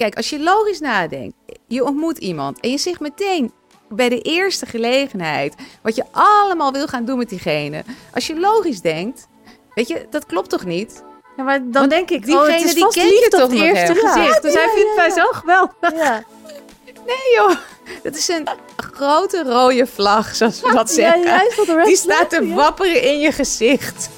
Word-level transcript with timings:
kijk, 0.00 0.16
als 0.16 0.30
je 0.30 0.40
logisch 0.40 0.80
nadenkt, 0.80 1.34
je 1.66 1.84
ontmoet 1.84 2.18
iemand 2.18 2.60
en 2.60 2.70
je 2.70 2.78
zegt 2.78 3.00
meteen 3.00 3.52
bij 3.88 4.08
de 4.08 4.20
eerste 4.20 4.66
gelegenheid 4.66 5.54
wat 5.82 5.96
je 5.96 6.04
allemaal 6.10 6.72
wil 6.72 6.86
gaan 6.86 7.04
doen 7.04 7.18
met 7.18 7.28
diegene. 7.28 7.84
Als 8.14 8.26
je 8.26 8.40
logisch 8.40 8.80
denkt, 8.80 9.28
weet 9.74 9.88
je, 9.88 10.06
dat 10.10 10.26
klopt 10.26 10.50
toch 10.50 10.64
niet? 10.64 11.02
Ja, 11.36 11.42
maar 11.42 11.58
dan 11.58 11.72
Want 11.72 11.90
denk 11.90 12.10
ik, 12.10 12.24
diegene 12.24 12.46
oh, 12.46 12.52
het 12.52 12.64
is 12.64 12.74
die 12.74 12.82
vast 12.82 12.96
liefde 12.96 13.28
toch 13.28 13.42
op 13.42 13.50
het 13.50 13.60
eerste 13.60 13.94
gezicht. 13.94 14.42
dus 14.42 14.52
Ja, 14.52 14.60
hij 14.60 14.70
vindt 14.74 14.96
mij 14.96 15.10
zo 15.10 15.24
geweldig. 15.30 15.74
Ja. 15.80 16.22
Nee 17.06 17.34
joh, 17.36 17.56
dat 18.02 18.16
is 18.16 18.28
een 18.28 18.48
grote 18.76 19.42
rode 19.42 19.86
vlag, 19.86 20.34
zoals 20.34 20.60
we 20.60 20.72
dat 20.72 20.90
zeggen. 20.90 21.84
Die 21.84 21.96
staat 21.96 22.30
te 22.30 22.54
wapperen 22.54 23.02
in 23.02 23.18
je 23.18 23.32
gezicht. 23.32 24.10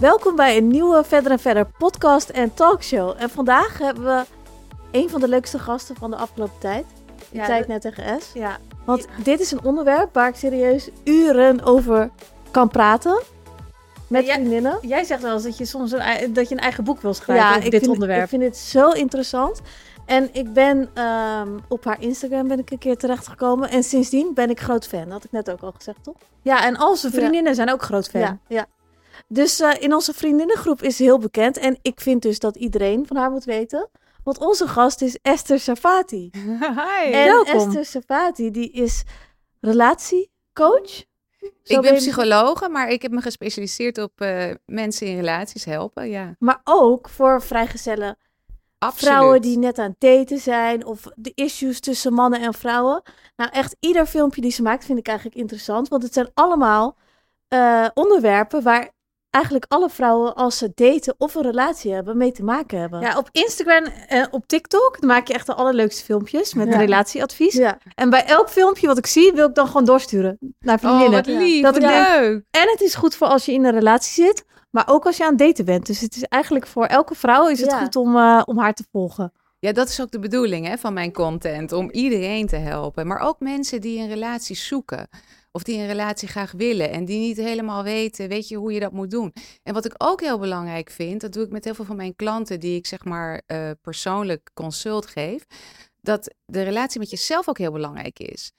Welkom 0.00 0.36
bij 0.36 0.56
een 0.56 0.68
nieuwe 0.68 1.04
Verder 1.04 1.32
en 1.32 1.38
Verder 1.38 1.66
podcast 1.78 2.28
en 2.28 2.54
talkshow. 2.54 3.14
En 3.18 3.30
vandaag 3.30 3.78
hebben 3.78 4.04
we 4.04 4.38
een 4.92 5.10
van 5.10 5.20
de 5.20 5.28
leukste 5.28 5.58
gasten 5.58 5.96
van 5.96 6.10
de 6.10 6.16
afgelopen 6.16 6.58
tijd. 6.58 6.84
Ik 7.30 7.36
Ja, 7.38 7.44
zei 7.46 7.58
het 7.58 7.68
net 7.68 7.80
tegen 7.80 8.20
S. 8.20 8.30
Ja, 8.34 8.58
Want 8.84 9.06
dit 9.24 9.40
is 9.40 9.50
een 9.52 9.64
onderwerp 9.64 10.14
waar 10.14 10.28
ik 10.28 10.34
serieus 10.34 10.88
uren 11.04 11.62
over 11.64 12.10
kan 12.50 12.68
praten. 12.68 13.22
Met 14.06 14.26
Ja, 14.26 14.34
vriendinnen. 14.34 14.78
jij 14.82 15.04
zegt 15.04 15.22
wel 15.22 15.34
eens 15.34 15.42
dat 15.42 15.58
je 15.58 15.64
soms 15.64 15.92
een, 15.92 16.32
dat 16.32 16.48
je 16.48 16.54
een 16.54 16.60
eigen 16.60 16.84
boek 16.84 17.00
wil 17.00 17.14
schrijven 17.14 17.44
Ja, 17.46 17.50
over 17.52 17.64
ik 17.64 17.70
dit 17.70 17.80
vind, 17.80 17.92
onderwerp. 17.92 18.22
ik 18.22 18.28
vind 18.28 18.42
dit 18.42 18.56
zo 18.56 18.90
interessant. 18.90 19.60
En 20.06 20.28
ik 20.32 20.52
ben 20.52 20.88
ehm, 20.94 21.48
op 21.68 21.84
haar 21.84 22.00
Instagram 22.02 22.48
ben 22.48 22.58
ik 22.58 22.70
een 22.70 22.78
keer 22.78 22.96
terechtgekomen. 22.96 23.68
En 23.70 23.82
sindsdien 23.82 24.30
ben 24.34 24.50
ik 24.50 24.60
groot 24.60 24.86
fan. 24.86 25.02
Dat 25.04 25.12
had 25.12 25.24
ik 25.24 25.32
net 25.32 25.50
ook 25.50 25.60
al 25.60 25.72
gezegd, 25.72 25.98
toch? 26.04 26.14
Ja, 26.42 26.64
en 26.64 26.76
al 26.76 26.96
zijn 26.96 27.12
vriendinnen 27.12 27.54
zijn 27.54 27.70
ook 27.72 27.82
groot 27.82 28.08
fan. 28.08 28.20
Ja, 28.20 28.38
ja. 28.48 28.66
Dus 29.28 29.60
eh, 29.60 29.70
in 29.78 29.94
onze 29.94 30.12
vriendinnengroep 30.14 30.82
is 30.82 30.96
ze 30.96 31.02
heel 31.02 31.18
bekend. 31.18 31.58
En 31.58 31.78
ik 31.82 32.00
vind 32.00 32.22
dus 32.22 32.38
dat 32.38 32.56
iedereen 32.56 33.06
van 33.06 33.16
haar 33.16 33.30
moet 33.30 33.44
weten. 33.44 33.88
Want 34.24 34.38
onze 34.38 34.68
gast 34.68 35.02
is 35.02 35.18
Esther 35.22 35.60
Safati. 35.60 36.30
Hi. 36.80 37.12
En 37.12 37.24
welkom. 37.24 37.54
Esther 37.54 37.84
Safati, 37.84 38.50
die 38.50 38.70
is 38.70 39.02
relatiecoach. 39.60 41.04
Zo 41.62 41.74
Ik 41.74 41.80
ben 41.80 41.94
psychologe, 41.94 42.68
maar 42.68 42.88
ik 42.88 43.02
heb 43.02 43.10
me 43.10 43.20
gespecialiseerd 43.20 43.98
op 43.98 44.20
eh, 44.20 44.50
mensen 44.66 45.06
in 45.06 45.16
relaties 45.16 45.64
helpen. 45.64 46.08
Ja, 46.08 46.34
Maar 46.38 46.60
ook 46.64 47.08
voor 47.08 47.42
vrijgezellen 47.42 48.16
absoluut. 48.78 49.14
vrouwen 49.14 49.42
die 49.42 49.58
net 49.58 49.78
aan 49.78 49.90
het 49.90 50.00
daten 50.00 50.38
zijn. 50.38 50.84
Of 50.86 51.06
de 51.16 51.32
issues 51.34 51.80
tussen 51.80 52.12
mannen 52.12 52.40
en 52.40 52.54
vrouwen. 52.54 53.02
Nou, 53.36 53.50
echt 53.50 53.76
ieder 53.80 54.06
filmpje 54.06 54.40
die 54.40 54.50
ze 54.50 54.62
maakt 54.62 54.84
vind 54.84 54.98
ik 54.98 55.06
eigenlijk 55.06 55.38
interessant. 55.38 55.88
Want 55.88 56.02
het 56.02 56.12
zijn 56.12 56.30
allemaal 56.34 56.96
eh, 57.48 57.86
onderwerpen 57.94 58.62
waar 58.62 58.90
eigenlijk 59.30 59.64
alle 59.68 59.88
vrouwen 59.90 60.34
als 60.34 60.58
ze 60.58 60.72
daten 60.74 61.14
of 61.18 61.34
een 61.34 61.42
relatie 61.42 61.92
hebben 61.92 62.16
mee 62.16 62.32
te 62.32 62.42
maken 62.42 62.78
hebben. 62.80 63.00
Ja, 63.00 63.18
op 63.18 63.28
Instagram 63.32 63.84
en 64.08 64.32
op 64.32 64.46
TikTok 64.46 64.96
dan 65.00 65.08
maak 65.08 65.26
je 65.26 65.34
echt 65.34 65.46
de 65.46 65.54
allerleukste 65.54 66.04
filmpjes 66.04 66.54
met 66.54 66.68
Ja. 66.68 66.76
relatieadvies. 66.78 67.54
ja. 67.54 67.78
En 67.94 68.10
bij 68.10 68.24
elk 68.24 68.48
filmpje 68.48 68.86
wat 68.86 68.98
ik 68.98 69.06
zie, 69.06 69.32
wil 69.32 69.48
ik 69.48 69.54
dan 69.54 69.66
gewoon 69.66 69.84
doorsturen 69.84 70.38
naar 70.60 70.74
Oh, 70.74 70.80
vriendinnen. 70.80 71.10
wat 71.10 71.26
lief, 71.26 71.62
Dat 71.62 71.74
wat 71.74 71.82
ik 71.82 71.88
denk- 71.88 72.08
leuk. 72.08 72.42
En 72.50 72.68
het 72.70 72.80
is 72.80 72.94
goed 72.94 73.14
voor 73.14 73.26
als 73.26 73.44
je 73.44 73.52
in 73.52 73.64
een 73.64 73.72
relatie 73.74 74.24
zit, 74.24 74.44
maar 74.70 74.84
ook 74.88 75.06
als 75.06 75.16
je 75.16 75.22
aan 75.24 75.30
het 75.30 75.38
daten 75.38 75.64
bent. 75.64 75.86
Dus 75.86 76.00
het 76.00 76.16
is 76.16 76.22
eigenlijk 76.22 76.66
voor 76.66 76.84
elke 76.84 77.14
vrouw 77.14 77.48
is 77.48 77.60
het 77.60 77.70
Ja. 77.70 77.78
goed 77.82 77.96
om, 77.96 78.16
eh, 78.16 78.42
om 78.44 78.58
haar 78.58 78.74
te 78.74 78.84
volgen. 78.92 79.32
Ja, 79.58 79.72
dat 79.72 79.88
is 79.88 80.00
ook 80.00 80.10
de 80.10 80.18
bedoeling 80.18 80.66
hè, 80.66 80.78
van 80.78 80.92
mijn 80.92 81.12
content, 81.12 81.72
om 81.72 81.90
iedereen 81.90 82.46
te 82.46 82.56
helpen. 82.56 83.06
Maar 83.06 83.20
ook 83.20 83.40
mensen 83.40 83.80
die 83.80 83.98
een 84.00 84.08
relatie 84.08 84.56
zoeken. 84.56 85.08
Of 85.52 85.62
die 85.62 85.78
een 85.78 85.86
relatie 85.86 86.28
graag 86.28 86.52
willen 86.52 86.90
en 86.90 87.04
die 87.04 87.18
niet 87.18 87.36
helemaal 87.36 87.82
weten, 87.82 88.28
weet 88.28 88.48
je, 88.48 88.56
hoe 88.56 88.72
je 88.72 88.80
dat 88.80 88.92
moet 88.92 89.10
doen. 89.10 89.32
En 89.62 89.74
wat 89.74 89.84
ik 89.84 89.94
ook 89.96 90.20
heel 90.20 90.38
belangrijk 90.38 90.90
vind, 90.90 91.20
dat 91.20 91.32
doe 91.32 91.44
ik 91.44 91.50
met 91.50 91.64
heel 91.64 91.74
veel 91.74 91.84
van 91.84 91.96
mijn 91.96 92.16
klanten 92.16 92.60
die 92.60 92.76
ik 92.76 92.86
zeg 92.86 93.04
maar 93.04 93.42
eh, 93.46 93.70
persoonlijk 93.80 94.50
consult 94.54 95.06
geef, 95.06 95.44
dat 96.00 96.34
de 96.46 96.62
relatie 96.62 97.00
met 97.00 97.10
jezelf 97.10 97.48
ook 97.48 97.58
heel 97.58 97.72
belangrijk 97.72 98.18
is. 98.18 98.52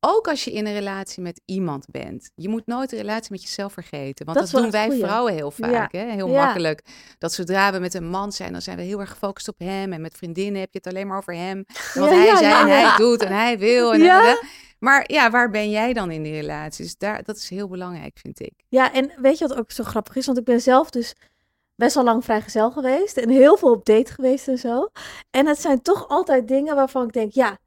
Ook 0.00 0.28
als 0.28 0.44
je 0.44 0.52
in 0.52 0.66
een 0.66 0.72
relatie 0.72 1.22
met 1.22 1.40
iemand 1.44 1.86
bent. 1.90 2.30
Je 2.34 2.48
moet 2.48 2.66
nooit 2.66 2.90
de 2.90 2.96
relatie 2.96 3.30
met 3.30 3.42
jezelf 3.42 3.72
vergeten. 3.72 4.26
Want 4.26 4.38
Dat 4.38 4.50
doen 4.50 4.70
wij 4.70 4.86
goeie. 4.86 5.00
vrouwen 5.02 5.32
heel 5.34 5.50
vaak. 5.50 5.92
Hè? 5.92 6.10
Heel 6.10 6.28
Ja. 6.28 6.44
makkelijk. 6.44 6.84
Dat 7.18 7.32
zodra 7.32 7.72
we 7.72 7.78
met 7.78 7.94
een 7.94 8.08
man 8.08 8.32
zijn, 8.32 8.52
dan 8.52 8.62
zijn 8.62 8.76
we 8.76 8.82
heel 8.82 9.00
erg 9.00 9.10
gefocust 9.10 9.48
op 9.48 9.58
hem. 9.58 9.92
En 9.92 10.00
met 10.00 10.16
vriendinnen 10.16 10.60
heb 10.60 10.72
je 10.72 10.78
het 10.82 10.86
alleen 10.86 11.06
maar 11.06 11.16
over 11.16 11.34
hem. 11.34 11.64
En 11.94 12.00
wat 12.00 12.10
Ja, 12.10 12.16
hij 12.16 12.36
zei 12.36 12.52
en 12.60 12.68
hij 12.68 12.96
doet 12.96 13.22
en 13.22 13.32
hij 13.32 13.58
wil. 13.58 13.94
En- 13.94 14.00
en- 14.00 14.38
Maar 14.82 15.12
ja, 15.12 15.30
waar 15.30 15.50
ben 15.50 15.70
jij 15.70 15.92
dan 15.92 16.10
in 16.10 16.22
die 16.22 16.32
relatie? 16.32 16.84
Dus 16.84 16.96
daar, 16.96 17.22
dat 17.22 17.36
is 17.36 17.48
heel 17.48 17.68
belangrijk, 17.68 18.18
vind 18.18 18.40
ik. 18.40 18.52
Ja, 18.68 18.92
en 18.92 19.12
weet 19.16 19.38
je 19.38 19.48
wat 19.48 19.58
ook 19.58 19.70
zo 19.70 19.84
grappig 19.84 20.16
is? 20.16 20.26
Want 20.26 20.38
ik 20.38 20.44
ben 20.44 20.60
zelf 20.60 20.90
dus 20.90 21.14
best 21.74 21.94
wel 21.94 22.04
lang 22.04 22.24
vrijgezel 22.24 22.70
geweest. 22.70 23.16
En 23.16 23.28
heel 23.28 23.56
veel 23.56 23.70
op 23.70 23.84
date 23.84 24.12
geweest 24.12 24.48
en 24.48 24.58
zo. 24.58 24.88
En 25.30 25.46
het 25.46 25.60
zijn 25.60 25.82
toch 25.82 26.08
altijd 26.08 26.48
dingen 26.48 26.74
waarvan 26.74 27.06
ik 27.06 27.12
denk, 27.12 27.32
ja, 27.32 27.58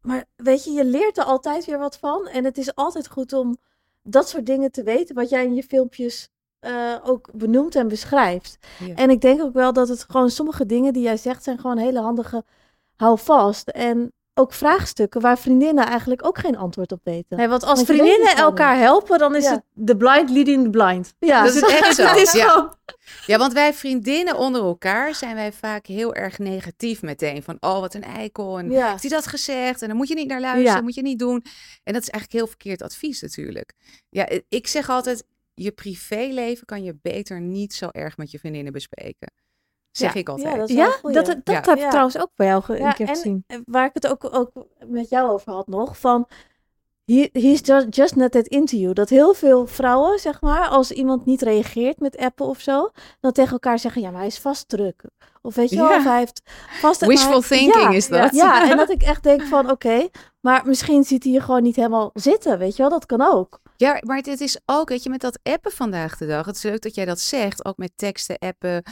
maar 0.00 0.24
weet 0.36 0.64
je, 0.64 0.70
je 0.70 0.84
leert 0.84 1.18
er 1.18 1.24
altijd 1.24 1.64
weer 1.64 1.78
wat 1.78 1.98
van. 1.98 2.28
En 2.28 2.44
het 2.44 2.58
is 2.58 2.74
altijd 2.74 3.08
goed 3.08 3.32
om 3.32 3.56
dat 4.02 4.28
soort 4.28 4.46
dingen 4.46 4.70
te 4.70 4.82
weten. 4.82 5.14
Wat 5.14 5.30
jij 5.30 5.44
in 5.44 5.54
je 5.54 5.62
filmpjes 5.62 6.28
eh, 6.58 6.96
ook 7.04 7.28
benoemt 7.32 7.74
en 7.74 7.88
beschrijft. 7.88 8.58
Ja. 8.78 8.94
En 8.94 9.10
ik 9.10 9.20
denk 9.20 9.40
ook 9.42 9.54
wel 9.54 9.72
dat 9.72 9.88
het 9.88 10.04
gewoon 10.08 10.30
sommige 10.30 10.66
dingen 10.66 10.92
die 10.92 11.02
jij 11.02 11.16
zegt 11.16 11.42
zijn 11.42 11.58
gewoon 11.58 11.78
hele 11.78 12.00
handige 12.00 12.44
hou 12.96 13.18
vast. 13.18 13.68
En 13.68 14.12
ook 14.34 14.52
vraagstukken 14.52 15.20
waar 15.20 15.38
vriendinnen 15.38 15.86
eigenlijk 15.86 16.26
ook 16.26 16.38
geen 16.38 16.56
antwoord 16.56 16.92
op 16.92 17.00
weten. 17.04 17.36
Nee, 17.36 17.48
want 17.48 17.62
als 17.64 17.72
Want 17.74 17.86
vriendinnen 17.86 18.28
het 18.28 18.38
elkaar 18.38 18.76
helpen, 18.78 19.18
dan 19.18 19.34
is 19.36 19.44
Ja. 19.44 19.50
het 19.52 19.62
de 19.72 19.96
blind 19.96 20.30
leading 20.30 20.64
the 20.64 20.70
blind. 20.70 21.14
Ja, 21.18 21.44
Dat 21.44 21.54
is 21.54 21.62
echt 21.80 21.94
zo. 21.94 22.04
Het 22.04 22.16
is 22.16 22.32
Ja. 22.32 22.48
gewoon... 22.48 22.74
Ja, 23.26 23.38
want 23.38 23.52
wij 23.52 23.74
vriendinnen 23.74 24.36
onder 24.36 24.62
elkaar 24.62 25.14
zijn 25.14 25.34
wij 25.34 25.52
vaak 25.52 25.86
heel 25.86 26.14
erg 26.14 26.38
negatief 26.38 27.02
meteen. 27.02 27.42
Van, 27.42 27.56
oh, 27.60 27.80
wat 27.80 27.94
een 27.94 28.02
eikel. 28.04 28.58
En 28.58 28.70
Ja. 28.70 28.90
heeft 28.90 29.02
hij 29.02 29.10
dat 29.10 29.26
gezegd? 29.26 29.82
En 29.82 29.88
dan 29.88 29.96
moet 29.96 30.08
je 30.08 30.14
niet 30.14 30.28
naar 30.28 30.40
luisteren, 30.40 30.74
Ja. 30.76 30.80
moet 30.82 30.94
je 30.94 31.02
niet 31.02 31.18
doen. 31.18 31.44
En 31.84 31.92
dat 31.92 32.02
is 32.02 32.08
eigenlijk 32.08 32.32
heel 32.32 32.46
verkeerd 32.46 32.82
advies 32.82 33.20
natuurlijk. 33.22 33.72
Ja, 34.08 34.28
ik 34.48 34.66
zeg 34.66 34.88
altijd, 34.90 35.24
je 35.54 35.70
privéleven 35.72 36.66
kan 36.66 36.82
je 36.84 36.96
beter 37.02 37.40
niet 37.40 37.74
zo 37.74 37.88
erg 37.90 38.16
met 38.16 38.30
je 38.30 38.38
vriendinnen 38.38 38.72
bespreken. 38.72 39.32
Zeg 39.92 40.12
Ja. 40.14 40.20
ik 40.20 40.28
altijd. 40.28 40.52
Ja, 40.54 40.58
dat 40.58 40.68
Ja, 40.70 41.12
dat, 41.12 41.26
dat 41.26 41.36
Ja. 41.44 41.52
heb 41.54 41.66
ik 41.66 41.78
Ja. 41.78 41.88
trouwens 41.88 42.18
ook 42.18 42.30
bij 42.36 42.46
jou 42.46 42.62
ge- 42.62 42.80
een 42.80 42.94
keer 42.94 43.08
en 43.08 43.14
gezien. 43.14 43.44
waar 43.66 43.84
ik 43.84 43.90
het 43.94 44.06
ook, 44.06 44.28
ook 44.34 44.50
met 44.86 45.08
jou 45.08 45.30
over 45.30 45.52
had 45.52 45.66
nog, 45.66 45.98
van 45.98 46.28
he, 47.04 47.28
he's 47.32 47.60
just, 47.62 47.86
just 47.96 48.16
not 48.16 48.30
that 48.32 48.46
into 48.46 48.76
you. 48.76 48.92
Dat 48.94 49.08
heel 49.08 49.34
veel 49.34 49.66
vrouwen, 49.66 50.18
zeg 50.18 50.40
maar, 50.40 50.68
als 50.68 50.90
iemand 50.92 51.24
niet 51.26 51.42
reageert 51.42 52.00
met 52.00 52.16
appen 52.16 52.46
of 52.46 52.60
zo, 52.60 52.90
dan 53.20 53.32
tegen 53.32 53.52
elkaar 53.52 53.78
zeggen, 53.78 54.02
ja, 54.02 54.08
maar 54.10 54.18
hij 54.18 54.26
is 54.28 54.38
vast 54.38 54.68
druk. 54.68 55.04
Of 55.42 55.54
weet 55.54 55.70
je 55.70 55.76
wel, 55.76 55.90
Ja. 55.90 55.96
of 55.96 56.04
hij 56.04 56.18
heeft 56.18 56.42
vast... 56.80 57.06
Wishful 57.06 57.40
thinking 57.40 57.74
ja, 57.74 57.90
is 57.90 58.08
dat. 58.08 58.34
Ja, 58.34 58.70
en 58.70 58.76
dat 58.86 58.90
ik 58.90 59.02
echt 59.02 59.22
denk 59.22 59.42
van, 59.42 59.70
oké, 59.70 60.08
maar 60.40 60.62
misschien 60.66 61.04
ziet 61.04 61.24
hij 61.24 61.32
je 61.32 61.40
gewoon 61.40 61.62
niet 61.62 61.76
helemaal 61.76 62.10
zitten, 62.14 62.58
weet 62.58 62.76
je 62.76 62.82
wel, 62.82 62.90
dat 62.90 63.06
kan 63.06 63.20
ook. 63.20 63.60
Ja, 63.82 64.00
maar 64.06 64.16
het 64.16 64.40
is 64.40 64.58
ook, 64.66 64.88
weet 64.88 65.02
je, 65.02 65.10
met 65.10 65.20
dat 65.20 65.38
appen 65.42 65.72
vandaag 65.72 66.16
de 66.16 66.26
dag. 66.26 66.46
Het 66.46 66.56
is 66.56 66.62
leuk 66.62 66.82
dat 66.82 66.94
jij 66.94 67.04
dat 67.04 67.20
zegt, 67.20 67.64
ook 67.64 67.76
met 67.76 67.92
teksten, 67.96 68.38
appen, 68.38 68.82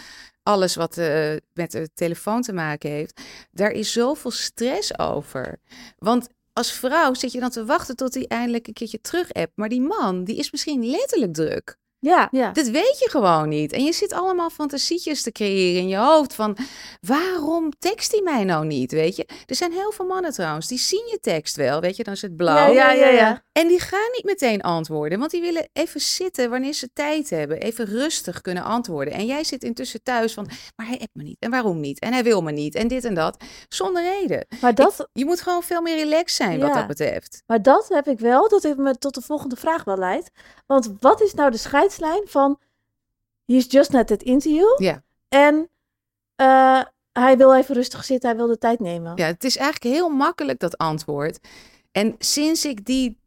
alles 0.43 0.75
wat 0.75 0.99
eh, 0.99 1.37
met 1.53 1.71
de 1.71 1.91
telefoon 1.95 2.43
te 2.43 2.53
maken 2.53 2.91
heeft. 2.91 3.21
Daar 3.51 3.71
is 3.71 3.93
zoveel 3.93 4.31
stress 4.31 4.99
over. 4.99 5.61
Want 5.99 6.29
als 6.53 6.73
vrouw 6.73 7.15
zit 7.15 7.33
je 7.33 7.41
dan 7.41 7.51
te 7.51 7.65
wachten 7.65 7.97
tot 7.97 8.15
hij 8.15 8.27
eindelijk 8.27 8.67
een 8.67 8.73
keertje 8.73 9.01
terug 9.01 9.33
appt. 9.33 9.53
Maar 9.55 9.69
die 9.69 9.81
man, 9.81 10.25
die 10.25 10.37
is 10.37 10.51
misschien 10.51 10.91
letterlijk 10.91 11.35
druk. 11.35 11.77
Ja, 12.01 12.29
ja. 12.31 12.51
Dat 12.53 12.67
weet 12.69 12.99
je 12.99 13.11
gewoon 13.11 13.49
niet. 13.49 13.73
En 13.73 13.85
je 13.85 13.93
zit 13.93 14.13
allemaal 14.13 14.51
fantasietjes 14.51 15.23
te 15.23 15.33
creëren 15.33 15.81
in 15.83 15.89
je 15.89 15.97
hoofd 15.97 16.35
van 16.35 16.57
waarom 17.01 17.73
tekst 17.79 18.13
hij 18.13 18.21
mij 18.23 18.45
nou 18.45 18.67
niet, 18.67 18.93
weet 18.93 19.17
je? 19.17 19.29
Er 19.47 19.55
zijn 19.55 19.73
heel 19.73 19.93
veel 19.93 20.07
mannen 20.07 20.33
trouwens, 20.33 20.67
die 20.67 20.79
zien 20.79 21.07
je 21.11 21.19
tekst 21.21 21.57
wel, 21.57 21.81
weet 21.81 21.97
je? 21.97 22.05
Dan 22.05 22.15
is 22.15 22.23
het 22.23 22.37
blauw. 22.37 22.73
Ja, 22.73 22.93
ja, 22.93 22.93
ja, 22.93 23.09
ja. 23.09 23.43
En 23.53 23.69
die 23.69 23.81
gaan 23.81 24.11
niet 24.13 24.25
meteen 24.25 24.61
antwoorden, 24.61 25.19
want 25.19 25.31
die 25.31 25.41
willen 25.41 25.69
even 25.73 26.01
zitten 26.01 26.51
wanneer 26.51 26.73
ze 26.73 26.93
tijd 26.93 27.31
hebben. 27.31 27.59
Even 27.59 27.87
rustig 27.87 28.41
kunnen 28.41 28.63
antwoorden. 28.63 29.15
En 29.15 29.27
jij 29.27 29.45
zit 29.45 29.63
intussen 29.63 30.03
thuis 30.03 30.35
van, 30.35 30.49
maar 30.77 30.87
hij 30.87 30.99
appt 30.99 31.15
me 31.15 31.23
niet. 31.23 31.37
En 31.39 31.51
waarom 31.51 31.81
niet? 31.81 31.99
En 31.99 32.13
hij 32.13 32.23
wil 32.23 32.43
me 32.43 32.53
niet. 32.53 32.75
En 32.75 32.89
dit 32.89 33.05
en 33.05 33.15
dat. 33.15 33.37
Zonder 33.69 34.03
reden. 34.03 34.47
Maar 34.61 34.75
dat, 34.75 35.09
Je 35.13 35.25
moet 35.25 35.41
gewoon 35.41 35.63
veel 35.63 35.83
meer 35.83 35.97
relaxed 35.97 36.37
zijn 36.37 36.61
wat 36.61 36.75
dat 36.75 36.87
betreft. 36.87 37.43
Maar 37.47 37.63
dat 37.63 37.89
heb 37.89 38.09
ik 38.09 38.19
wel, 38.19 38.49
dat 38.49 38.63
heeft 38.63 38.77
me 38.77 38.99
tot 38.99 39.15
de 39.15 39.23
volgende 39.23 39.57
vraag 39.57 39.85
wel 39.85 39.97
leidt. 39.97 40.31
Want 40.67 40.93
wat 41.01 41.23
is 41.23 41.35
nou 41.35 41.51
de 41.51 41.59
scheidslijn 41.91 42.29
van 42.29 42.59
he's 43.47 43.67
just 43.69 43.91
not 43.93 44.07
that 44.07 44.23
into 44.23 44.51
you 44.51 44.85
Ja. 44.85 45.03
en 45.29 45.69
eh, 46.37 46.83
hij 47.13 47.37
wil 47.37 47.55
even 47.55 47.75
rustig 47.75 48.05
zitten, 48.05 48.29
hij 48.29 48.39
wil 48.39 48.47
de 48.47 48.59
tijd 48.59 48.81
nemen. 48.81 49.13
Ja, 49.17 49.27
het 49.27 49.45
is 49.45 49.57
eigenlijk 49.57 49.97
heel 49.97 50.09
makkelijk 50.09 50.59
dat 50.59 50.79
antwoord. 50.79 51.39
En 51.93 52.15
sinds 52.19 52.65
ik 52.65 52.85
die 52.85 53.19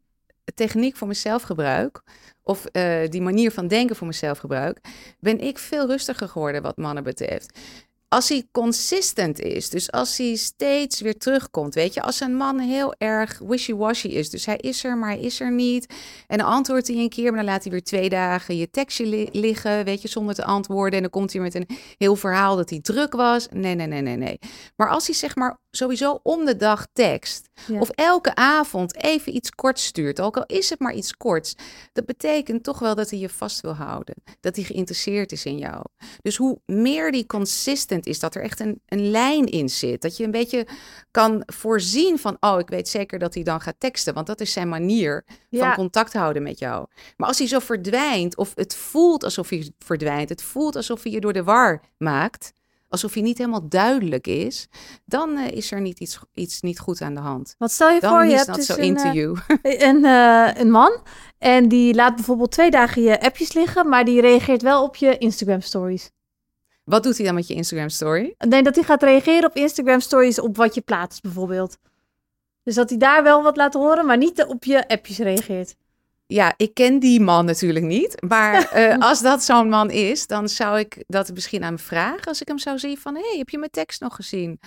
techniek 0.54 0.96
voor 0.96 1.08
mezelf 1.08 1.42
gebruik, 1.42 2.02
of 2.42 2.64
eh, 2.64 3.08
die 3.10 3.22
manier 3.22 3.50
van 3.50 3.68
denken 3.68 3.96
voor 3.96 4.06
mezelf 4.06 4.38
gebruik, 4.38 4.80
ben 5.20 5.40
ik 5.40 5.58
veel 5.58 5.86
rustiger 5.86 6.28
geworden 6.28 6.62
wat 6.62 6.76
mannen 6.76 7.02
betreft. 7.04 7.58
Als 8.14 8.28
hij 8.28 8.48
consistent 8.52 9.40
is, 9.40 9.70
dus 9.70 9.90
als 9.92 10.16
hij 10.16 10.34
steeds 10.36 11.00
weer 11.00 11.18
terugkomt, 11.18 11.74
weet 11.74 11.94
je, 11.94 12.02
als 12.02 12.20
een 12.20 12.36
man 12.36 12.58
heel 12.58 12.94
erg 12.98 13.38
wishy-washy 13.38 14.08
is, 14.08 14.30
dus 14.30 14.46
hij 14.46 14.56
is 14.56 14.84
er, 14.84 14.96
maar 14.96 15.10
hij 15.10 15.20
is 15.20 15.40
er 15.40 15.52
niet, 15.52 15.94
en 16.26 16.38
dan 16.38 16.46
antwoordt 16.46 16.86
hij 16.86 16.96
een 16.96 17.08
keer, 17.08 17.24
maar 17.24 17.44
dan 17.44 17.50
laat 17.52 17.62
hij 17.62 17.72
weer 17.72 17.82
twee 17.82 18.08
dagen 18.08 18.56
je 18.56 18.70
tekstje 18.70 19.06
li- 19.06 19.28
liggen, 19.32 19.84
weet 19.84 20.02
je, 20.02 20.08
zonder 20.08 20.34
te 20.34 20.44
antwoorden, 20.44 20.94
en 20.94 21.00
dan 21.00 21.10
komt 21.10 21.32
hij 21.32 21.42
met 21.42 21.54
een 21.54 21.68
heel 21.98 22.16
verhaal 22.16 22.56
dat 22.56 22.70
hij 22.70 22.80
druk 22.80 23.12
was. 23.12 23.48
Nee, 23.50 23.74
nee, 23.74 23.86
nee, 23.86 24.02
nee, 24.02 24.16
nee. 24.16 24.38
Maar 24.76 24.88
als 24.88 25.06
hij 25.06 25.14
zeg 25.14 25.36
maar 25.36 25.58
sowieso 25.76 26.20
om 26.22 26.44
de 26.44 26.56
dag 26.56 26.86
tekst, 26.92 27.48
Ja. 27.66 27.80
of 27.80 27.88
elke 27.88 28.34
avond 28.34 28.96
even 29.02 29.34
iets 29.36 29.50
korts 29.50 29.84
stuurt, 29.84 30.20
ook 30.20 30.36
al 30.36 30.44
is 30.46 30.70
het 30.70 30.80
maar 30.80 30.94
iets 30.94 31.16
korts, 31.16 31.54
dat 31.92 32.06
betekent 32.06 32.62
toch 32.64 32.78
wel 32.78 32.94
dat 32.94 33.10
hij 33.10 33.18
je 33.18 33.28
vast 33.28 33.60
wil 33.60 33.74
houden, 33.74 34.14
dat 34.40 34.56
hij 34.56 34.64
geïnteresseerd 34.64 35.32
is 35.32 35.44
in 35.44 35.58
jou. 35.58 35.84
Dus 36.22 36.36
hoe 36.36 36.58
meer 36.66 37.12
die 37.12 37.26
consistent 37.26 38.06
is, 38.06 38.18
dat 38.18 38.34
er 38.34 38.42
echt 38.42 38.60
een, 38.60 38.80
een 38.86 39.10
lijn 39.10 39.46
in 39.46 39.68
zit. 39.68 40.02
Dat 40.02 40.16
je 40.16 40.24
een 40.24 40.30
beetje 40.30 40.66
kan 41.10 41.42
voorzien 41.46 42.18
van, 42.18 42.36
oh, 42.40 42.58
ik 42.58 42.68
weet 42.68 42.88
zeker 42.88 43.18
dat 43.18 43.34
hij 43.34 43.42
dan 43.42 43.60
gaat 43.60 43.74
teksten. 43.78 44.14
Want 44.14 44.26
dat 44.26 44.40
is 44.40 44.52
zijn 44.52 44.68
manier 44.68 45.24
van 45.50 45.74
contact 45.74 46.12
houden 46.12 46.42
met 46.42 46.58
jou. 46.58 46.86
Maar 47.16 47.28
als 47.28 47.38
hij 47.38 47.48
zo 47.48 47.58
verdwijnt, 47.58 48.36
of 48.36 48.52
het 48.54 48.76
voelt 48.76 49.24
alsof 49.24 49.48
hij 49.48 49.72
verdwijnt, 49.78 50.28
het 50.28 50.42
voelt 50.42 50.76
alsof 50.76 51.02
hij 51.02 51.12
je 51.12 51.20
door 51.20 51.32
de 51.32 51.42
war 51.44 51.82
maakt, 51.98 52.52
alsof 52.94 53.14
hij 53.14 53.22
niet 53.22 53.38
helemaal 53.38 53.68
duidelijk 53.68 54.26
is, 54.26 54.68
dan 55.04 55.36
eh, 55.36 55.52
is 55.52 55.72
er 55.72 55.80
niet 55.80 56.00
iets, 56.00 56.18
iets 56.34 56.60
niet 56.60 56.78
goed 56.78 57.00
aan 57.00 57.14
de 57.14 57.20
hand. 57.20 57.54
Want 57.58 57.70
stel 57.70 57.90
je 57.90 58.00
Dan 58.00 58.10
voor, 58.10 58.24
je 58.24 58.36
hebt 58.36 58.54
dus 58.54 58.68
een, 58.68 58.78
into 58.78 59.04
eh, 59.04 59.12
you. 59.12 59.38
een, 59.88 60.04
eh, 60.04 60.50
een 60.54 60.70
man 60.70 61.02
en 61.38 61.68
die 61.68 61.94
laat 61.94 62.14
bijvoorbeeld 62.14 62.50
twee 62.50 62.70
dagen 62.70 63.02
je 63.02 63.20
appjes 63.20 63.52
liggen, 63.52 63.88
maar 63.88 64.04
die 64.04 64.20
reageert 64.20 64.62
wel 64.62 64.82
op 64.82 64.96
je 64.96 65.18
Instagram 65.18 65.60
stories. 65.60 66.10
Wat 66.84 67.02
doet 67.02 67.16
hij 67.16 67.26
dan 67.26 67.34
met 67.34 67.46
je 67.46 67.54
Instagram 67.54 67.88
story? 67.88 68.34
Nee, 68.38 68.62
dat 68.62 68.74
hij 68.74 68.84
gaat 68.84 69.02
reageren 69.02 69.44
op 69.44 69.56
Instagram 69.56 70.00
stories 70.00 70.40
op 70.40 70.56
wat 70.56 70.74
je 70.74 70.80
plaatst 70.80 71.22
bijvoorbeeld. 71.22 71.76
Dus 72.62 72.74
dat 72.74 72.88
hij 72.88 72.98
daar 72.98 73.22
wel 73.22 73.42
wat 73.42 73.56
laat 73.56 73.74
horen, 73.74 74.06
maar 74.06 74.16
niet 74.16 74.44
op 74.44 74.64
je 74.64 74.88
appjes 74.88 75.18
reageert. 75.18 75.74
Ja, 76.34 76.54
ik 76.56 76.74
ken 76.74 76.98
die 76.98 77.20
man 77.20 77.44
natuurlijk 77.44 77.84
niet. 77.84 78.22
Maar 78.28 78.68
eh, 78.72 78.98
als 78.98 79.20
dat 79.20 79.42
zo'n 79.44 79.68
man 79.68 79.90
is, 79.90 80.26
dan 80.26 80.48
zou 80.48 80.78
ik 80.78 81.04
dat 81.06 81.32
misschien 81.32 81.62
aan 81.62 81.68
hem 81.68 81.78
vragen. 81.78 82.24
Als 82.24 82.40
ik 82.40 82.48
hem 82.48 82.58
zou 82.58 82.78
zien 82.78 82.96
van, 82.96 83.14
hey, 83.14 83.34
heb 83.38 83.48
je 83.48 83.58
mijn 83.58 83.70
tekst 83.70 84.00
nog 84.00 84.14
gezien? 84.14 84.60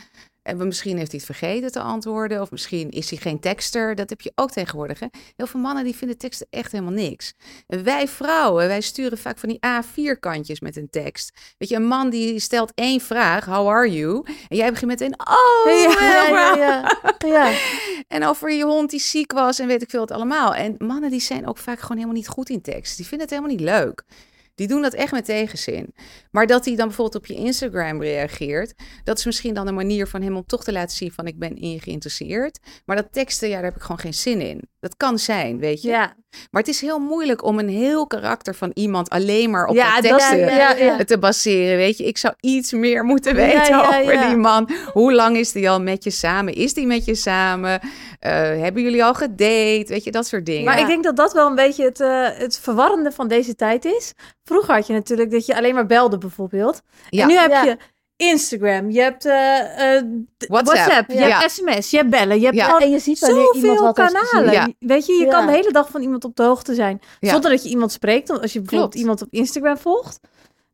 En 0.47 0.67
misschien 0.67 0.97
heeft 0.97 1.11
hij 1.11 1.21
het 1.25 1.37
vergeten 1.37 1.71
te 1.71 1.79
antwoorden. 1.79 2.41
Of 2.41 2.51
misschien 2.51 2.89
is 2.89 3.09
hij 3.09 3.19
geen 3.19 3.39
tekster. 3.39 3.95
Dat 3.95 4.09
heb 4.09 4.21
je 4.21 4.31
ook 4.35 4.51
tegenwoordig. 4.51 4.99
Hè? 4.99 5.07
Heel 5.35 5.47
veel 5.47 5.59
mannen 5.59 5.83
die 5.83 5.95
vinden 5.95 6.17
teksten 6.17 6.47
echt 6.49 6.71
helemaal 6.71 6.93
niks. 6.93 7.33
En 7.67 7.83
wij 7.83 8.07
vrouwen, 8.07 8.67
wij 8.67 8.81
sturen 8.81 9.17
vaak 9.17 9.37
van 9.37 9.49
die 9.49 9.59
A4-kantjes 9.65 10.59
met 10.59 10.77
een 10.77 10.89
tekst. 10.89 11.31
Weet 11.57 11.69
je, 11.69 11.75
een 11.75 11.87
man 11.87 12.09
die 12.09 12.39
stelt 12.39 12.71
één 12.75 13.01
vraag, 13.01 13.45
how 13.45 13.67
are 13.67 13.91
you? 13.91 14.23
En 14.47 14.57
jij 14.57 14.69
begint 14.69 14.91
met 14.91 15.01
een, 15.01 15.19
oh, 15.19 15.71
ja, 15.81 15.99
ja, 15.99 16.27
ja, 16.27 16.55
ja, 16.55 17.27
ja. 17.27 17.57
en 18.17 18.25
over 18.25 18.51
je 18.51 18.63
hond 18.63 18.89
die 18.89 18.99
ziek 18.99 19.31
was 19.31 19.59
en 19.59 19.67
weet 19.67 19.81
ik 19.81 19.89
veel 19.89 20.01
het 20.01 20.11
allemaal. 20.11 20.55
En 20.55 20.75
mannen 20.77 21.09
die 21.09 21.21
zijn 21.21 21.47
ook 21.47 21.57
vaak 21.57 21.79
gewoon 21.79 21.97
helemaal 21.97 22.17
niet 22.17 22.27
goed 22.27 22.49
in 22.49 22.61
tekst. 22.61 22.97
Die 22.97 23.05
vinden 23.05 23.27
het 23.27 23.37
helemaal 23.37 23.57
niet 23.57 23.65
leuk. 23.69 24.03
Die 24.57 24.67
doen 24.67 24.81
dat 24.81 24.93
echt 24.93 25.11
met 25.11 25.25
tegenzin. 25.25 25.93
Maar 26.31 26.47
dat 26.47 26.65
hij 26.65 26.75
dan 26.75 26.87
bijvoorbeeld 26.87 27.23
op 27.23 27.25
je 27.25 27.43
Instagram 27.43 28.01
reageert, 28.01 28.73
dat 29.03 29.17
is 29.17 29.25
misschien 29.25 29.53
dan 29.53 29.67
een 29.67 29.73
manier 29.73 30.07
van 30.07 30.21
hem 30.21 30.35
om 30.35 30.45
toch 30.45 30.63
te 30.63 30.71
laten 30.71 30.97
zien 30.97 31.11
van 31.11 31.27
ik 31.27 31.39
ben 31.39 31.55
in 31.55 31.71
je 31.71 31.79
geïnteresseerd. 31.79 32.59
Maar 32.85 32.95
dat 32.95 33.11
teksten, 33.11 33.47
ja, 33.47 33.55
daar 33.55 33.63
heb 33.63 33.75
ik 33.75 33.81
gewoon 33.81 33.99
geen 33.99 34.13
zin 34.13 34.41
in. 34.41 34.69
Dat 34.87 34.97
kan 34.97 35.19
zijn, 35.19 35.59
weet 35.59 35.81
je. 35.81 35.87
ja. 35.89 36.15
Maar 36.51 36.61
het 36.61 36.71
is 36.71 36.81
heel 36.81 36.99
moeilijk 36.99 37.43
om 37.43 37.59
een 37.59 37.69
heel 37.69 38.07
karakter 38.07 38.55
van 38.55 38.71
iemand 38.73 39.09
alleen 39.09 39.49
maar 39.49 39.65
op 39.65 39.75
Ja, 39.75 39.93
dat 40.01 40.03
teksten 40.03 40.37
ja, 40.37 40.47
ja, 40.47 40.71
ja. 40.71 41.03
te 41.03 41.17
baseren. 41.17 41.77
Weet 41.77 41.97
je, 41.97 42.03
ik 42.03 42.17
zou 42.17 42.33
iets 42.39 42.71
meer 42.71 43.03
moeten 43.03 43.35
weten 43.35 43.87
over 43.87 44.27
die 44.27 44.35
man. 44.35 44.69
Hoe 44.93 45.13
lang 45.13 45.37
is 45.37 45.51
die 45.51 45.69
al 45.69 45.81
met 45.81 46.03
je 46.03 46.09
samen? 46.09 46.53
Is 46.53 46.73
die 46.73 46.85
met 46.87 47.05
je 47.05 47.15
samen? 47.15 47.79
Eh, 48.19 48.31
hebben 48.31 48.81
jullie 48.81 49.03
al 49.03 49.13
gedate? 49.13 49.85
Weet 49.87 50.03
je, 50.03 50.11
dat 50.11 50.27
soort 50.27 50.45
dingen. 50.45 50.63
Maar 50.63 50.79
ik 50.79 50.87
denk 50.87 51.03
dat 51.03 51.15
dat 51.15 51.33
wel 51.33 51.47
een 51.47 51.55
beetje 51.55 51.83
het, 51.83 51.99
eh, 51.99 52.27
het 52.33 52.59
verwarrende 52.59 53.11
van 53.11 53.27
deze 53.27 53.55
tijd 53.55 53.85
is. 53.85 54.13
Vroeger 54.43 54.73
had 54.73 54.87
je 54.87 54.93
natuurlijk 54.93 55.31
dat 55.31 55.45
je 55.45 55.55
alleen 55.55 55.73
maar 55.73 55.85
belde 55.85 56.17
bijvoorbeeld. 56.17 56.81
Ja. 57.09 57.21
En 57.21 57.27
nu 57.27 57.35
heb 57.35 57.51
je 57.51 57.77
Instagram, 58.17 58.89
je 58.91 59.01
hebt 59.01 59.25
eh, 59.25 59.95
eh, 59.97 60.03
WhatsApp. 60.37 61.09
Je 61.11 61.17
hebt 61.17 61.51
sms, 61.51 61.89
je 61.89 61.97
hebt 61.97 62.09
bellen, 62.09 62.39
je 62.39 62.45
hebt 62.45 62.57
Ja. 62.57 62.77
En 62.79 62.89
je 62.91 62.99
ziet 62.99 63.19
wanneer 63.19 63.53
iemand 63.53 63.79
zoveel 63.79 63.83
wat 63.83 63.95
kanalen. 63.95 64.51
Ja. 64.51 64.69
Weet 64.79 65.05
je, 65.05 65.13
je 65.13 65.25
Ja. 65.25 65.31
kan 65.31 65.45
de 65.45 65.51
hele 65.51 65.71
dag 65.71 65.89
van 65.89 66.01
iemand 66.01 66.23
op 66.23 66.35
de 66.35 66.43
hoogte 66.43 66.73
zijn. 66.73 67.01
Ja. 67.19 67.31
Zonder 67.31 67.49
dat 67.51 67.63
je 67.63 67.69
iemand 67.69 67.91
spreekt. 67.91 68.29
Als 68.29 68.53
je 68.53 68.59
bijvoorbeeld 68.59 68.69
Klopt. 68.91 68.95
iemand 68.95 69.21
op 69.21 69.27
Instagram 69.31 69.77
volgt. 69.77 70.19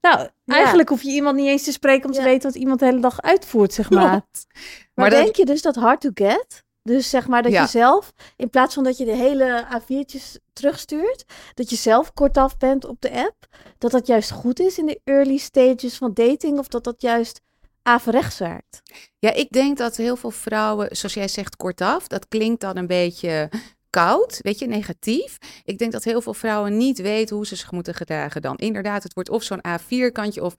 Nou, 0.02 0.28
eigenlijk 0.46 0.90
hoef 0.90 1.02
je 1.02 1.10
iemand 1.10 1.36
niet 1.36 1.48
eens 1.48 1.64
te 1.64 1.72
spreken 1.72 2.06
om 2.06 2.12
te 2.12 2.18
Ja. 2.20 2.26
weten 2.26 2.52
wat 2.52 2.60
iemand 2.62 2.80
de 2.80 2.86
hele 2.86 3.00
dag 3.00 3.22
uitvoert, 3.22 3.74
zeg 3.74 3.90
maar. 3.90 4.10
Klopt. 4.10 4.46
Maar, 4.54 4.92
Maar 4.94 5.10
dat- 5.10 5.24
denk 5.24 5.36
je 5.36 5.46
dus 5.46 5.62
dat 5.62 5.76
hard 5.76 6.02
to 6.02 6.10
get? 6.14 6.63
Dus 6.84 7.10
zeg 7.10 7.28
maar 7.28 7.44
dat 7.44 7.52
Ja. 7.52 7.62
je 7.62 7.68
zelf, 7.68 8.14
in 8.36 8.50
plaats 8.50 8.74
van 8.74 8.84
dat 8.84 8.98
je 8.98 9.06
de 9.06 9.16
hele 9.16 9.66
A4'tjes 9.80 10.36
terugstuurt, 10.54 11.26
dat 11.54 11.70
je 11.70 11.76
zelf 11.76 12.14
kortaf 12.14 12.58
bent 12.58 12.86
op 12.86 13.02
de 13.02 13.12
app, 13.12 13.48
dat 13.78 13.92
dat 13.92 14.08
juist 14.08 14.32
goed 14.32 14.60
is 14.60 14.78
in 14.78 14.86
de 14.86 15.02
early 15.04 15.38
stages 15.38 15.98
van 15.98 16.14
dating 16.14 16.60
of 16.60 16.68
dat 16.68 16.84
dat 16.84 17.02
juist 17.02 17.42
averechts 17.82 18.38
werkt? 18.38 18.82
Ja, 19.20 19.34
ik 19.34 19.50
denk 19.50 19.78
dat 19.78 19.96
heel 19.96 20.16
veel 20.16 20.32
vrouwen, 20.32 20.96
zoals 20.96 21.14
jij 21.14 21.28
zegt, 21.28 21.56
kortaf, 21.56 22.08
dat 22.08 22.28
klinkt 22.28 22.62
dan 22.62 22.78
een 22.78 22.88
beetje 22.88 23.50
koud, 23.94 24.40
weet 24.42 24.60
je, 24.60 24.68
negatief. 24.68 25.38
Ik 25.64 25.78
denk 25.78 25.92
dat 25.92 26.04
heel 26.04 26.22
veel 26.22 26.34
vrouwen 26.34 26.78
niet 26.78 27.02
weten 27.02 27.36
hoe 27.36 27.46
ze 27.46 27.56
zich 27.56 27.72
moeten 27.72 27.94
gedragen 27.94 28.42
dan. 28.42 28.56
Inderdaad, 28.56 29.04
het 29.04 29.14
wordt 29.14 29.30
of 29.30 29.44
zo'n 29.44 29.62
A4-kantje 29.68 30.44
of 30.44 30.56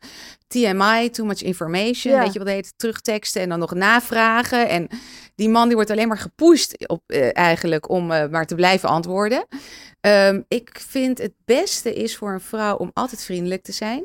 TMI, 0.47 1.11
too 1.11 1.27
much 1.27 1.43
information, 1.43 2.15
Ja. 2.15 2.21
weet 2.23 2.33
je 2.33 2.39
wat 2.39 2.49
heet, 2.49 2.73
terugteksten 2.77 3.43
en 3.43 3.49
dan 3.49 3.59
nog 3.59 3.75
navragen. 3.75 4.69
En 4.69 4.89
die 5.35 5.49
man 5.49 5.67
die 5.67 5.77
wordt 5.77 5.91
alleen 5.91 6.09
maar 6.09 6.19
gepusht 6.19 6.89
op, 6.89 7.03
eh, 7.07 7.37
eigenlijk 7.37 7.89
om 7.89 8.11
eh, 8.11 8.29
maar 8.29 8.47
te 8.47 8.55
blijven 8.55 8.89
antwoorden. 8.89 9.47
Ehm, 10.01 10.43
ik 10.49 10.83
vind 10.89 11.19
het 11.19 11.33
beste 11.45 11.95
is 11.95 12.17
voor 12.17 12.33
een 12.33 12.41
vrouw 12.41 12.77
om 12.77 12.91
altijd 12.93 13.25
vriendelijk 13.25 13.63
te 13.63 13.73
zijn. 13.73 14.05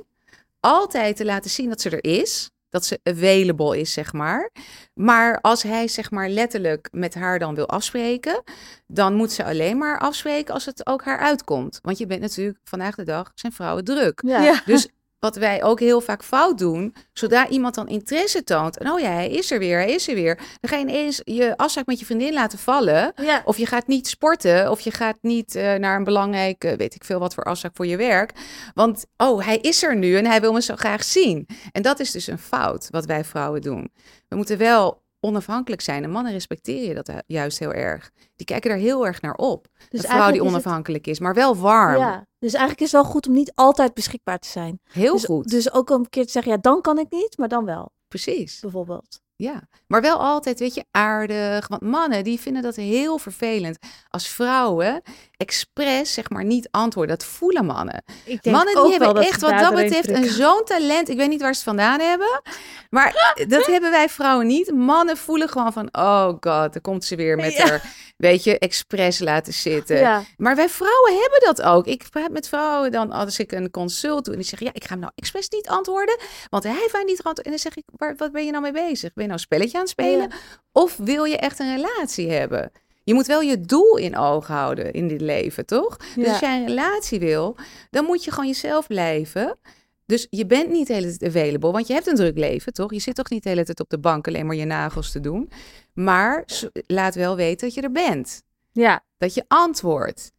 Altijd 0.60 1.16
te 1.16 1.26
laten 1.26 1.50
zien 1.50 1.70
dat 1.70 1.82
ze 1.82 1.90
er 1.90 2.04
is. 2.22 2.50
Dat 2.70 2.86
ze 2.86 3.00
available 3.04 3.80
is, 3.80 3.94
zeg 3.94 4.14
maar. 4.14 4.52
Maar 4.94 5.42
als 5.42 5.64
hij, 5.64 5.88
zeg 5.88 6.12
maar, 6.12 6.30
letterlijk 6.30 6.88
met 6.92 7.14
haar 7.14 7.40
dan 7.40 7.56
wil 7.56 7.68
afspreken, 7.68 8.44
dan 8.88 9.14
moet 9.14 9.32
ze 9.32 9.46
alleen 9.46 9.78
maar 9.78 10.00
afspreken 10.00 10.54
als 10.54 10.66
het 10.66 10.88
ook 10.88 11.04
haar 11.04 11.20
uitkomt. 11.20 11.80
Want 11.82 11.98
je 11.98 12.06
bent 12.06 12.22
natuurlijk 12.22 12.60
vandaag 12.64 12.96
de 12.96 13.04
dag 13.04 13.32
zijn 13.34 13.54
vrouwen 13.54 13.84
druk. 13.84 14.22
Ja. 14.26 14.62
Dus 14.66 14.90
wat 15.20 15.36
wij 15.36 15.64
ook 15.64 15.80
heel 15.80 16.02
vaak 16.02 16.24
fout 16.24 16.58
doen, 16.58 16.96
zodra 17.14 17.48
iemand 17.48 17.76
dan 17.76 17.88
interesse 17.88 18.44
toont, 18.44 18.78
en 18.78 18.92
oh 18.92 19.00
ja, 19.00 19.12
hij 19.12 19.30
is 19.30 19.52
er 19.52 19.60
weer, 19.60 19.78
hij 19.78 19.92
is 19.92 20.08
er 20.08 20.16
weer, 20.16 20.36
dan 20.36 20.70
ga 20.70 20.76
je 20.76 20.82
ineens 20.82 21.22
je 21.24 21.58
afspraak 21.58 21.86
met 21.86 22.00
je 22.00 22.06
vriendin 22.06 22.34
laten 22.34 22.60
vallen. 22.60 23.12
Ja. 23.16 23.42
Of 23.46 23.58
je 23.58 23.66
gaat 23.66 23.88
niet 23.88 24.08
sporten, 24.08 24.72
of 24.72 24.80
je 24.80 24.92
gaat 24.92 25.18
niet 25.22 25.56
eh, 25.56 25.74
naar 25.76 25.96
een 25.96 26.04
belangrijke, 26.04 26.76
weet 26.76 26.96
ik 26.96 27.04
veel 27.04 27.20
wat 27.20 27.34
voor 27.34 27.44
afspraak 27.44 27.76
voor 27.76 27.88
je 27.88 27.98
werk. 27.98 28.32
Want, 28.74 29.06
oh, 29.18 29.46
hij 29.46 29.58
is 29.58 29.84
er 29.84 29.96
nu 29.96 30.18
en 30.18 30.26
hij 30.26 30.42
wil 30.42 30.54
me 30.54 30.62
zo 30.62 30.76
graag 30.76 31.04
zien. 31.04 31.48
En 31.72 31.82
dat 31.82 32.00
is 32.00 32.12
dus 32.12 32.28
een 32.28 32.40
fout 32.40 32.88
wat 32.90 33.06
wij 33.06 33.24
vrouwen 33.24 33.62
doen. 33.62 33.92
We 34.28 34.36
moeten 34.36 34.58
wel 34.58 35.02
onafhankelijk 35.20 35.82
zijn. 35.82 36.04
En 36.04 36.10
mannen 36.10 36.32
respecteren 36.32 36.96
dat 37.04 37.24
juist 37.28 37.60
heel 37.60 37.74
erg. 37.74 38.12
Die 38.36 38.46
kijken 38.46 38.72
er 38.72 38.78
heel 38.78 39.06
erg 39.06 39.22
naar 39.22 39.34
op. 39.36 39.68
Dus 39.72 39.80
een 39.80 39.90
vrouw 39.90 40.00
die 40.00 40.10
eigenlijk 40.10 40.34
is 40.36 40.40
het- 40.42 40.50
onafhankelijk 40.50 41.08
is, 41.08 41.20
maar 41.20 41.34
wel 41.34 41.56
warm. 41.56 41.98
Ja, 42.00 42.26
dus 42.40 42.52
eigenlijk 42.54 42.82
is 42.82 42.92
het 42.92 43.02
wel 43.02 43.12
goed 43.12 43.28
om 43.28 43.34
niet 43.34 43.52
altijd 43.56 43.94
beschikbaar 43.94 44.40
te 44.40 44.48
zijn. 44.48 44.80
Heel 44.92 45.14
dus, 45.14 45.26
goed. 45.26 45.48
Dus 45.50 45.74
ook 45.74 45.90
een 45.90 46.10
keer 46.10 46.26
te 46.26 46.32
zeggen, 46.32 46.52
ja, 46.52 46.58
dan 46.58 46.82
kan 46.82 46.98
ik 47.00 47.12
niet, 47.12 47.38
maar 47.38 47.48
dan 47.48 47.66
wel, 47.66 47.92
Precies. 48.08 48.60
bijvoorbeeld. 48.60 49.22
Ja, 49.42 49.68
maar 49.88 50.02
wel 50.02 50.20
altijd, 50.20 50.60
weet 50.60 50.74
je, 50.74 50.86
aardig. 50.92 51.68
Want 51.68 51.82
mannen, 51.82 52.24
die 52.24 52.40
vinden 52.40 52.62
dat 52.62 52.76
heel 52.76 53.18
vervelend. 53.18 53.78
Als 54.10 54.28
vrouwen 54.28 55.02
expres, 55.38 56.14
zeg 56.14 56.30
maar, 56.30 56.44
niet 56.44 56.68
antwoorden. 56.72 57.18
Dat 57.18 57.28
voelen 57.28 57.66
mannen. 57.66 58.04
Ik 58.26 58.44
denk 58.44 58.56
Mannen, 58.56 58.78
ook 58.78 58.84
die 58.84 58.98
hebben 59.00 59.24
echt 59.24 59.42
wat 59.42 59.60
dat 59.60 59.76
betreft 59.76 60.10
een 60.10 60.30
zo'n 60.30 60.62
talent. 60.66 61.10
Ik 61.10 61.18
weet 61.18 61.30
niet 61.30 61.42
waar 61.42 61.54
ze 61.54 61.60
het 61.60 61.70
vandaan 61.70 62.00
hebben. 62.00 62.42
Maar 62.90 63.36
dat 63.48 63.66
hebben 63.74 63.92
wij 63.92 64.10
vrouwen 64.10 64.48
niet. 64.48 64.72
Mannen 64.74 65.18
voelen 65.18 65.50
gewoon 65.50 65.74
van, 65.74 65.90
oh 65.92 66.28
god, 66.28 66.42
daar 66.42 66.82
komt 66.82 67.06
ze 67.06 67.16
weer 67.16 67.36
met 67.36 67.54
Ja. 67.54 67.68
haar, 67.68 67.94
weet 68.18 68.44
je, 68.44 68.60
expres 68.60 69.20
laten 69.20 69.54
zitten. 69.54 69.98
Ja, 69.98 70.24
Maar 70.38 70.56
wij 70.56 70.70
vrouwen 70.70 71.14
hebben 71.22 71.40
dat 71.40 71.62
ook. 71.62 71.86
Ik 71.86 72.08
praat 72.10 72.32
met 72.32 72.48
vrouwen 72.48 72.92
dan 72.92 73.12
als 73.12 73.40
ik 73.40 73.52
een 73.52 73.72
consult 73.72 74.26
doe 74.26 74.34
en 74.34 74.40
die 74.40 74.50
zeggen, 74.50 74.68
ja, 74.68 74.74
ik 74.74 74.84
ga 74.84 74.90
hem 74.90 75.00
nou 75.00 75.12
expres 75.16 75.50
niet 75.50 75.68
antwoorden, 75.68 76.18
want 76.50 76.64
hij 76.64 76.90
mij 76.92 77.04
niet 77.04 77.20
geantwoord. 77.20 77.42
En 77.42 77.50
dan 77.52 77.60
zeg 77.60 77.76
ik, 77.76 77.84
waar, 77.98 78.16
wat 78.18 78.32
ben 78.32 78.46
je 78.46 78.52
nou 78.52 78.64
mee 78.64 78.72
bezig? 78.72 79.14
Ben 79.14 79.29
nou 79.30 79.40
een 79.40 79.46
spelletje 79.48 79.78
aan 79.78 79.84
het 79.84 79.92
spelen? 79.92 80.32
Of 80.72 80.98
wil 80.98 81.24
je 81.24 81.38
echt 81.38 81.60
een 81.60 81.76
relatie 81.76 82.30
hebben? 82.32 82.72
Je 83.04 83.14
moet 83.14 83.26
wel 83.26 83.42
je 83.42 83.62
doel 83.62 83.98
in 83.98 84.18
ogen 84.18 84.54
houden 84.54 84.94
in 84.94 85.08
dit 85.08 85.22
leven, 85.22 85.66
toch? 85.66 85.98
Dus 86.16 86.28
als 86.28 86.40
jij 86.40 86.60
een 86.60 86.68
relatie 86.68 87.20
wil, 87.20 87.56
dan 87.90 88.06
moet 88.06 88.24
je 88.24 88.32
gewoon 88.32 88.48
jezelf 88.48 88.88
blijven. 88.88 89.58
Dus 90.06 90.28
je 90.30 90.46
bent 90.46 90.70
niet 90.70 90.88
de 90.88 90.94
hele 90.94 91.18
tijd 91.18 91.36
available, 91.36 91.72
want 91.72 91.88
je 91.88 91.94
hebt 91.94 92.08
een 92.08 92.16
druk 92.16 92.38
leven, 92.38 92.74
toch? 92.74 92.94
Je 92.94 93.00
zit 93.00 93.16
toch 93.16 93.30
niet 93.30 93.44
de 93.44 93.50
hele 93.50 93.64
tijd 93.66 93.80
op 93.80 93.90
de 93.90 94.00
bank 94.00 94.28
alleen 94.28 94.46
maar 94.46 94.56
je 94.56 94.66
nagels 94.66 95.12
te 95.12 95.20
doen. 95.20 95.50
Maar 95.94 96.46
laat 96.88 97.16
wel 97.16 97.36
weten 97.36 97.68
dat 97.68 97.76
je 97.76 97.82
er 97.82 97.92
bent. 97.92 98.44
Ja, 98.72 99.04
Dat 99.18 99.34
je 99.34 99.44
antwoordt. 99.48 100.32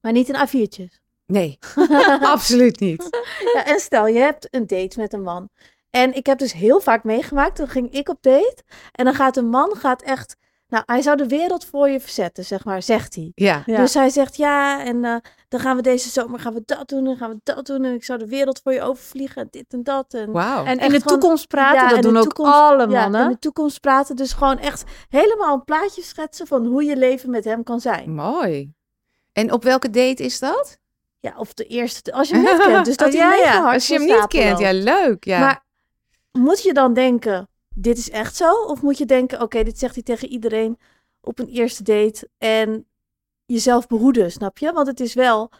maar 0.00 0.12
niet 0.12 0.28
in 0.28 0.36
A4'tjes. 0.48 1.02
Nee, 1.26 1.58
absoluut 2.34 2.80
niet. 2.80 3.08
Ja, 3.54 3.66
en 3.66 3.80
stel, 3.80 4.06
je 4.06 4.18
hebt 4.18 4.48
een 4.50 4.66
date 4.66 5.00
met 5.00 5.12
een 5.12 5.22
man. 5.22 5.48
En 5.94 6.14
ik 6.14 6.26
heb 6.26 6.38
dus 6.38 6.52
heel 6.52 6.80
vaak 6.80 7.04
meegemaakt, 7.04 7.56
dan 7.56 7.68
ging 7.68 7.90
ik 7.92 8.08
op 8.08 8.18
date. 8.20 8.62
En 8.92 9.04
dan 9.04 9.14
gaat 9.14 9.36
een 9.36 9.48
man 9.48 9.76
gaat 9.76 10.02
echt, 10.02 10.36
nou, 10.68 10.82
hij 10.86 11.02
zou 11.02 11.16
de 11.16 11.26
wereld 11.26 11.64
voor 11.64 11.88
je 11.88 12.00
verzetten, 12.00 12.44
zeg 12.44 12.64
maar, 12.64 12.82
zegt 12.82 13.14
hij. 13.14 13.32
Ja. 13.34 13.62
Ja. 13.66 13.76
Dus 13.76 13.94
hij 13.94 14.08
zegt 14.08 14.36
ja, 14.36 14.84
en 14.84 15.04
eh, 15.04 15.16
dan 15.48 15.60
gaan 15.60 15.76
we 15.76 15.82
deze 15.82 16.08
zomer 16.08 16.40
gaan 16.40 16.54
we 16.54 16.62
dat 16.66 16.88
doen 16.88 17.06
en 17.06 17.16
gaan 17.16 17.30
we 17.30 17.40
dat 17.42 17.66
doen. 17.66 17.84
En 17.84 17.94
ik 17.94 18.04
zou 18.04 18.18
de 18.18 18.26
wereld 18.26 18.60
voor 18.62 18.72
je 18.72 18.82
overvliegen, 18.82 19.48
dit 19.50 19.64
en 19.68 19.82
dat. 19.82 20.14
En, 20.14 20.32
Wauw. 20.32 20.64
En 20.64 20.78
in 20.78 20.90
de 20.90 21.00
gewoon- 21.00 21.00
toekomst 21.20 21.48
praten, 21.48 21.82
Ja, 21.82 21.88
dat 21.88 22.02
doen 22.02 22.16
ook 22.16 22.22
toekomst- 22.22 22.52
alle 22.52 22.88
ja, 22.88 23.00
mannen. 23.00 23.22
in 23.24 23.28
de 23.30 23.38
toekomst 23.38 23.80
praten. 23.80 24.16
Dus 24.16 24.32
gewoon 24.32 24.58
echt 24.58 24.82
helemaal 25.08 25.54
een 25.54 25.64
plaatje 25.64 26.02
schetsen 26.02 26.46
van 26.46 26.66
hoe 26.66 26.84
je 26.84 26.96
leven 26.96 27.30
met 27.30 27.44
hem 27.44 27.62
kan 27.62 27.80
zijn. 27.80 28.14
Mooi. 28.14 28.72
En 29.32 29.52
op 29.52 29.62
welke 29.64 29.90
date 29.90 30.22
is 30.22 30.38
dat? 30.38 30.78
Ja, 31.20 31.34
of 31.36 31.54
de 31.54 31.64
eerste, 31.64 32.12
als 32.12 32.28
je 32.28 32.34
hem 32.34 32.42
net 32.44 32.58
kent. 32.66 32.84
Dus 32.84 32.96
dat 33.04 33.14
Oh, 33.14 33.20
hij 33.20 33.38
ja, 33.38 33.52
ja. 33.52 33.72
Als 33.72 33.86
je 33.86 33.94
hem 33.94 34.04
niet 34.04 34.26
kent, 34.26 34.58
ja, 34.58 34.72
leuk. 34.72 35.24
Ja. 35.24 35.38
Maar 35.38 35.63
moet 36.38 36.62
je 36.62 36.72
dan 36.72 36.94
denken, 36.94 37.48
dit 37.74 37.98
is 37.98 38.10
echt 38.10 38.36
zo? 38.36 38.52
Of 38.54 38.82
moet 38.82 38.98
je 38.98 39.06
denken, 39.06 39.40
oké, 39.40 39.62
dit 39.62 39.78
zegt 39.78 39.94
hij 39.94 40.02
tegen 40.02 40.28
iedereen 40.28 40.78
op 41.20 41.38
een 41.38 41.48
eerste 41.48 41.82
date. 41.82 42.28
En 42.38 42.86
jezelf 43.46 43.86
behoeden, 43.86 44.32
snap 44.32 44.58
je? 44.58 44.72
Want 44.72 44.86
het 44.86 45.00
is 45.00 45.14
wel... 45.14 45.50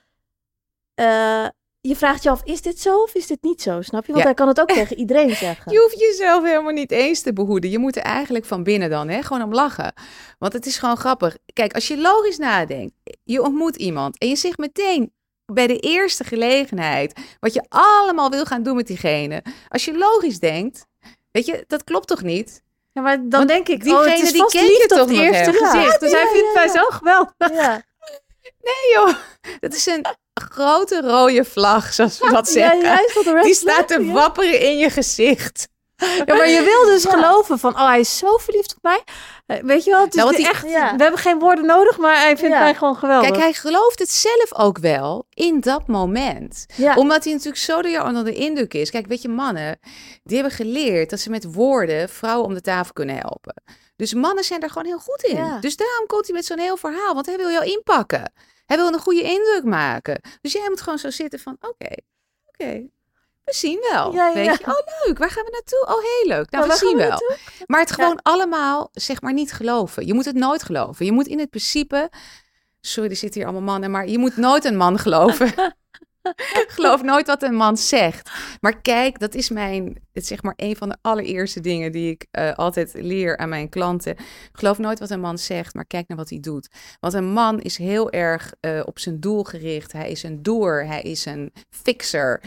eh, 0.95 1.47
je 1.81 1.97
vraagt 1.97 2.23
je 2.23 2.31
af, 2.31 2.43
is 2.45 2.63
dit 2.63 2.81
zo 2.81 3.03
of 3.03 3.15
is 3.15 3.27
dit 3.27 3.43
niet 3.43 3.63
zo? 3.63 3.83
Snap 3.83 4.01
je? 4.07 4.13
Want 4.13 4.19
Ja. 4.19 4.25
hij 4.25 4.35
kan 4.35 4.49
het 4.49 4.61
ook 4.61 4.69
tegen 4.81 4.97
iedereen 4.99 5.35
zeggen. 5.37 5.73
Je 5.73 5.79
hoeft 5.81 5.99
jezelf 6.01 6.45
helemaal 6.45 6.73
niet 6.73 6.91
eens 6.91 7.21
te 7.21 7.33
behoeden. 7.33 7.71
Je 7.71 7.79
moet 7.79 7.97
er 7.97 8.03
eigenlijk 8.03 8.45
van 8.45 8.63
binnen 8.63 8.91
dan, 8.91 9.09
hè, 9.09 9.23
gewoon 9.23 9.43
om 9.43 9.53
lachen. 9.55 9.93
Want 10.39 10.53
het 10.53 10.67
is 10.67 10.79
gewoon 10.79 10.97
grappig. 10.97 11.37
Kijk, 11.53 11.75
als 11.75 11.89
je 11.89 11.99
logisch 12.01 12.39
nadenkt, 12.39 12.95
je 13.25 13.43
ontmoet 13.43 13.77
iemand 13.77 14.19
en 14.19 14.29
je 14.29 14.37
zegt 14.37 14.59
meteen 14.59 15.13
bij 15.47 15.67
de 15.67 15.79
eerste 15.79 16.25
gelegenheid 16.25 17.21
wat 17.41 17.55
je 17.55 17.65
allemaal 17.69 18.31
wil 18.31 18.45
gaan 18.45 18.63
doen 18.63 18.77
met 18.77 18.87
diegene. 18.87 19.43
Als 19.69 19.85
je 19.85 19.99
logisch 19.99 20.39
denkt, 20.39 20.87
weet 21.31 21.47
je, 21.47 21.65
dat 21.67 21.85
klopt 21.85 22.09
toch 22.09 22.23
niet? 22.23 22.63
Ja, 22.93 23.03
maar 23.03 23.17
dan 23.17 23.31
Want 23.31 23.49
denk 23.49 23.69
ik, 23.69 23.83
diegene 23.83 24.05
oh, 24.05 24.11
het 24.11 24.23
is 24.23 24.33
die 24.33 24.41
vast 24.41 24.53
ken 24.53 24.65
je 24.65 24.85
toch 24.87 25.01
op 25.01 25.09
het 25.09 25.19
eerste 25.19 25.53
gezicht. 25.53 25.93
Ja, 25.93 25.99
dus 25.99 26.11
ja, 26.11 26.19
hij 26.19 26.29
vindt 26.33 26.47
ja, 26.47 26.53
mij 26.55 26.67
ja. 26.67 26.73
zo 26.73 26.85
geweldig. 26.91 27.33
Ja, 27.39 27.83
Nee 28.63 28.93
joh, 28.95 29.15
dat 29.61 29.75
is 29.75 29.87
een 29.87 30.07
grote 30.35 31.01
rode 31.01 31.45
vlag, 31.45 31.93
zoals 31.93 32.19
we 32.19 32.31
dat 32.31 32.53
ja, 32.53 32.71
zeggen. 32.81 33.43
Die 33.43 33.55
staat 33.55 33.89
te 33.89 34.05
ja. 34.05 34.13
wapperen 34.13 34.61
in 34.61 34.79
je 34.79 34.91
gezicht. 34.91 35.69
Ja, 35.97 36.35
maar 36.35 36.49
je 36.49 36.63
wil 36.63 36.85
dus 36.85 37.03
Ja. 37.03 37.11
geloven 37.11 37.59
van, 37.59 37.73
oh, 37.75 37.87
hij 37.87 38.01
is 38.01 38.19
zo 38.19 38.37
verliefd 38.37 38.75
op 38.77 38.83
mij. 38.83 39.03
Eh, 39.47 39.63
Weet 39.63 39.85
je 39.85 39.91
wel, 39.91 40.01
het 40.05 40.15
is 40.15 40.23
Nou, 40.23 40.43
echt, 40.43 40.69
Ja. 40.69 40.97
we 40.97 41.03
hebben 41.03 41.21
geen 41.21 41.39
woorden 41.39 41.67
nodig, 41.67 41.99
maar 41.99 42.17
hij 42.21 42.37
vindt 42.37 42.59
mij 42.59 42.75
gewoon 42.75 42.97
geweldig. 42.97 43.29
Kijk, 43.31 43.41
hij 43.43 43.53
gelooft 43.53 43.99
het 43.99 44.11
zelf 44.11 44.55
ook 44.55 44.79
wel 44.79 45.27
in 45.31 45.61
dat 45.61 45.87
moment. 45.89 46.67
Omdat 46.97 47.25
hij 47.25 47.33
natuurlijk 47.33 47.63
zo 47.63 47.83
door 47.83 47.91
jou 47.91 48.07
onder 48.09 48.25
de 48.25 48.35
indruk 48.35 48.75
is. 48.75 48.91
Kijk, 48.91 49.07
weet 49.07 49.23
je, 49.23 49.29
mannen, 49.29 49.79
die 50.23 50.37
hebben 50.37 50.55
geleerd 50.57 51.11
dat 51.11 51.21
ze 51.21 51.31
met 51.31 51.55
woorden 51.55 52.09
vrouwen 52.09 52.47
om 52.47 52.55
de 52.55 52.61
tafel 52.61 52.93
kunnen 52.93 53.17
helpen. 53.17 53.63
Dus 53.97 54.15
mannen 54.15 54.45
zijn 54.45 54.61
daar 54.61 54.71
gewoon 54.71 54.87
heel 54.87 54.99
goed 54.99 55.23
in. 55.23 55.57
Dus 55.61 55.77
daarom 55.77 56.07
komt 56.07 56.27
hij 56.27 56.35
met 56.35 56.45
zo'n 56.47 56.59
heel 56.59 56.77
verhaal, 56.77 57.15
want 57.15 57.27
hij 57.27 57.37
wil 57.37 57.51
jou 57.51 57.65
inpakken. 57.65 58.33
Hij 58.67 58.77
wil 58.77 58.87
een 58.87 58.99
goede 58.99 59.23
indruk 59.23 59.65
maken. 59.65 60.21
Dus 60.41 60.53
jij 60.53 60.67
moet 60.69 60.81
gewoon 60.81 60.99
zo 60.99 61.11
zitten 61.11 61.39
van, 61.39 61.57
oké, 61.61 61.95
oké, 62.47 62.83
we 63.45 63.55
zien 63.55 63.87
wel. 63.91 64.13
Ja, 64.13 64.29
ja. 64.29 64.35
Weet 64.35 64.59
je, 64.59 64.67
oh 64.67 65.05
leuk, 65.05 65.19
waar 65.19 65.31
gaan 65.31 65.45
we 65.45 65.51
naartoe? 65.51 65.97
Oh, 65.97 66.03
heel 66.03 66.37
leuk. 66.37 66.51
Nou, 66.51 66.69
we 66.69 66.75
zien 66.75 66.97
we 66.97 67.07
wel. 67.07 67.37
Maar 67.67 67.81
het 67.81 67.93
gewoon 67.93 68.23
allemaal, 68.23 68.89
zeg 68.93 69.21
maar, 69.21 69.33
niet 69.33 69.53
geloven. 69.53 70.07
Je 70.07 70.15
moet 70.15 70.25
het 70.25 70.35
nooit 70.35 70.63
geloven. 70.63 71.05
Je 71.05 71.13
moet 71.13 71.27
in 71.27 71.39
het 71.39 71.51
principe... 71.51 72.11
Sorry, 72.81 73.11
er 73.11 73.17
zitten 73.17 73.41
hier 73.41 73.51
allemaal 73.51 73.73
mannen, 73.73 73.91
maar 73.91 74.09
je 74.09 74.19
moet 74.19 74.37
nooit 74.37 74.65
een 74.65 74.77
man 74.77 74.99
geloven. 74.99 75.53
Geloof 76.77 77.03
nooit 77.03 77.27
wat 77.27 77.43
een 77.43 77.55
man 77.55 77.77
zegt. 77.77 78.31
Maar 78.61 78.81
kijk, 78.81 79.19
dat 79.19 79.35
is 79.35 79.51
mijn, 79.51 79.99
het 80.13 80.27
zeg 80.27 80.43
maar 80.43 80.55
een 80.57 80.77
van 80.77 80.89
de 80.89 80.97
allereerste 81.01 81.61
dingen 81.61 81.93
die 81.93 82.11
ik 82.11 82.27
eh, 82.31 82.53
altijd 82.53 82.93
leer 82.95 83.37
aan 83.37 83.49
mijn 83.49 83.69
klanten. 83.69 84.17
Geloof 84.53 84.79
nooit 84.79 84.99
wat 84.99 85.11
een 85.11 85.21
man 85.21 85.39
zegt, 85.39 85.75
maar 85.75 85.87
kijk 85.87 86.09
naar 86.09 86.17
wat 86.17 86.31
hij 86.31 86.41
doet. 86.41 86.69
Want 87.01 87.13
een 87.13 87.33
man 87.33 87.61
is 87.61 87.77
heel 87.77 88.11
erg 88.11 88.55
eh, 88.61 88.81
op 88.85 88.99
zijn 88.99 89.21
doel 89.21 89.45
gericht. 89.45 89.93
Hij 89.93 90.11
is 90.11 90.23
een 90.23 90.43
doer, 90.43 90.87
hij 90.87 91.03
is 91.03 91.25
een 91.25 91.53
fixer. 91.71 92.43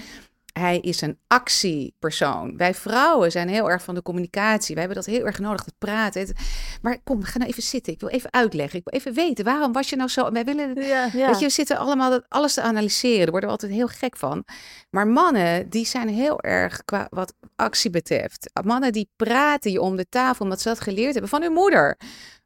Hij 0.58 0.80
is 0.80 1.02
een 1.02 1.20
actiepersoon. 1.28 2.58
Wij 2.58 2.74
vrouwen 2.74 3.32
zijn 3.32 3.48
heel 3.48 3.70
erg 3.70 3.84
van 3.84 3.96
de 3.96 4.02
communicatie. 4.02 4.76
Wij 4.76 4.84
hebben 4.84 5.04
dat 5.04 5.14
heel 5.14 5.26
erg 5.26 5.40
nodig, 5.40 5.66
het 5.66 5.78
praten. 5.78 6.36
Maar 6.82 6.98
kom, 7.04 7.24
ga 7.24 7.38
nou 7.38 7.50
even 7.50 7.64
zitten. 7.64 7.94
Ik 7.94 8.00
wil 8.00 8.10
even 8.10 8.34
uitleggen. 8.34 8.80
Ik 8.80 8.90
wil 8.90 9.00
even 9.00 9.14
weten, 9.14 9.46
waarom 9.46 9.72
was 9.72 9.90
je 9.90 9.96
nou 9.96 10.10
zo... 10.10 10.32
Wij 10.32 10.44
willen 10.44 10.82
Ja, 10.82 11.10
ja. 11.14 11.28
Weet 11.28 11.40
je, 11.40 11.46
we 11.46 11.52
zitten 11.52 11.78
allemaal 11.78 12.10
dat 12.10 12.26
alles 12.28 12.54
te 12.54 12.62
analyseren. 12.62 13.18
Daar 13.18 13.32
worden 13.32 13.50
we 13.50 13.56
altijd 13.56 13.72
heel 13.72 13.88
gek 13.88 14.18
van. 14.18 14.44
Maar 14.90 15.08
mannen, 15.08 15.70
die 15.70 15.86
zijn 15.86 16.08
heel 16.08 16.42
erg 16.42 16.86
qua 16.86 17.08
wat 17.10 17.34
actie 17.56 17.90
betreft. 17.90 18.50
Mannen 18.64 18.92
die 18.92 19.10
praten 19.16 19.72
je 19.72 19.82
om 19.82 19.96
de 19.96 20.10
tafel 20.10 20.44
omdat 20.44 20.62
ze 20.62 20.68
dat 20.68 20.80
geleerd 20.80 21.12
hebben 21.12 21.30
van 21.30 21.42
hun 21.42 21.54
moeder. 21.54 21.98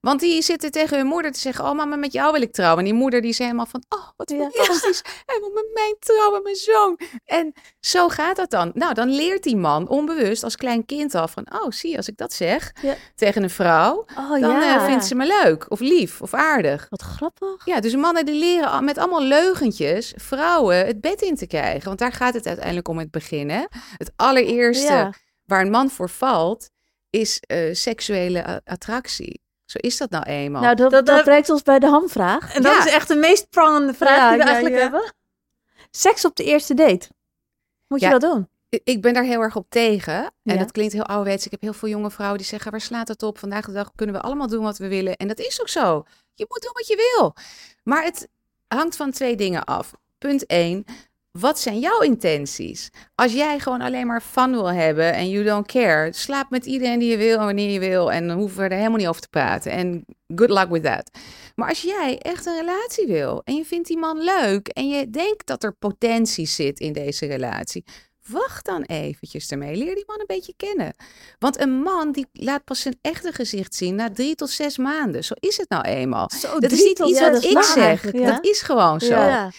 Want 0.01 0.19
die 0.19 0.41
zitten 0.41 0.71
tegen 0.71 0.97
hun 0.97 1.05
moeder 1.05 1.31
te 1.31 1.39
zeggen: 1.39 1.65
Oh, 1.65 1.75
mama, 1.75 1.95
met 1.95 2.13
jou 2.13 2.31
wil 2.31 2.41
ik 2.41 2.51
trouwen. 2.51 2.79
En 2.79 2.85
die 2.85 2.93
moeder 2.93 3.21
die 3.21 3.29
is 3.29 3.37
helemaal 3.37 3.65
van: 3.65 3.83
Oh, 3.89 4.07
wat 4.17 4.29
Ja. 4.29 4.49
fantastisch. 4.49 5.01
Hij 5.25 5.39
wil 5.39 5.51
met 5.53 5.65
mij 5.73 5.95
trouwen, 5.99 6.43
mijn 6.43 6.55
zoon. 6.55 6.99
En 7.25 7.53
zo 7.79 8.07
gaat 8.09 8.35
dat 8.35 8.49
dan. 8.49 8.71
Nou, 8.73 8.93
dan 8.93 9.09
leert 9.09 9.43
die 9.43 9.55
man 9.55 9.87
onbewust 9.87 10.43
als 10.43 10.55
klein 10.55 10.85
kind 10.85 11.15
al 11.15 11.27
van: 11.27 11.47
Oh, 11.53 11.71
zie 11.71 11.97
als 11.97 12.07
ik 12.07 12.17
dat 12.17 12.33
zeg 12.33 12.71
Ja. 12.81 12.95
tegen 13.15 13.43
een 13.43 13.49
vrouw, 13.49 14.05
Oh 14.17 14.29
dan 14.29 14.39
ja. 14.39 14.75
eh, 14.79 14.85
vindt 14.85 15.05
ze 15.05 15.15
me 15.15 15.25
leuk 15.43 15.71
of 15.71 15.79
lief 15.79 16.21
of 16.21 16.33
aardig. 16.33 16.85
Wat 16.89 17.01
grappig. 17.01 17.65
Ja, 17.65 17.79
dus 17.79 17.95
mannen 17.95 18.25
die 18.25 18.35
leren 18.39 18.83
met 18.83 18.97
allemaal 18.97 19.23
leugentjes 19.23 20.13
vrouwen 20.15 20.85
het 20.85 21.01
bed 21.01 21.21
in 21.21 21.35
te 21.35 21.47
krijgen. 21.47 21.85
Want 21.87 21.99
daar 21.99 22.13
gaat 22.13 22.33
het 22.33 22.47
uiteindelijk 22.47 22.87
om 22.87 22.97
het 22.97 23.11
begin. 23.11 23.49
Hè? 23.49 23.63
Het 23.97 24.11
allereerste 24.15 24.91
Ja. 24.93 25.13
waar 25.45 25.61
een 25.61 25.71
man 25.71 25.89
voor 25.89 26.09
valt, 26.09 26.69
is 27.09 27.39
eh, 27.39 27.73
seksuele 27.73 28.61
attractie. 28.65 29.40
Zo 29.71 29.77
is 29.81 29.97
dat 29.97 30.09
nou 30.09 30.23
eenmaal. 30.23 30.61
Nou, 30.61 30.75
dat, 30.75 30.91
Dat- 30.91 31.05
dat, 31.05 31.15
dat- 31.15 31.25
brengt 31.25 31.49
ons 31.49 31.61
bij 31.61 31.79
de 31.79 31.87
hamvraag. 31.87 32.55
En 32.55 32.61
dat 32.61 32.73
Ja. 32.73 32.85
is 32.85 32.91
echt 32.93 33.07
de 33.07 33.15
meest 33.15 33.49
prangende 33.49 33.93
vraag 33.93 34.17
Ja, 34.17 34.29
die 34.29 34.37
we 34.37 34.43
ja, 34.43 34.49
eigenlijk 34.51 34.75
ja. 34.75 34.81
hebben. 34.81 35.13
Seks 35.91 36.25
op 36.25 36.35
de 36.35 36.43
eerste 36.43 36.73
date. 36.73 37.07
Moet 37.87 37.99
je 38.01 38.09
dat 38.09 38.21
doen? 38.21 38.49
Ik 38.69 39.01
ben 39.01 39.13
daar 39.13 39.23
heel 39.23 39.41
erg 39.41 39.55
op 39.55 39.65
tegen. 39.69 40.13
En 40.23 40.31
Ja. 40.43 40.57
dat 40.57 40.71
klinkt 40.71 40.93
heel 40.93 41.05
ouderwets. 41.05 41.45
Ik 41.45 41.51
heb 41.51 41.61
heel 41.61 41.73
veel 41.73 41.89
jonge 41.89 42.11
vrouwen 42.11 42.37
die 42.37 42.47
zeggen, 42.47 42.71
waar 42.71 42.81
slaat 42.81 43.07
het 43.07 43.23
op? 43.23 43.37
Vandaag 43.37 43.65
de 43.65 43.71
dag 43.71 43.91
kunnen 43.95 44.15
we 44.15 44.21
allemaal 44.21 44.47
doen 44.47 44.63
wat 44.63 44.77
we 44.77 44.87
willen. 44.87 45.15
En 45.17 45.27
dat 45.27 45.39
is 45.39 45.61
ook 45.61 45.69
zo. 45.69 46.03
Je 46.33 46.45
moet 46.49 46.61
doen 46.61 46.73
wat 46.73 46.87
je 46.87 47.15
wil. 47.17 47.33
Maar 47.83 48.03
het 48.03 48.27
hangt 48.67 48.95
van 48.95 49.11
twee 49.11 49.35
dingen 49.35 49.63
af. 49.63 49.91
Punt 50.17 50.45
1. 50.45 50.85
Wat 51.39 51.59
zijn 51.59 51.79
jouw 51.79 51.99
intenties? 51.99 52.89
Als 53.15 53.33
jij 53.33 53.59
gewoon 53.59 53.81
alleen 53.81 54.07
maar 54.07 54.21
fun 54.21 54.51
wil 54.51 54.71
hebben 54.71 55.13
en 55.13 55.29
you 55.29 55.43
don't 55.43 55.67
care, 55.67 56.13
slaap 56.13 56.49
met 56.49 56.65
iedereen 56.65 56.99
die 56.99 57.09
je 57.09 57.17
wil 57.17 57.37
en 57.39 57.45
wanneer 57.45 57.69
je 57.69 57.79
wil 57.79 58.11
en 58.11 58.27
dan 58.27 58.37
hoeven 58.37 58.57
we 58.57 58.63
er 58.63 58.77
helemaal 58.77 58.97
niet 58.97 59.07
over 59.07 59.21
te 59.21 59.27
praten. 59.29 59.71
En 59.71 60.05
good 60.35 60.49
luck 60.49 60.69
with 60.69 60.83
that. 60.83 61.11
Maar 61.55 61.69
als 61.69 61.81
jij 61.81 62.17
echt 62.19 62.45
een 62.45 62.57
relatie 62.57 63.07
wil 63.07 63.41
en 63.43 63.55
je 63.55 63.65
vindt 63.65 63.87
die 63.87 63.97
man 63.97 64.23
leuk 64.23 64.67
en 64.67 64.87
je 64.89 65.09
denkt 65.09 65.47
dat 65.47 65.63
er 65.63 65.73
potentie 65.73 66.45
zit 66.47 66.79
in 66.79 66.93
deze 66.93 67.25
relatie, 67.25 67.83
wacht 68.27 68.65
dan 68.65 68.81
eventjes 68.81 69.51
ermee. 69.51 69.75
Leer 69.75 69.95
die 69.95 70.03
man 70.07 70.19
een 70.19 70.25
beetje 70.27 70.53
kennen. 70.57 70.95
Want 71.39 71.59
een 71.59 71.81
man 71.81 72.11
die 72.11 72.27
laat 72.33 72.63
pas 72.63 72.79
zijn 72.79 72.97
echte 73.01 73.31
gezicht 73.31 73.75
zien 73.75 73.95
na 73.95 74.11
drie 74.11 74.35
tot 74.35 74.49
zes 74.49 74.77
maanden. 74.77 75.23
Zo 75.23 75.33
is 75.39 75.57
het 75.57 75.69
nou 75.69 75.83
eenmaal. 75.83 76.29
Zo, 76.39 76.59
Dat 76.59 76.71
is 76.71 76.83
niet 76.83 76.95
tot 76.95 77.09
iets 77.09 77.19
ja, 77.19 77.31
wat 77.31 77.43
ik 77.43 77.63
zeg. 77.63 78.11
ja. 78.11 78.31
Dat 78.31 78.45
is 78.45 78.61
gewoon 78.61 78.99
zo. 78.99 79.15
Ja. 79.15 79.51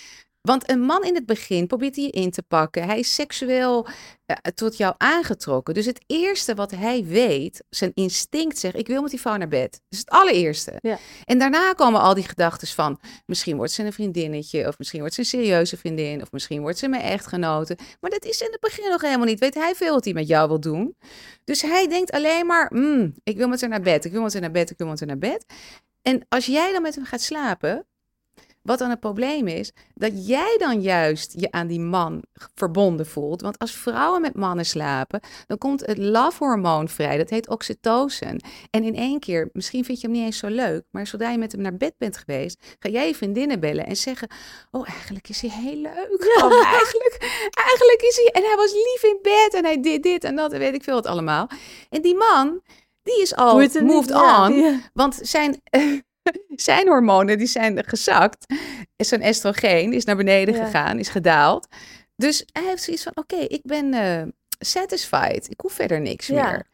Want 0.42 0.70
een 0.70 0.80
man 0.80 1.04
in 1.04 1.14
het 1.14 1.26
begin 1.26 1.66
probeert 1.66 1.96
hij 1.96 2.04
je 2.04 2.10
in 2.10 2.30
te 2.30 2.42
pakken. 2.42 2.84
Hij 2.84 2.98
is 2.98 3.14
seksueel 3.14 3.86
eh, 4.26 4.36
tot 4.54 4.76
jou 4.76 4.94
aangetrokken. 4.98 5.74
Dus 5.74 5.86
het 5.86 6.04
eerste 6.06 6.54
wat 6.54 6.70
hij 6.70 7.04
weet, 7.04 7.64
zijn 7.68 7.90
instinct 7.94 8.58
zegt: 8.58 8.76
Ik 8.76 8.86
wil 8.86 9.02
met 9.02 9.10
die 9.10 9.20
vrouw 9.20 9.36
naar 9.36 9.48
bed. 9.48 9.70
Dat 9.70 9.80
is 9.88 9.98
het 9.98 10.10
allereerste. 10.10 10.78
Ja. 10.80 10.98
En 11.24 11.38
daarna 11.38 11.72
komen 11.72 12.00
al 12.00 12.14
die 12.14 12.24
gedachten 12.24 12.68
van: 12.68 13.00
Misschien 13.26 13.56
wordt 13.56 13.72
ze 13.72 13.84
een 13.84 13.92
vriendinnetje, 13.92 14.68
of 14.68 14.78
misschien 14.78 15.00
wordt 15.00 15.14
ze 15.14 15.20
een 15.20 15.26
serieuze 15.26 15.76
vriendin, 15.76 16.22
of 16.22 16.32
misschien 16.32 16.60
wordt 16.60 16.78
ze 16.78 16.88
mijn 16.88 17.02
echtgenote. 17.02 17.78
Maar 18.00 18.10
dat 18.10 18.24
is 18.24 18.40
in 18.40 18.50
het 18.50 18.60
begin 18.60 18.90
nog 18.90 19.00
helemaal 19.00 19.26
niet. 19.26 19.40
Weet 19.40 19.54
hij 19.54 19.74
veel 19.74 19.94
wat 19.94 20.04
hij 20.04 20.14
met 20.14 20.28
jou 20.28 20.48
wil 20.48 20.60
doen? 20.60 20.96
Dus 21.44 21.62
hij 21.62 21.88
denkt 21.88 22.10
alleen 22.10 22.46
maar: 22.46 22.70
"Mm, 22.74 23.14
Ik 23.22 23.36
wil 23.36 23.48
met 23.48 23.60
haar 23.60 23.70
naar 23.70 23.80
bed, 23.80 24.04
ik 24.04 24.12
wil 24.12 24.22
met 24.22 24.32
haar 24.32 24.42
naar 24.42 24.50
bed, 24.50 24.70
ik 24.70 24.78
wil 24.78 24.86
met 24.86 24.98
haar 24.98 25.08
naar 25.08 25.18
bed. 25.18 25.44
En 26.02 26.26
als 26.28 26.46
jij 26.46 26.72
dan 26.72 26.82
met 26.82 26.94
hem 26.94 27.04
gaat 27.04 27.20
slapen, 27.20 27.86
wat 28.62 28.78
dan 28.78 28.90
het 28.90 29.00
probleem 29.00 29.46
is, 29.46 29.72
dat 29.94 30.26
jij 30.26 30.56
dan 30.58 30.80
juist 30.80 31.32
je 31.36 31.50
aan 31.50 31.66
die 31.66 31.80
man 31.80 32.22
verbonden 32.54 33.06
voelt. 33.06 33.40
Want 33.40 33.58
als 33.58 33.72
vrouwen 33.72 34.20
met 34.20 34.34
mannen 34.34 34.66
slapen, 34.66 35.20
dan 35.46 35.58
komt 35.58 35.86
het 35.86 35.98
love-hormoon 35.98 36.88
vrij. 36.88 37.16
Dat 37.16 37.30
heet 37.30 37.48
oxytocin. 37.48 38.40
En 38.70 38.84
in 38.84 38.96
één 38.96 39.20
keer, 39.20 39.48
misschien 39.52 39.84
vind 39.84 40.00
je 40.00 40.06
hem 40.06 40.16
niet 40.16 40.24
eens 40.24 40.38
zo 40.38 40.48
leuk, 40.48 40.84
maar 40.90 41.06
zodra 41.06 41.30
je 41.30 41.38
met 41.38 41.52
hem 41.52 41.60
naar 41.60 41.76
bed 41.76 41.94
bent 41.98 42.16
geweest, 42.16 42.76
ga 42.78 42.88
jij 42.88 43.06
je 43.06 43.14
vriendinnen 43.14 43.60
bellen 43.60 43.86
en 43.86 43.96
zeggen: 43.96 44.28
Oh, 44.70 44.88
eigenlijk 44.88 45.28
is 45.28 45.40
hij 45.40 45.50
heel 45.50 45.76
leuk. 45.76 46.34
Oh, 46.42 46.66
eigenlijk, 46.66 47.16
eigenlijk 47.52 48.02
is 48.02 48.16
hij. 48.16 48.30
En 48.32 48.48
hij 48.48 48.56
was 48.56 48.72
lief 48.72 49.02
in 49.02 49.18
bed 49.22 49.54
en 49.54 49.64
hij 49.64 49.80
deed 49.80 50.02
dit 50.02 50.24
en 50.24 50.36
dat 50.36 50.52
en 50.52 50.58
weet 50.58 50.74
ik 50.74 50.82
veel 50.82 50.94
wat 50.94 51.06
allemaal. 51.06 51.48
En 51.90 52.02
die 52.02 52.16
man, 52.16 52.60
die 53.02 53.22
is 53.22 53.34
al 53.34 53.56
moved 53.80 54.10
on. 54.10 54.52
ja. 54.54 54.78
Want 54.92 55.18
zijn, 55.22 55.62
zijn 56.68 56.88
hormonen 56.88 57.38
die 57.38 57.46
zijn 57.46 57.84
gezakt. 57.86 58.54
Zijn 58.96 59.22
estrogeen 59.22 59.92
is 59.92 60.04
naar 60.04 60.16
beneden 60.16 60.54
Ja. 60.54 60.64
gegaan, 60.64 60.98
is 60.98 61.08
gedaald. 61.08 61.66
Dus 62.16 62.44
hij 62.52 62.64
heeft 62.64 62.82
zoiets 62.82 63.02
van, 63.02 63.12
oké, 63.14 63.36
ik 63.36 63.60
ben 63.62 63.94
eh, 63.94 64.22
satisfied. 64.58 65.50
Ik 65.50 65.60
hoef 65.60 65.72
verder 65.72 66.00
niks 66.00 66.26
Ja. 66.26 66.50
meer. 66.50 66.66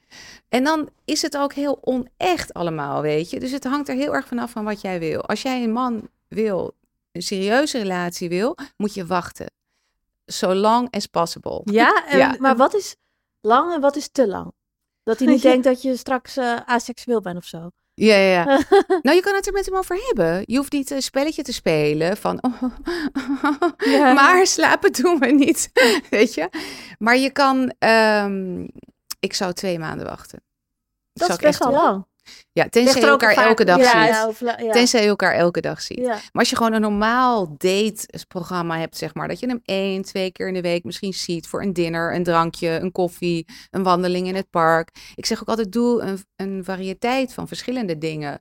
En 0.49 0.65
dan 0.65 0.89
is 1.05 1.23
het 1.23 1.37
ook 1.37 1.53
heel 1.53 1.79
onecht 1.81 2.55
allemaal, 2.55 3.03
weet 3.03 3.31
je. 3.31 3.41
Dus 3.41 3.51
het 3.51 3.65
hangt 3.65 3.89
er 3.89 3.95
heel 3.95 4.15
erg 4.15 4.27
vanaf 4.27 4.51
van 4.51 4.65
wat 4.65 4.81
jij 4.81 4.99
wil. 4.99 5.21
Als 5.27 5.43
jij 5.43 5.63
een 5.65 5.73
man 5.73 6.09
wil, 6.29 6.75
een 7.13 7.23
serieuze 7.23 7.79
relatie 7.79 8.29
wil, 8.29 8.57
moet 8.77 8.95
je 8.95 9.07
wachten. 9.07 9.47
So 10.27 10.55
long 10.55 10.91
as 10.91 11.07
possible. 11.07 11.61
Ja, 11.65 12.05
en, 12.09 12.19
Ja. 12.19 12.37
maar 12.39 12.57
wat 12.57 12.75
is 12.75 12.97
lang 13.41 13.75
en 13.75 13.81
wat 13.81 13.97
is 13.97 14.09
te 14.09 14.27
lang? 14.29 14.53
Dat 15.03 15.19
hij 15.19 15.29
niet 15.29 15.43
denkt 15.51 15.65
dat 15.65 15.83
je 15.83 15.97
straks 15.97 16.37
eh, 16.37 16.57
aseksueel 16.67 17.21
bent 17.21 17.37
of 17.37 17.45
zo. 17.45 17.71
Ja, 17.99 18.17
ja, 18.17 18.31
ja. 18.31 18.45
nou, 19.03 19.17
je 19.17 19.23
kan 19.23 19.35
het 19.35 19.47
er 19.47 19.53
met 19.53 19.67
hem 19.67 19.77
over 19.77 19.97
hebben. 20.07 20.43
Je 20.47 20.57
hoeft 20.57 20.73
niet 20.73 20.91
een 20.91 21.03
spelletje 21.03 21.43
te 21.43 21.53
spelen 21.53 22.17
van... 22.17 22.43
oh, 22.43 22.63
Ja. 23.95 24.13
maar 24.13 24.47
slapen 24.47 24.93
doen 24.93 25.19
we 25.19 25.27
niet, 25.27 25.71
weet 26.11 26.35
je. 26.35 26.49
Maar 26.99 27.17
je 27.17 27.31
kan... 27.31 27.75
ehm, 27.79 28.67
ik 29.21 29.35
zou 29.35 29.53
twee 29.53 29.79
maanden 29.79 30.07
wachten. 30.07 30.43
Dat 31.13 31.29
is 31.29 31.37
best 31.37 31.49
echt 31.49 31.59
wel 31.59 31.83
lang. 31.83 32.07
Ja, 32.53 32.69
tenzij 32.69 33.01
je 33.01 33.07
elkaar 33.07 33.35
vaak- 33.35 33.47
elke 33.47 33.65
dag 33.65 33.79
ja, 33.79 34.31
ziet. 34.31 34.39
Ja, 34.39 34.59
ja. 34.63 34.73
Tenzij 34.73 35.03
je 35.03 35.09
elkaar 35.09 35.35
elke 35.35 35.61
dag 35.61 35.83
ziet. 35.83 36.07
Maar 36.07 36.31
als 36.33 36.51
je 36.51 36.57
gewoon 36.57 36.73
een 36.73 36.81
normaal 36.81 37.55
date-programma 37.57 38.79
hebt, 38.79 38.97
zeg 38.97 39.15
maar, 39.15 39.29
dat 39.29 39.41
je 39.41 39.47
hem 39.47 39.61
één, 39.65 40.03
twee 40.03 40.33
keer 40.33 40.49
in 40.49 40.55
de 40.55 40.61
week 40.61 40.85
misschien 40.85 41.13
ziet 41.13 41.47
voor 41.47 41.63
een 41.63 41.73
dinner, 41.73 42.15
een 42.15 42.23
drankje, 42.23 42.69
een 42.69 42.93
koffie, 42.93 43.47
een 43.71 43.83
wandeling 43.83 44.27
in 44.27 44.35
het 44.35 44.51
park. 44.51 44.91
Ik 45.15 45.27
zeg 45.27 45.41
ook 45.41 45.49
altijd, 45.49 45.73
doe 45.73 46.01
een, 46.01 46.19
een 46.37 46.65
variëteit 46.65 47.35
van 47.35 47.49
verschillende 47.49 47.99
dingen 47.99 48.41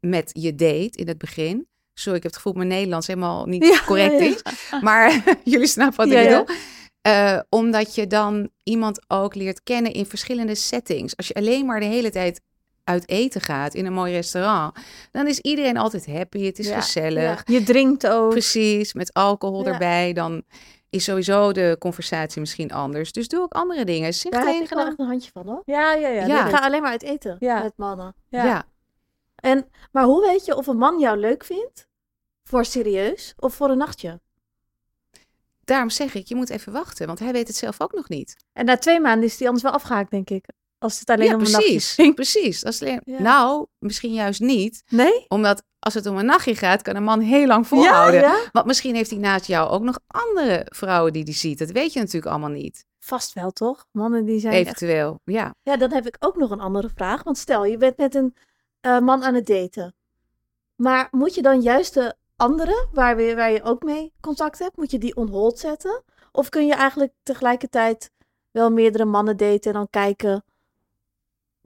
met 0.00 0.30
je 0.32 0.54
date 0.54 0.98
in 0.98 1.08
het 1.08 1.18
begin. 1.18 1.68
Sorry, 1.94 2.16
ik 2.16 2.22
heb 2.22 2.32
het 2.32 2.42
gevoel 2.42 2.52
dat 2.52 2.62
mijn 2.62 2.74
Nederlands 2.74 3.06
helemaal 3.06 3.46
niet 3.46 3.82
correct 3.86 4.20
is. 4.20 4.42
Maar 4.80 5.22
jullie 5.44 5.66
snappen 5.66 6.08
wat 6.08 6.18
ik 6.18 6.28
bedoel. 6.28 6.46
Eh, 7.00 7.40
omdat 7.48 7.94
je 7.94 8.06
dan 8.06 8.50
iemand 8.62 9.00
ook 9.08 9.34
leert 9.34 9.62
kennen 9.62 9.92
in 9.92 10.06
verschillende 10.06 10.54
settings. 10.54 11.16
Als 11.16 11.28
je 11.28 11.34
alleen 11.34 11.66
maar 11.66 11.80
de 11.80 11.86
hele 11.86 12.10
tijd 12.10 12.40
uit 12.86 13.08
eten 13.08 13.40
gaat 13.40 13.74
in 13.74 13.86
een 13.86 13.92
mooi 13.92 14.12
restaurant, 14.12 14.78
dan 15.10 15.26
is 15.26 15.38
iedereen 15.40 15.76
altijd 15.76 16.06
happy. 16.06 16.44
Het 16.44 16.58
is 16.58 16.68
Ja, 16.68 16.80
gezellig. 16.80 17.42
Ja. 17.46 17.54
Je 17.54 17.62
drinkt 17.62 18.06
ook. 18.06 18.30
Precies, 18.30 18.92
met 18.92 19.12
alcohol 19.12 19.64
Ja. 19.64 19.72
erbij, 19.72 20.12
dan 20.12 20.42
is 20.90 21.04
sowieso 21.04 21.52
de 21.52 21.76
conversatie 21.78 22.40
misschien 22.40 22.72
anders. 22.72 23.12
Dus 23.12 23.28
doe 23.28 23.40
ook 23.40 23.52
andere 23.52 23.84
dingen. 23.84 24.14
Zeg 24.14 24.32
Daar 24.32 24.40
heb 24.40 24.50
tegen 24.50 24.64
ik 24.64 24.70
wel 24.70 24.78
hem. 24.78 24.88
echt 24.88 24.98
een 24.98 25.06
handje 25.06 25.30
van 25.32 25.46
hoor. 25.46 25.62
Ja, 25.64 25.92
ja, 25.94 26.08
ja. 26.08 26.26
Ja. 26.26 26.46
Ik 26.48 26.54
ga 26.54 26.64
alleen 26.64 26.82
maar 26.82 26.90
uit 26.90 27.02
eten 27.02 27.36
Ja. 27.38 27.62
met 27.62 27.72
mannen. 27.76 28.14
Ja. 28.28 28.44
Ja. 28.44 28.64
En, 29.36 29.68
maar 29.92 30.04
hoe 30.04 30.26
weet 30.26 30.44
je 30.44 30.56
of 30.56 30.66
een 30.66 30.76
man 30.78 30.98
jou 31.00 31.18
leuk 31.18 31.44
vindt? 31.44 31.88
Voor 32.44 32.64
serieus 32.64 33.34
of 33.36 33.54
voor 33.54 33.70
een 33.70 33.78
nachtje? 33.78 34.20
daarom 35.64 35.90
zeg 35.90 36.14
ik, 36.14 36.26
je 36.26 36.34
moet 36.34 36.50
even 36.50 36.72
wachten, 36.72 37.06
want 37.06 37.18
hij 37.18 37.32
weet 37.32 37.46
het 37.46 37.56
zelf 37.56 37.80
ook 37.80 37.92
nog 37.92 38.08
niet. 38.08 38.36
En 38.52 38.64
na 38.64 38.76
twee 38.76 39.00
maanden 39.00 39.24
is 39.24 39.36
die 39.36 39.46
anders 39.46 39.64
wel 39.64 39.72
afgehaakt, 39.74 40.10
denk 40.10 40.30
ik. 40.30 40.46
Als 40.78 40.98
het 40.98 41.10
alleen 41.10 41.28
ja, 41.28 41.34
om 41.34 41.40
een 41.40 41.50
nachtje 41.50 41.70
precies. 41.70 41.94
ging. 41.94 42.14
Precies. 42.14 42.64
Alleen... 42.64 43.00
Ja. 43.04 43.20
Nou, 43.20 43.66
misschien 43.78 44.12
juist 44.12 44.40
niet, 44.40 44.82
Nee? 44.88 45.24
omdat 45.28 45.62
als 45.78 45.94
het 45.94 46.06
om 46.06 46.16
een 46.16 46.26
nachtje 46.26 46.54
gaat, 46.54 46.82
kan 46.82 46.96
een 46.96 47.02
man 47.02 47.20
heel 47.20 47.46
lang 47.46 47.66
volhouden. 47.66 48.20
Ja? 48.20 48.36
Want 48.52 48.66
misschien 48.66 48.94
heeft 48.94 49.10
hij 49.10 49.18
naast 49.18 49.46
jou 49.46 49.70
ook 49.70 49.82
nog 49.82 49.98
andere 50.06 50.66
vrouwen 50.68 51.12
die 51.12 51.22
hij 51.22 51.32
ziet. 51.32 51.58
Dat 51.58 51.70
weet 51.70 51.92
je 51.92 51.98
natuurlijk 51.98 52.26
allemaal 52.26 52.50
niet. 52.50 52.84
Vast 52.98 53.32
wel, 53.32 53.50
toch? 53.50 53.86
Mannen 53.90 54.24
die 54.24 54.40
zijn 54.40 54.52
echt... 54.52 54.62
Eventueel, 54.62 55.20
ja. 55.24 55.54
Ja, 55.62 55.76
dan 55.76 55.92
heb 55.92 56.06
ik 56.06 56.16
ook 56.18 56.36
nog 56.36 56.50
een 56.50 56.60
andere 56.60 56.90
vraag. 56.94 57.22
Want 57.22 57.38
stel, 57.38 57.64
je 57.64 57.76
bent 57.76 57.96
met 57.96 58.14
een 58.14 58.36
eh, 58.80 58.98
man 58.98 59.24
aan 59.24 59.34
het 59.34 59.46
daten. 59.46 59.94
Maar 60.76 61.08
moet 61.10 61.34
je 61.34 61.42
dan 61.42 61.60
juist 61.60 61.94
de 61.94 62.14
andere, 62.36 62.88
waar, 62.92 63.16
we, 63.16 63.34
waar 63.34 63.52
je 63.52 63.62
ook 63.62 63.82
mee 63.82 64.12
contact 64.20 64.58
hebt, 64.58 64.76
moet 64.76 64.90
je 64.90 64.98
die 64.98 65.16
on 65.16 65.28
hold 65.28 65.58
zetten? 65.58 66.02
Of 66.32 66.48
kun 66.48 66.66
je 66.66 66.74
eigenlijk 66.74 67.12
tegelijkertijd 67.22 68.10
wel 68.50 68.70
meerdere 68.70 69.04
mannen 69.04 69.36
daten 69.36 69.70
en 69.70 69.72
dan 69.72 69.90
kijken 69.90 70.44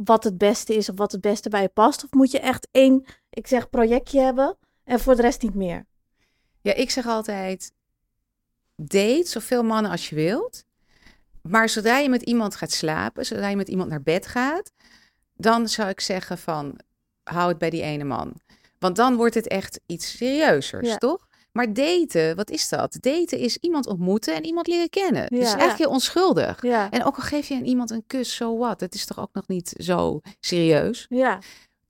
wat 0.05 0.25
het 0.25 0.39
beste 0.39 0.75
is 0.75 0.89
of 0.89 0.97
wat 0.99 1.13
het 1.13 1.21
beste 1.21 1.49
bij 1.49 1.63
je 1.63 1.69
past? 1.69 2.05
Of 2.05 2.11
moet 2.13 2.31
je 2.31 2.41
echt 2.41 2.69
één, 2.71 3.05
ik 3.31 3.47
zeg, 3.47 3.71
projectje 3.71 4.21
hebben 4.21 4.57
en 4.85 5.01
voor 5.01 5.17
de 5.17 5.23
rest 5.23 5.43
niet 5.43 5.55
meer? 5.55 5.87
Ja, 6.61 6.75
ik 6.75 6.91
zeg 6.91 7.07
altijd: 7.07 7.73
date 8.77 9.25
zoveel 9.29 9.63
mannen 9.63 9.91
als 9.91 10.09
je 10.09 10.15
wilt. 10.15 10.65
Maar 11.43 11.69
zodra 11.69 11.99
je 11.99 12.09
met 12.09 12.23
iemand 12.23 12.55
gaat 12.55 12.71
slapen, 12.71 13.27
zodra 13.27 13.49
je 13.49 13.57
met 13.57 13.69
iemand 13.69 13.91
naar 13.91 14.03
bed 14.03 14.27
gaat, 14.27 14.73
dan 15.35 15.69
zou 15.69 15.89
ik 15.89 16.01
zeggen 16.01 16.39
van 16.39 16.79
hou 17.23 17.49
het 17.49 17.59
bij 17.59 17.71
die 17.71 17.83
ene 17.83 18.05
man. 18.05 18.41
Want 18.79 18.97
dan 18.97 19.17
wordt 19.17 19.35
het 19.35 19.49
echt 19.49 19.81
iets 19.87 20.17
serieuzers, 20.17 20.89
Ja. 20.89 20.97
toch? 20.97 21.29
Maar 21.53 21.73
daten, 21.73 22.37
wat 22.37 22.51
is 22.51 22.69
dat? 22.69 22.97
Daten 23.01 23.39
is 23.39 23.57
iemand 23.57 23.87
ontmoeten 23.87 24.35
en 24.35 24.45
iemand 24.45 24.67
leren 24.67 24.89
kennen. 24.89 25.27
Dus 25.29 25.39
Ja. 25.39 25.47
eigenlijk 25.47 25.79
heel 25.79 25.91
onschuldig. 25.91 26.63
Ja, 26.63 26.91
En 26.91 27.05
ook 27.05 27.17
al 27.17 27.23
geef 27.23 27.49
je 27.49 27.55
aan 27.55 27.65
iemand 27.65 27.91
een 27.91 28.05
kus, 28.07 28.35
so 28.35 28.59
what? 28.59 28.81
Het 28.81 28.95
is 28.95 29.07
toch 29.07 29.21
ook 29.21 29.31
nog 29.33 29.49
niet 29.49 29.75
zo 29.79 30.21
serieus? 30.41 31.07
ja, 31.09 31.39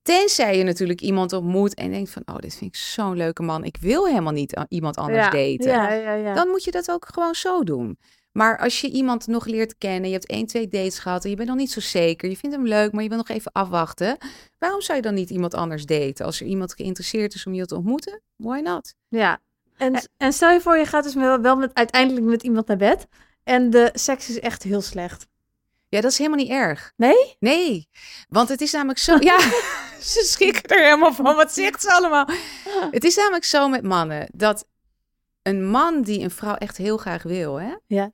Tenzij 0.03 0.59
je 0.59 0.65
natuurlijk 0.65 1.01
iemand 1.01 1.33
ontmoet 1.33 1.75
en 1.75 1.91
denkt 1.91 2.11
van... 2.11 2.23
oh, 2.27 2.37
dit 2.39 2.55
vind 2.55 2.75
ik 2.75 2.81
zo'n 2.81 3.17
leuke 3.17 3.43
man. 3.43 3.65
Ik 3.65 3.77
wil 3.81 4.07
helemaal 4.07 4.33
niet 4.33 4.65
iemand 4.69 4.97
anders 4.97 5.25
ja, 5.25 5.31
daten. 5.31 5.71
ja, 5.71 5.93
ja, 5.93 6.13
ja. 6.13 6.35
Dan 6.35 6.49
moet 6.49 6.65
je 6.65 6.71
dat 6.71 6.91
ook 6.91 7.07
gewoon 7.13 7.35
zo 7.35 7.65
doen. 7.65 7.99
Maar 8.33 8.59
als 8.59 8.81
je 8.81 8.91
iemand 8.91 9.27
nog 9.27 9.47
leert 9.47 9.79
kennen... 9.79 10.07
je 10.09 10.13
hebt 10.15 10.27
één, 10.27 10.47
twee 10.47 10.69
dates 10.69 10.99
gehad 10.99 11.25
en 11.25 11.31
je 11.31 11.37
bent 11.37 11.49
nog 11.49 11.57
niet 11.57 11.71
zo 11.71 11.81
zeker... 11.81 12.29
je 12.29 12.37
vindt 12.37 12.57
hem 12.57 12.67
leuk, 12.67 12.93
maar 12.93 13.03
je 13.03 13.09
wil 13.09 13.19
nog 13.19 13.29
even 13.29 13.53
afwachten... 13.53 14.17
waarom 14.59 14.81
zou 14.81 14.97
je 14.97 15.03
dan 15.05 15.15
niet 15.15 15.31
iemand 15.31 15.55
anders 15.55 15.87
daten? 15.87 16.25
Als 16.25 16.41
er 16.41 16.47
iemand 16.47 16.75
geïnteresseerd 16.75 17.35
is 17.35 17.47
om 17.47 17.55
je 17.55 17.67
te 17.67 17.77
ontmoeten, 17.77 18.23
why 18.37 18.61
not? 18.61 18.95
Ja. 19.09 19.41
En, 19.81 20.09
en 20.17 20.33
stel 20.33 20.51
je 20.51 20.61
voor, 20.61 20.77
je 20.77 20.87
gaat 20.87 21.05
dus 21.05 21.15
wel, 21.15 21.41
wel 21.41 21.57
met, 21.57 21.75
uiteindelijk 21.75 22.27
met 22.27 22.43
iemand 22.43 22.67
naar 22.67 22.77
bed. 22.77 23.07
En 23.45 23.71
de 23.71 23.91
seks 23.93 24.29
is 24.29 24.41
echt 24.41 24.63
heel 24.63 24.81
slecht. 24.81 25.27
Ja, 25.89 26.01
dat 26.01 26.11
is 26.11 26.19
helemaal 26.19 26.39
niet 26.39 26.51
erg. 26.51 26.93
Nee? 26.97 27.37
Nee, 27.39 27.89
want 28.29 28.49
het 28.49 28.61
is 28.61 28.73
namelijk 28.73 28.99
zo... 28.99 29.17
Ja, 29.21 29.39
ze 30.13 30.25
schrikken 30.25 30.63
er 30.63 30.85
helemaal 30.85 31.15
van. 31.15 31.25
Wat 31.25 31.53
zegt 31.53 31.83
ze 31.83 31.93
allemaal? 31.93 32.29
Het 32.91 33.05
is 33.05 33.17
namelijk 33.17 33.45
zo 33.45 33.69
met 33.69 33.83
mannen 33.83 34.29
dat 34.33 34.67
een 35.43 35.67
man 35.67 36.03
die 36.03 36.21
een 36.21 36.31
vrouw 36.31 36.55
echt 36.55 36.77
heel 36.77 36.97
graag 36.97 37.23
wil, 37.23 37.61
hè? 37.61 37.75
Ja. 37.87 38.13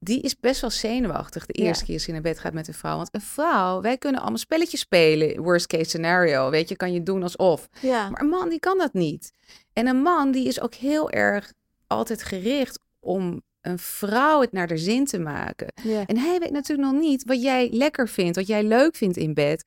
Die 0.00 0.20
is 0.20 0.38
best 0.40 0.60
wel 0.60 0.70
zenuwachtig 0.70 1.46
de 1.46 1.62
Ja. 1.62 1.66
eerste 1.68 1.84
keer 1.84 1.94
als 1.94 2.04
hij 2.04 2.12
naar 2.12 2.22
bed 2.22 2.38
gaat 2.38 2.52
met 2.52 2.68
een 2.68 2.74
vrouw. 2.74 2.96
Want 2.96 3.08
een 3.12 3.20
vrouw, 3.20 3.80
wij 3.80 3.98
kunnen 3.98 4.20
allemaal 4.20 4.38
spelletjes 4.38 4.80
spelen. 4.80 5.42
Worst 5.42 5.66
case 5.66 5.84
scenario, 5.84 6.50
weet 6.50 6.68
je, 6.68 6.76
kan 6.76 6.92
je 6.92 7.02
doen 7.02 7.22
alsof. 7.22 7.68
Ja. 7.80 8.10
Maar 8.10 8.20
een 8.20 8.28
man 8.28 8.48
die 8.48 8.60
kan 8.60 8.78
dat 8.78 8.92
niet. 8.92 9.32
En 9.72 9.86
een 9.86 10.02
man 10.02 10.30
die 10.30 10.46
is 10.46 10.60
ook 10.60 10.74
heel 10.74 11.10
erg 11.10 11.52
altijd 11.86 12.22
gericht 12.22 12.78
om 13.00 13.42
een 13.60 13.78
vrouw 13.78 14.40
het 14.40 14.52
naar 14.52 14.66
de 14.66 14.76
zin 14.78 15.04
te 15.04 15.18
maken. 15.18 15.72
ja. 15.82 16.06
En 16.06 16.16
hij 16.18 16.38
weet 16.38 16.50
natuurlijk 16.50 16.90
nog 16.92 17.00
niet 17.00 17.24
wat 17.24 17.42
jij 17.42 17.68
lekker 17.72 18.08
vindt, 18.08 18.36
wat 18.36 18.46
jij 18.46 18.62
leuk 18.62 18.96
vindt 18.96 19.16
in 19.16 19.34
bed. 19.34 19.64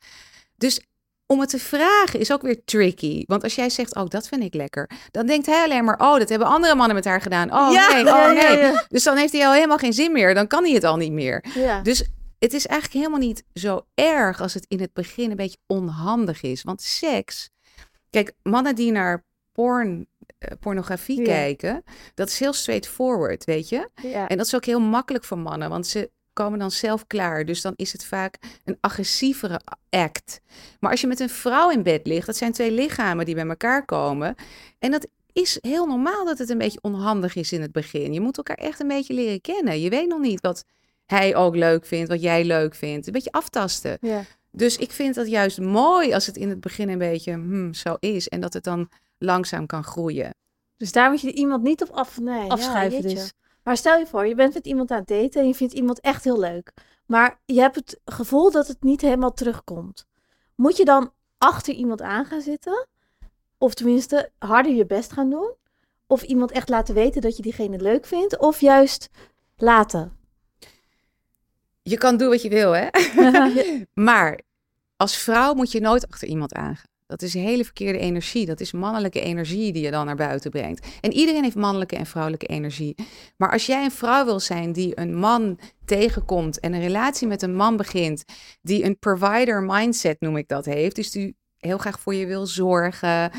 Dus 0.58 0.82
om 1.32 1.39
het 1.39 1.50
te 1.50 1.60
vragen 1.60 2.20
is 2.20 2.32
ook 2.32 2.41
weer 2.41 2.63
tricky. 2.65 3.24
Want 3.28 3.44
als 3.44 3.56
jij 3.56 3.70
zegt, 3.70 3.96
oh, 3.96 4.08
dat 4.08 4.28
vind 4.28 4.44
ik 4.44 4.54
lekker. 4.54 4.89
Dan 5.12 5.26
denkt 5.26 5.46
hij 5.46 5.63
alleen 5.63 5.84
maar, 5.84 6.00
oh, 6.00 6.17
dat 6.17 6.30
hebben 6.30 6.48
andere 6.48 6.76
mannen 6.76 6.96
met 6.96 7.06
haar 7.06 7.22
gedaan. 7.22 7.54
Oh, 7.54 7.72
Ja, 7.74 7.94
nee, 7.94 8.06
oh, 8.08 8.32
nee. 8.32 8.58
ja. 8.58 8.86
Dus 8.89 9.04
dan 9.04 9.17
heeft 9.17 9.34
hij 9.34 9.46
al 9.48 9.54
helemaal 9.54 9.78
geen 9.78 9.94
zin 9.94 10.12
meer. 10.12 10.34
Dan 10.34 10.48
kan 10.48 10.63
hij 10.63 10.74
het 10.74 10.84
al 10.84 10.96
niet 10.98 11.12
meer. 11.12 11.46
Dus 11.84 12.00
het 12.39 12.54
is 12.54 12.67
eigenlijk 12.67 13.00
helemaal 13.00 13.28
niet 13.28 13.44
zo 13.54 13.86
erg 13.94 14.41
als 14.41 14.54
het 14.54 14.65
in 14.67 14.80
het 14.82 14.94
begin 14.94 15.30
een 15.30 15.36
beetje 15.36 15.58
onhandig 15.67 16.41
is. 16.41 16.63
Want 16.63 16.82
seks... 16.82 17.50
Kijk, 18.10 18.34
mannen 18.44 18.76
die 18.76 18.91
naar 18.91 19.26
porn, 19.52 20.08
eh, 20.38 20.52
pornografie 20.60 21.17
Ja. 21.20 21.24
kijken, 21.26 21.84
dat 22.13 22.28
is 22.28 22.39
heel 22.39 22.54
straightforward, 22.54 23.44
weet 23.46 23.70
je? 23.70 23.89
ja. 24.02 24.28
En 24.28 24.38
dat 24.38 24.46
is 24.46 24.56
ook 24.56 24.65
heel 24.65 24.80
makkelijk 24.80 25.24
voor 25.24 25.38
mannen, 25.38 25.70
want 25.70 25.88
ze 25.88 26.12
komen 26.44 26.60
dan 26.60 26.72
zelf 26.72 27.08
klaar. 27.08 27.46
Dus 27.46 27.62
dan 27.62 27.74
is 27.76 27.92
het 27.92 28.06
vaak 28.06 28.38
een 28.64 28.78
agressievere 28.82 29.62
act. 29.90 30.42
Maar 30.80 30.92
als 30.92 31.02
je 31.02 31.08
met 31.08 31.20
een 31.20 31.30
vrouw 31.30 31.70
in 31.70 31.84
bed 31.84 32.08
ligt, 32.08 32.26
dat 32.26 32.38
zijn 32.38 32.52
twee 32.52 32.72
lichamen 32.72 33.26
die 33.26 33.36
bij 33.36 33.48
elkaar 33.48 33.86
komen. 33.86 34.36
En 34.80 34.92
dat 34.92 35.08
is 35.34 35.58
heel 35.62 35.86
normaal 35.86 36.26
dat 36.26 36.38
het 36.38 36.50
een 36.50 36.58
beetje 36.58 36.82
onhandig 36.82 37.36
is 37.36 37.52
in 37.52 37.62
het 37.62 37.72
begin. 37.72 38.14
Je 38.14 38.22
moet 38.22 38.38
elkaar 38.38 38.58
echt 38.58 38.80
een 38.80 38.88
beetje 38.88 39.14
leren 39.14 39.42
kennen. 39.42 39.82
Je 39.82 39.90
weet 39.90 40.08
nog 40.08 40.20
niet 40.20 40.42
wat 40.42 40.66
hij 41.06 41.36
ook 41.36 41.56
leuk 41.56 41.86
vindt, 41.86 42.10
wat 42.10 42.22
jij 42.22 42.46
leuk 42.46 42.76
vindt. 42.76 43.08
Een 43.08 43.14
beetje 43.14 43.32
aftasten. 43.32 43.98
ja. 44.02 44.24
Dus 44.54 44.78
ik 44.78 44.92
vind 44.92 45.16
dat 45.16 45.28
juist 45.28 45.60
mooi 45.60 46.14
als 46.14 46.26
het 46.26 46.38
in 46.38 46.50
het 46.50 46.60
begin 46.60 46.90
een 46.90 46.98
beetje 46.98 47.32
hmm, 47.32 47.74
zo 47.74 47.96
is. 48.00 48.28
En 48.30 48.42
dat 48.42 48.54
het 48.54 48.64
dan 48.64 48.90
langzaam 49.18 49.66
kan 49.66 49.84
groeien. 49.84 50.34
Dus 50.78 50.92
daar 50.92 51.10
moet 51.10 51.22
je 51.22 51.34
iemand 51.34 51.64
niet 51.64 51.82
op 51.82 51.90
af, 51.90 52.20
Nee, 52.20 52.50
afschuiven. 52.50 53.10
ja, 53.10 53.16
dus. 53.16 53.34
Maar 53.72 53.80
stel 53.80 53.98
je 53.98 54.08
voor, 54.08 54.28
je 54.28 54.36
bent 54.36 54.54
met 54.54 54.66
iemand 54.66 54.92
aan 54.92 54.98
het 54.98 55.08
daten 55.08 55.42
en 55.42 55.48
je 55.48 55.56
vindt 55.56 55.74
iemand 55.74 56.00
echt 56.00 56.24
heel 56.24 56.40
leuk. 56.40 56.74
Maar 57.06 57.40
je 57.46 57.60
hebt 57.60 57.76
het 57.76 58.00
gevoel 58.06 58.52
dat 58.52 58.68
het 58.68 58.84
niet 58.84 59.02
helemaal 59.02 59.34
terugkomt. 59.34 60.06
Moet 60.56 60.78
je 60.78 60.86
dan 60.86 61.14
achter 61.38 61.74
iemand 61.74 62.02
aan 62.02 62.26
gaan 62.26 62.42
zitten? 62.42 62.88
Of 63.58 63.74
tenminste 63.74 64.32
harder 64.38 64.74
je 64.74 64.86
best 64.86 65.12
gaan 65.12 65.30
doen? 65.30 65.56
Of 66.08 66.22
iemand 66.22 66.52
echt 66.52 66.70
laten 66.70 66.96
weten 66.96 67.22
dat 67.22 67.36
je 67.36 67.42
diegene 67.42 67.82
leuk 67.82 68.06
vindt? 68.06 68.38
Of 68.40 68.60
juist 68.60 69.10
laten? 69.58 70.18
Je 71.82 71.98
kan 71.98 72.18
doen 72.18 72.30
wat 72.30 72.42
je 72.42 72.50
wil, 72.50 72.72
hè? 72.72 72.88
Maar 74.10 74.40
als 74.98 75.18
vrouw 75.18 75.54
moet 75.54 75.72
je 75.72 75.82
nooit 75.82 76.08
achter 76.08 76.28
iemand 76.28 76.54
aangaan. 76.54 76.91
Dat 77.12 77.21
is 77.21 77.34
hele 77.34 77.63
verkeerde 77.63 78.00
energie. 78.00 78.45
Dat 78.45 78.60
is 78.60 78.71
mannelijke 78.71 79.21
energie 79.21 79.74
die 79.74 79.84
je 79.84 79.91
dan 79.91 80.06
naar 80.06 80.15
buiten 80.15 80.52
brengt. 80.52 80.88
En 81.02 81.13
iedereen 81.13 81.43
heeft 81.43 81.56
mannelijke 81.56 81.95
en 81.95 82.06
vrouwelijke 82.06 82.45
energie. 82.45 82.95
Maar 83.38 83.52
als 83.52 83.65
jij 83.65 83.84
een 83.84 83.91
vrouw 83.91 84.26
wil 84.26 84.39
zijn 84.39 84.71
die 84.71 85.00
een 85.00 85.15
man 85.15 85.60
tegenkomt 85.86 86.60
en 86.60 86.74
een 86.74 86.82
relatie 86.82 87.28
met 87.28 87.41
een 87.41 87.56
man 87.56 87.78
begint, 87.78 88.24
die 88.62 88.84
een 88.84 89.00
provider 89.00 89.63
mindset 89.63 90.19
noem 90.19 90.38
ik 90.38 90.47
dat 90.47 90.65
heeft, 90.65 90.95
dus 90.95 91.12
die 91.12 91.36
heel 91.58 91.78
graag 91.78 92.00
voor 92.00 92.13
je 92.13 92.26
wil 92.26 92.45
zorgen, 92.45 93.32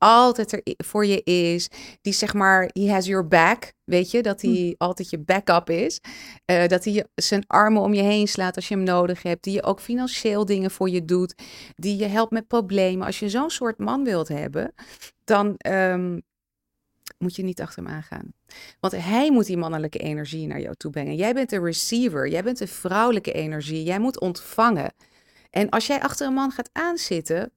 altijd 0.00 0.52
er 0.52 0.62
voor 0.76 1.06
je 1.06 1.22
is. 1.22 1.68
Die 2.00 2.12
zeg 2.12 2.34
maar, 2.34 2.70
he 2.72 2.90
has 2.90 3.06
your 3.06 3.28
back. 3.28 3.72
Weet 3.84 4.10
je, 4.10 4.22
dat 4.22 4.40
hij 4.42 4.50
hm. 4.50 4.84
altijd 4.84 5.10
je 5.10 5.18
backup 5.18 5.70
is. 5.70 6.00
Uh, 6.46 6.66
dat 6.66 6.84
hij 6.84 7.06
zijn 7.14 7.44
armen 7.46 7.82
om 7.82 7.94
je 7.94 8.02
heen 8.02 8.28
slaat 8.28 8.56
als 8.56 8.68
je 8.68 8.74
hem 8.74 8.84
nodig 8.84 9.22
hebt. 9.22 9.44
Die 9.44 9.54
je 9.54 9.62
ook 9.62 9.80
financieel 9.80 10.44
dingen 10.44 10.70
voor 10.70 10.90
je 10.90 11.04
doet. 11.04 11.34
Die 11.76 11.96
je 11.96 12.06
helpt 12.06 12.32
met 12.32 12.46
problemen. 12.46 13.06
Als 13.06 13.18
je 13.18 13.28
zo'n 13.28 13.50
soort 13.50 13.78
man 13.78 14.04
wilt 14.04 14.28
hebben, 14.28 14.74
dan 15.24 15.54
um, 15.68 16.22
moet 17.18 17.36
je 17.36 17.42
niet 17.42 17.60
achter 17.60 17.82
hem 17.82 17.92
aangaan. 17.92 18.32
Want 18.80 18.96
hij 18.96 19.30
moet 19.30 19.46
die 19.46 19.56
mannelijke 19.56 19.98
energie 19.98 20.46
naar 20.46 20.60
jou 20.60 20.74
toe 20.74 20.90
brengen. 20.90 21.16
Jij 21.16 21.34
bent 21.34 21.50
de 21.50 21.60
receiver. 21.60 22.28
Jij 22.28 22.42
bent 22.42 22.58
de 22.58 22.66
vrouwelijke 22.66 23.32
energie. 23.32 23.82
Jij 23.82 23.98
moet 23.98 24.20
ontvangen. 24.20 24.92
En 25.50 25.68
als 25.68 25.86
jij 25.86 26.00
achter 26.00 26.26
een 26.26 26.34
man 26.34 26.50
gaat 26.50 26.70
aanzitten 26.72 27.52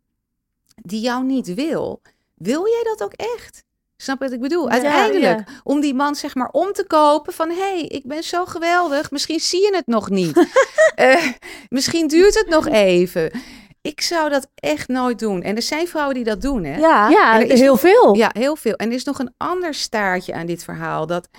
die 0.76 1.02
jou 1.02 1.26
niet 1.26 1.54
wil, 1.54 2.02
wil 2.44 2.68
jij 2.68 2.84
dat 2.84 3.04
ook 3.04 3.14
echt? 3.14 3.64
Snap 3.98 4.18
je 4.18 4.24
wat 4.24 4.34
ik 4.34 4.42
bedoel? 4.42 4.70
Uiteindelijk, 4.70 5.50
om 5.64 5.82
die 5.82 5.94
man 5.94 6.16
zeg 6.16 6.36
maar 6.36 6.50
om 6.50 6.72
te 6.72 6.88
kopen 6.88 7.34
van... 7.34 7.50
hé, 7.50 7.56
hey, 7.56 7.82
ik 7.82 8.08
ben 8.08 8.24
zo 8.24 8.46
geweldig, 8.46 9.12
misschien 9.12 9.40
zie 9.40 9.62
je 9.62 9.76
het 9.76 9.88
nog 9.88 10.10
niet. 10.10 10.38
uh, 11.00 11.28
misschien 11.70 12.08
duurt 12.08 12.36
het 12.36 12.48
nog 12.50 12.68
even. 12.68 13.32
Ik 13.82 14.02
zou 14.02 14.30
dat 14.30 14.48
echt 14.56 14.88
nooit 14.88 15.20
doen. 15.20 15.42
En 15.42 15.56
er 15.56 15.62
zijn 15.62 15.88
vrouwen 15.88 16.16
die 16.16 16.24
dat 16.24 16.42
doen, 16.42 16.64
hè? 16.64 16.78
Ja, 16.78 17.10
ja 17.10 17.38
heel 17.38 17.78
veel. 17.78 18.16
Ja, 18.16 18.30
heel 18.34 18.56
veel. 18.56 18.74
En 18.74 18.88
er 18.88 18.96
is 18.96 19.04
nog 19.04 19.20
een 19.20 19.34
ander 19.38 19.74
staartje 19.74 20.34
aan 20.34 20.46
dit 20.46 20.64
verhaal. 20.64 21.08
Dat 21.08 21.30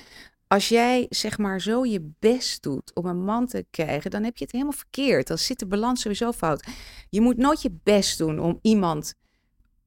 als 0.46 0.68
jij 0.68 1.06
zeg 1.08 1.38
maar 1.38 1.60
zo 1.60 1.84
je 1.84 2.12
best 2.18 2.62
doet 2.62 2.90
om 2.94 3.06
een 3.06 3.24
man 3.24 3.46
te 3.46 3.66
krijgen... 3.70 4.10
dan 4.10 4.24
heb 4.24 4.36
je 4.36 4.44
het 4.44 4.52
helemaal 4.52 4.76
verkeerd. 4.76 5.26
Dan 5.26 5.38
zit 5.38 5.58
de 5.58 5.66
balans 5.66 6.00
sowieso 6.00 6.32
fout. 6.32 6.64
Je 7.08 7.20
moet 7.20 7.36
nooit 7.36 7.62
je 7.62 7.78
best 7.82 8.18
doen 8.18 8.38
om 8.38 8.58
iemand 8.62 9.14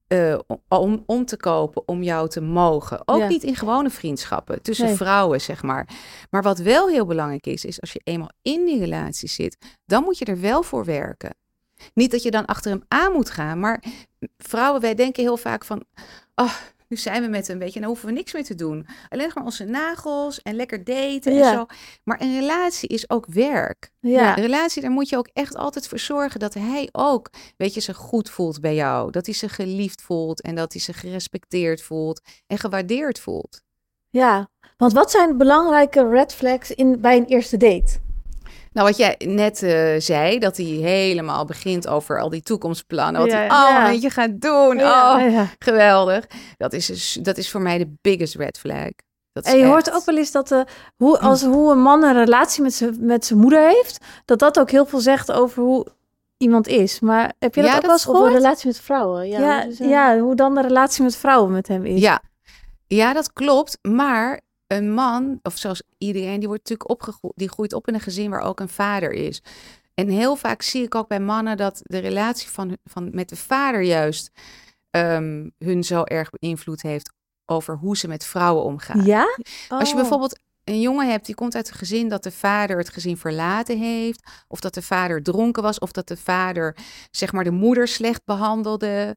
uh, 0.08 0.39
om, 0.67 1.04
om 1.06 1.26
te 1.26 1.38
kopen 1.38 1.88
om 1.88 2.04
jou 2.04 2.30
te 2.30 2.41
mogen. 2.41 3.02
Ook 3.06 3.28
niet 3.28 3.43
in 3.43 3.56
gewone 3.56 3.89
vriendschappen 3.89 4.62
tussen 4.62 4.96
vrouwen, 4.96 5.41
zeg 5.41 5.63
maar. 5.63 5.89
Maar 6.30 6.41
wat 6.41 6.58
wel 6.60 6.88
heel 6.88 7.06
belangrijk 7.06 7.48
is, 7.48 7.65
is 7.65 7.82
als 7.82 7.91
je 7.91 8.02
eenmaal 8.04 8.32
in 8.41 8.65
die 8.65 8.80
relatie 8.80 9.30
zit, 9.30 9.58
dan 9.86 10.04
moet 10.04 10.17
je 10.17 10.26
er 10.26 10.39
wel 10.39 10.63
voor 10.63 10.86
werken. 10.86 11.36
Niet 11.93 12.12
dat 12.12 12.24
je 12.24 12.32
dan 12.32 12.46
achter 12.46 12.72
hem 12.72 12.84
aan 12.88 13.12
moet 13.12 13.30
gaan, 13.30 13.60
maar 13.60 13.84
vrouwen, 14.38 14.82
wij 14.82 14.96
denken 14.96 15.24
heel 15.24 15.38
vaak 15.38 15.65
van, 15.65 15.84
oh, 16.36 16.54
nu 16.88 16.97
zijn 16.97 17.21
we 17.21 17.28
met 17.28 17.47
een 17.47 17.60
beetje, 17.60 17.80
dan 17.80 17.89
hoeven 17.89 18.08
we 18.08 18.13
niks 18.13 18.34
meer 18.34 18.43
te 18.43 18.56
doen. 18.56 18.88
Alleen 19.10 19.32
maar 19.34 19.43
onze 19.43 19.63
nagels 19.63 20.41
en 20.41 20.56
lekker 20.56 20.84
daten 20.84 21.32
en 21.32 21.54
zo. 21.54 21.65
Maar 22.04 22.21
een 22.21 22.39
relatie 22.39 22.89
is 22.89 23.10
ook 23.10 23.26
werk. 23.26 23.91
Ja. 24.00 24.38
Een 24.38 24.43
relatie, 24.43 24.82
daar 24.82 24.91
moet 24.91 25.10
je 25.10 25.17
ook 25.17 25.30
echt 25.34 25.56
altijd 25.56 25.88
voor 25.88 26.00
zorgen 26.00 26.39
dat 26.39 26.54
hij 26.54 26.89
ook, 26.91 27.30
weet 27.58 27.73
je, 27.73 27.80
zich 27.80 27.97
goed 27.97 28.30
voelt 28.30 28.62
bij 28.62 28.76
jou. 28.76 29.12
Dat 29.12 29.26
hij 29.26 29.36
zich 29.36 29.56
geliefd 29.56 30.02
voelt 30.02 30.41
en 30.41 30.56
dat 30.56 30.73
hij 30.73 30.82
zich 30.82 31.00
gerespecteerd 31.00 31.82
voelt 31.82 32.21
en 32.47 32.58
gewaardeerd 32.58 33.19
voelt. 33.19 33.62
Ja, 34.10 34.50
want 34.78 34.93
wat 34.93 35.12
zijn 35.12 35.38
belangrijke 35.38 36.10
red 36.10 36.34
flags 36.34 36.71
in, 36.71 37.02
bij 37.02 37.17
een 37.17 37.26
eerste 37.26 37.58
date? 37.58 38.06
Nou, 38.78 38.90
wat 38.90 38.98
jij 38.98 39.16
net 39.26 39.63
uh, 39.63 39.96
zei, 39.98 40.40
dat 40.40 40.58
hij 40.58 40.66
helemaal 40.66 41.46
begint 41.46 41.88
over 41.88 42.22
al 42.22 42.30
die 42.30 42.42
toekomstplannen. 42.42 43.22
Wat 43.22 43.32
hij 43.32 43.50
allemaal 43.50 43.90
je 43.90 44.10
gaat 44.10 44.42
doen. 44.42 44.82
oh, 44.82 45.42
geweldig. 45.60 46.28
Dat 46.58 46.74
is, 46.74 46.86
dus, 46.86 47.18
dat 47.22 47.38
is 47.38 47.52
voor 47.52 47.62
mij 47.62 47.78
de 47.78 47.94
biggest 48.02 48.36
red 48.36 48.60
flag. 48.60 48.90
Dat 49.32 49.46
en 49.46 49.58
je 49.58 49.66
hoort 49.66 49.92
ook 49.92 50.06
wel 50.06 50.18
eens 50.18 50.32
dat 50.32 50.52
uh, 50.52 50.62
hoe, 50.96 51.20
als, 51.20 51.44
hoe 51.44 51.72
een 51.72 51.82
man 51.82 52.04
een 52.04 52.13
relatie 52.13 52.63
met 52.63 52.74
zijn 52.74 52.98
met 53.00 53.26
zijn 53.26 53.40
moeder 53.40 53.68
heeft, 53.68 53.98
dat 54.26 54.40
dat 54.40 54.60
ook 54.60 54.72
heel 54.72 54.86
veel 54.86 55.00
zegt 55.00 55.32
over 55.32 55.63
hoe 55.63 55.86
iemand 56.38 56.68
is. 56.68 57.00
Maar 57.00 57.34
heb 57.40 57.56
je 57.56 57.62
dat 57.62 57.76
ook 57.76 57.82
wel 57.82 57.92
eens 57.92 58.04
gehoord? 58.04 58.22
Over 58.22 58.36
een 58.36 58.42
relatie 58.42 58.68
met 58.68 58.80
vrouwen. 58.80 59.28
Ja, 59.28 59.40
ja, 59.40 59.66
dus, 59.66 59.80
uh... 59.80 59.90
ja, 59.90 60.20
hoe 60.20 60.36
dan 60.36 60.56
de 60.56 60.62
relatie 60.62 61.04
met 61.04 61.16
vrouwen 61.16 61.52
met 61.52 61.68
hem 61.68 61.86
is. 61.86 62.02
Ja, 62.02 62.22
ja 62.88 63.13
dat 63.13 63.34
klopt. 63.34 63.78
Maar 63.82 64.42
een 64.67 64.93
man, 64.93 65.39
of 65.43 65.58
zoals 65.58 65.82
iedereen, 65.97 66.39
die 66.39 66.47
wordt 66.47 66.69
natuurlijk 66.69 66.89
opgegroeid, 66.89 67.34
die 67.38 67.49
groeit 67.49 67.73
op 67.73 67.88
in 67.88 67.93
een 67.93 67.99
gezin 67.99 68.30
waar 68.30 68.41
ook 68.41 68.60
een 68.60 68.69
vader 68.69 69.12
is. 69.12 69.41
En 69.93 70.10
heel 70.10 70.36
vaak 70.36 70.62
zie 70.62 70.84
ik 70.84 70.95
ook 70.95 71.08
bij 71.08 71.19
mannen 71.19 71.58
dat 71.58 71.80
de 71.84 71.97
relatie 71.97 72.49
van, 72.49 72.77
van, 72.86 73.10
met 73.12 73.30
de 73.30 73.36
vader 73.36 73.82
juist 73.82 74.32
um, 74.91 75.51
hun 75.58 75.84
zo 75.84 76.03
erg 76.03 76.30
beïnvloed 76.30 76.82
heeft 76.82 77.13
over 77.45 77.75
hoe 77.75 77.97
ze 77.97 78.08
met 78.08 78.25
vrouwen 78.25 78.63
omgaan. 78.63 79.06
Ja? 79.06 79.38
Als 79.67 79.89
je 79.89 79.95
oh. 79.95 80.01
bijvoorbeeld 80.01 80.39
een 80.63 80.82
jongen 80.82 81.10
hebt 81.10 81.25
die 81.25 81.36
komt 81.36 81.56
uit 81.56 81.69
een 81.69 81.75
gezin 81.75 82.10
dat 82.10 82.23
de 82.23 82.32
vader 82.32 82.77
het 82.77 82.89
gezin 82.89 83.17
verlaten 83.17 83.80
heeft, 83.80 84.30
of 84.47 84.60
dat 84.60 84.73
de 84.73 84.82
vader 84.82 85.23
dronken 85.23 85.63
was, 85.63 85.80
of 85.80 85.91
dat 85.91 86.08
de 86.08 86.17
vader 86.17 86.77
zeg 87.12 87.32
maar 87.32 87.43
de 87.43 87.51
moeder 87.51 87.88
slecht 87.88 88.21
behandelde 88.25 89.15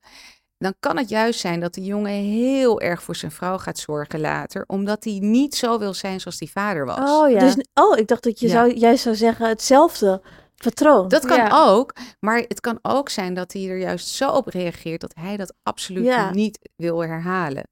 dan 0.60 0.74
kan 0.80 0.96
het 0.96 1.08
juist 1.08 1.40
zijn 1.40 1.60
dat 1.60 1.74
de 1.74 1.84
jongen 1.84 2.12
heel 2.12 2.80
erg 2.80 3.02
voor 3.02 3.16
zijn 3.16 3.30
vrouw 3.30 3.58
gaat 3.58 3.78
zorgen 3.78 4.20
later, 4.20 4.64
omdat 4.66 5.04
hij 5.04 5.18
niet 5.20 5.54
zo 5.54 5.78
wil 5.78 5.94
zijn 5.94 6.20
zoals 6.20 6.38
die 6.38 6.50
vader 6.50 6.86
was. 6.86 7.10
Oh 7.10 7.30
ja. 7.30 7.38
Dus, 7.38 7.56
oh, 7.74 7.98
ik 7.98 8.06
dacht 8.06 8.22
dat 8.22 8.40
je 8.40 8.48
zou, 8.48 8.74
juist 8.74 9.02
zou 9.02 9.14
zeggen 9.14 9.48
hetzelfde 9.48 10.22
patroon. 10.56 11.08
Dat 11.08 11.26
kan 11.26 11.50
ook, 11.52 11.94
maar 12.18 12.38
het 12.48 12.60
kan 12.60 12.78
ook 12.82 13.08
zijn 13.08 13.34
dat 13.34 13.52
hij 13.52 13.68
er 13.68 13.78
juist 13.78 14.08
zo 14.08 14.30
op 14.30 14.46
reageert 14.46 15.00
dat 15.00 15.14
hij 15.14 15.36
dat 15.36 15.54
absoluut 15.62 16.32
niet 16.32 16.70
wil 16.76 17.00
herhalen. 17.00 17.68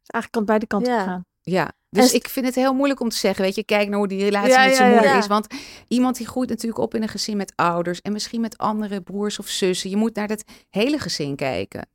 Dus 0.00 0.08
eigenlijk 0.08 0.32
kan 0.32 0.44
beide 0.44 0.66
kanten 0.66 0.92
gaan. 0.92 1.24
Ja, 1.40 1.72
dus 1.90 2.12
ik 2.12 2.28
vind 2.28 2.46
het 2.46 2.54
heel 2.54 2.74
moeilijk 2.74 3.00
om 3.00 3.08
te 3.08 3.16
zeggen, 3.16 3.44
weet 3.44 3.54
je, 3.54 3.64
kijk 3.64 3.88
naar 3.88 3.98
hoe 3.98 4.08
die 4.08 4.24
relatie 4.24 4.58
met 4.58 4.76
zijn 4.76 4.92
moeder 4.92 5.16
is. 5.16 5.26
Want 5.26 5.46
iemand 5.88 6.16
die 6.16 6.26
groeit 6.26 6.48
natuurlijk 6.48 6.82
op 6.82 6.94
in 6.94 7.02
een 7.02 7.08
gezin 7.08 7.36
met 7.36 7.52
ouders 7.56 8.00
en 8.00 8.12
misschien 8.12 8.40
met 8.40 8.58
andere 8.58 9.00
broers 9.00 9.38
of 9.38 9.48
zussen. 9.48 9.90
Je 9.90 9.96
moet 9.96 10.14
naar 10.14 10.28
het 10.28 10.44
hele 10.70 10.98
gezin 10.98 11.36
kijken. 11.36 11.86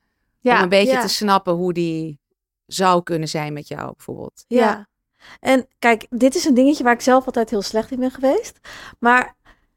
Ja, 0.47 0.57
om 0.57 0.63
een 0.63 0.69
beetje 0.69 0.99
te 0.99 1.07
snappen 1.07 1.53
hoe 1.53 1.73
die 1.73 2.19
zou 2.65 3.03
kunnen 3.03 3.27
zijn 3.27 3.53
met 3.53 3.67
jou 3.67 3.93
bijvoorbeeld. 3.95 4.45
Ja. 4.47 4.87
En 5.39 5.67
kijk, 5.79 6.05
dit 6.09 6.35
is 6.35 6.45
een 6.45 6.53
dingetje 6.53 6.83
waar 6.83 6.93
ik 6.93 7.01
zelf 7.01 7.25
altijd 7.25 7.49
heel 7.49 7.61
slecht 7.61 7.91
in 7.91 7.99
ben 7.99 8.11
geweest. 8.11 8.59
Maar 8.99 9.35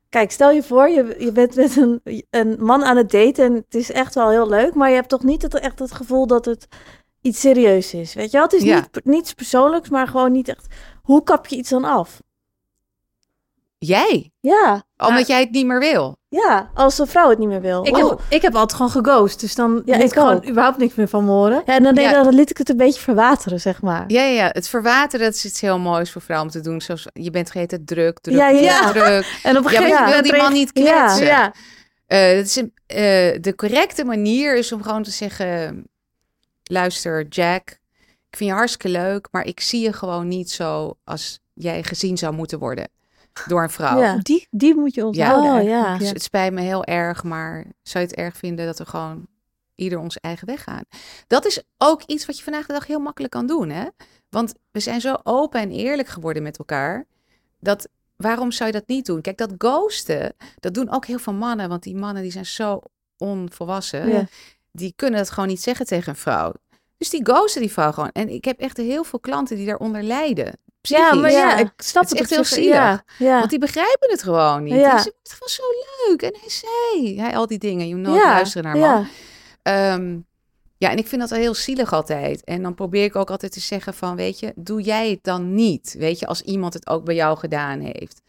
kijk, 0.08 0.30
stel 0.30 0.50
je 0.50 0.62
voor, 0.62 0.88
je, 0.88 1.16
je 1.18 1.32
bent 1.32 1.54
met 1.54 1.76
een, 1.76 2.00
een 2.30 2.64
man 2.64 2.84
aan 2.84 2.96
het 2.96 3.10
daten 3.10 3.44
en 3.44 3.54
het 3.54 3.74
is 3.74 3.92
echt 3.92 4.14
wel 4.14 4.30
heel 4.30 4.48
leuk. 4.48 4.74
Maar 4.74 4.88
je 4.88 4.94
hebt 4.94 5.08
toch 5.08 5.22
niet 5.22 5.42
het, 5.42 5.54
echt 5.54 5.78
het 5.78 5.92
gevoel 5.92 6.26
dat 6.26 6.44
het 6.44 6.66
iets 7.20 7.40
serieus 7.40 7.94
is. 7.94 8.14
Weet 8.14 8.30
je 8.30 8.36
wel? 8.36 8.46
Het 8.46 8.52
is 8.52 8.62
niet, 8.62 9.04
niets 9.04 9.34
persoonlijks, 9.34 9.88
maar 9.88 10.08
gewoon 10.08 10.32
niet 10.32 10.48
echt. 10.48 10.66
Hoe 11.02 11.22
kap 11.22 11.46
je 11.46 11.56
iets 11.56 11.70
dan 11.70 11.84
af? 11.84 12.20
Jij? 13.86 14.32
Ja. 14.40 14.84
Omdat 14.96 15.26
jij 15.26 15.40
het 15.40 15.50
niet 15.50 15.66
meer 15.66 15.78
wil? 15.78 16.18
Ja, 16.28 16.70
als 16.74 16.98
een 16.98 17.06
vrouw 17.06 17.28
het 17.28 17.38
niet 17.38 17.48
meer 17.48 17.60
wil. 17.60 17.86
Ik, 17.86 17.96
heb, 17.96 18.20
ik 18.28 18.42
heb 18.42 18.54
altijd 18.54 18.72
gewoon 18.72 19.04
geghost, 19.04 19.40
dus 19.40 19.54
dan 19.54 19.82
ja, 19.84 19.96
ik 19.96 20.12
gewoon 20.12 20.48
überhaupt 20.48 20.78
niks 20.78 20.94
meer 20.94 21.08
van 21.08 21.26
horen. 21.26 21.62
Ja, 21.66 21.74
en 21.74 21.82
dan, 21.82 21.94
ja. 21.94 22.22
dan 22.22 22.34
liet 22.34 22.50
ik 22.50 22.58
het 22.58 22.68
een 22.68 22.76
beetje 22.76 23.00
verwateren, 23.00 23.60
zeg 23.60 23.82
maar. 23.82 24.04
Ja, 24.06 24.22
ja, 24.22 24.48
het 24.52 24.68
verwateren 24.68 25.26
dat 25.26 25.34
is 25.34 25.44
iets 25.44 25.60
heel 25.60 25.78
moois 25.78 26.12
voor 26.12 26.22
vrouwen 26.22 26.48
om 26.48 26.52
te 26.52 26.68
doen. 26.68 26.80
Zoals 26.80 27.06
je 27.12 27.30
bent 27.30 27.50
vergeten 27.50 27.84
druk, 27.84 28.20
druk, 28.20 28.36
ja, 28.36 28.48
ja. 28.48 28.90
druk. 28.90 29.26
En 29.42 29.56
op 29.56 29.64
een 29.64 29.70
gegeven 29.70 29.94
moment 29.94 30.12
wil 30.12 30.22
die 30.22 30.36
man 30.36 30.52
niet 30.52 30.72
kletsen. 30.72 31.26
Ja, 31.26 31.52
ja. 32.06 32.34
Uh, 32.34 32.38
is 32.38 32.56
uh, 32.56 32.66
de 33.40 33.52
correcte 33.56 34.04
manier 34.04 34.56
is 34.56 34.72
om 34.72 34.82
gewoon 34.82 35.02
te 35.02 35.10
zeggen: 35.10 35.84
luister, 36.62 37.26
Jack, 37.28 37.70
ik 38.30 38.36
vind 38.36 38.50
je 38.50 38.56
hartstikke 38.56 38.88
leuk, 38.88 39.28
maar 39.30 39.46
ik 39.46 39.60
zie 39.60 39.80
je 39.80 39.92
gewoon 39.92 40.28
niet 40.28 40.50
zo 40.50 40.94
als 41.04 41.40
jij 41.54 41.82
gezien 41.82 42.18
zou 42.18 42.34
moeten 42.34 42.58
worden 42.58 42.88
door 43.46 43.62
een 43.62 43.70
vrouw. 43.70 44.00
Ja, 44.00 44.18
die, 44.22 44.46
die 44.50 44.74
moet 44.74 44.94
je 44.94 45.06
onthouden. 45.06 45.54
Oh, 45.54 45.68
ja. 45.68 45.98
Dus 45.98 46.08
het 46.08 46.22
spijt 46.22 46.52
me 46.52 46.60
heel 46.60 46.84
erg, 46.84 47.24
maar 47.24 47.66
zou 47.82 48.04
je 48.04 48.10
het 48.10 48.18
erg 48.18 48.36
vinden 48.36 48.66
dat 48.66 48.78
we 48.78 48.86
gewoon 48.86 49.26
ieder 49.74 49.98
onze 49.98 50.20
eigen 50.20 50.46
weg 50.46 50.62
gaan? 50.62 50.82
Dat 51.26 51.46
is 51.46 51.62
ook 51.78 52.02
iets 52.02 52.26
wat 52.26 52.36
je 52.36 52.44
vandaag 52.44 52.66
de 52.66 52.72
dag 52.72 52.86
heel 52.86 53.00
makkelijk 53.00 53.32
kan 53.32 53.46
doen, 53.46 53.70
hè? 53.70 53.86
Want 54.28 54.54
we 54.70 54.80
zijn 54.80 55.00
zo 55.00 55.16
open 55.22 55.60
en 55.60 55.70
eerlijk 55.70 56.08
geworden 56.08 56.42
met 56.42 56.58
elkaar, 56.58 57.06
dat 57.58 57.88
waarom 58.16 58.52
zou 58.52 58.70
je 58.70 58.78
dat 58.78 58.88
niet 58.88 59.06
doen? 59.06 59.20
Kijk, 59.20 59.36
dat 59.36 59.54
ghosten, 59.58 60.34
dat 60.58 60.74
doen 60.74 60.90
ook 60.90 61.06
heel 61.06 61.18
veel 61.18 61.32
mannen, 61.32 61.68
want 61.68 61.82
die 61.82 61.96
mannen 61.96 62.22
die 62.22 62.32
zijn 62.32 62.46
zo 62.46 62.80
onvolwassen. 63.16 64.28
Die 64.72 64.92
kunnen 64.96 65.20
het 65.20 65.30
gewoon 65.30 65.48
niet 65.48 65.62
zeggen 65.62 65.86
tegen 65.86 66.08
een 66.08 66.18
vrouw. 66.18 66.52
Dus 66.96 67.10
die 67.10 67.24
ghosten 67.24 67.60
die 67.60 67.72
vrouw 67.72 67.92
gewoon. 67.92 68.10
En 68.12 68.28
ik 68.28 68.44
heb 68.44 68.60
echt 68.60 68.76
heel 68.76 69.04
veel 69.04 69.20
klanten 69.20 69.56
die 69.56 69.66
daaronder 69.66 70.02
lijden. 70.02 70.58
Ja, 70.80 71.14
maar 71.14 71.30
ja, 71.30 71.56
ik 71.56 71.72
snap 71.76 72.02
het, 72.02 72.12
het 72.12 72.20
echt 72.20 72.30
heel 72.30 72.44
zielig. 72.44 73.02
Ja, 73.18 73.38
Want 73.38 73.50
die 73.50 73.58
begrijpen 73.58 74.10
het 74.10 74.22
gewoon 74.22 74.62
niet. 74.62 74.74
Ja. 74.74 74.98
Ze 74.98 75.14
het 75.22 75.32
gewoon 75.32 75.48
zo 75.48 75.62
leuk. 76.06 76.22
En 76.22 76.36
hij 76.40 76.50
zei, 76.50 77.20
hij 77.20 77.36
al 77.36 77.46
die 77.46 77.58
dingen. 77.58 77.88
Je 77.88 77.94
moet 77.94 78.06
nooit 78.06 78.22
luisteren 78.22 78.64
naar 78.64 78.76
man. 78.76 79.06
Ja. 79.62 79.92
Um, 79.94 80.26
ja, 80.76 80.90
en 80.90 80.96
ik 80.96 81.06
vind 81.06 81.20
dat 81.20 81.30
heel 81.38 81.54
zielig 81.54 81.92
altijd. 81.92 82.44
En 82.44 82.62
dan 82.62 82.74
probeer 82.74 83.04
ik 83.04 83.16
ook 83.16 83.30
altijd 83.30 83.52
te 83.52 83.60
zeggen 83.60 83.94
van, 83.94 84.16
weet 84.16 84.38
je, 84.38 84.52
doe 84.56 84.82
jij 84.82 85.10
het 85.10 85.22
dan 85.22 85.54
niet? 85.54 85.94
Weet 85.98 86.18
je, 86.18 86.26
als 86.26 86.42
iemand 86.42 86.74
het 86.74 86.86
ook 86.86 87.04
bij 87.04 87.14
jou 87.14 87.38
gedaan 87.38 87.80
heeft. 87.80 88.22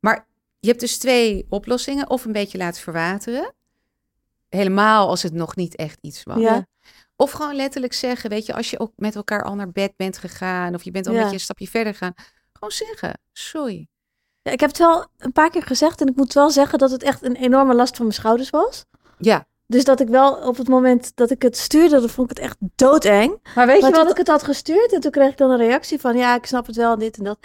Maar 0.00 0.26
je 0.60 0.68
hebt 0.68 0.80
dus 0.80 0.98
twee 0.98 1.46
oplossingen. 1.48 2.10
Of 2.10 2.24
een 2.24 2.32
beetje 2.32 2.58
laten 2.58 2.82
verwateren. 2.82 3.54
Helemaal 4.48 5.08
als 5.08 5.22
het 5.22 5.32
nog 5.32 5.56
niet 5.56 5.76
echt 5.76 5.98
iets 6.00 6.22
was. 6.22 6.38
Ja. 6.40 6.66
Of 7.20 7.30
gewoon 7.30 7.54
letterlijk 7.56 7.92
zeggen, 7.92 8.30
weet 8.30 8.46
je, 8.46 8.54
als 8.54 8.70
je 8.70 8.78
ook 8.78 8.92
met 8.96 9.16
elkaar 9.16 9.42
al 9.44 9.54
naar 9.54 9.70
bed 9.70 9.92
bent 9.96 10.18
gegaan 10.18 10.74
of 10.74 10.82
je 10.82 10.90
bent 10.90 11.06
al 11.06 11.12
Ja. 11.12 11.18
met 11.18 11.28
je 11.28 11.34
een 11.34 11.40
stapje 11.40 11.66
verder 11.68 11.92
gegaan, 11.92 12.14
gewoon 12.52 12.70
zeggen, 12.72 13.20
sorry. 13.32 13.88
Ja, 14.42 14.52
ik 14.52 14.60
heb 14.60 14.68
het 14.68 14.78
wel 14.78 15.06
een 15.18 15.32
paar 15.32 15.50
keer 15.50 15.62
gezegd 15.62 16.00
en 16.00 16.06
ik 16.06 16.16
moet 16.16 16.32
wel 16.32 16.50
zeggen 16.50 16.78
dat 16.78 16.90
het 16.90 17.02
echt 17.02 17.22
een 17.22 17.36
enorme 17.36 17.74
last 17.74 17.96
van 17.96 18.04
mijn 18.06 18.18
schouders 18.18 18.50
was. 18.50 18.84
Ja, 19.18 19.46
Dus 19.66 19.84
dat 19.84 20.00
ik 20.00 20.08
wel 20.08 20.34
op 20.34 20.56
het 20.56 20.68
moment 20.68 21.16
dat 21.16 21.30
ik 21.30 21.42
het 21.42 21.56
stuurde, 21.56 22.00
dan 22.00 22.08
vond 22.08 22.30
ik 22.30 22.36
het 22.36 22.46
echt 22.46 22.56
doodeng. 22.74 23.38
Maar 23.54 23.66
weet 23.66 23.80
Maar 23.80 23.90
je 23.90 23.96
dat 23.96 24.02
wat? 24.02 24.10
ik 24.10 24.16
het 24.16 24.28
had 24.28 24.42
gestuurd 24.42 24.92
en 24.92 25.00
toen 25.00 25.10
kreeg 25.10 25.30
ik 25.30 25.36
dan 25.36 25.50
een 25.50 25.56
reactie 25.58 26.00
van 26.00 26.16
ja, 26.16 26.34
ik 26.34 26.46
snap 26.46 26.66
het 26.66 26.76
wel 26.76 26.92
en 26.92 26.98
dit 26.98 27.18
en 27.18 27.24
dat. 27.24 27.38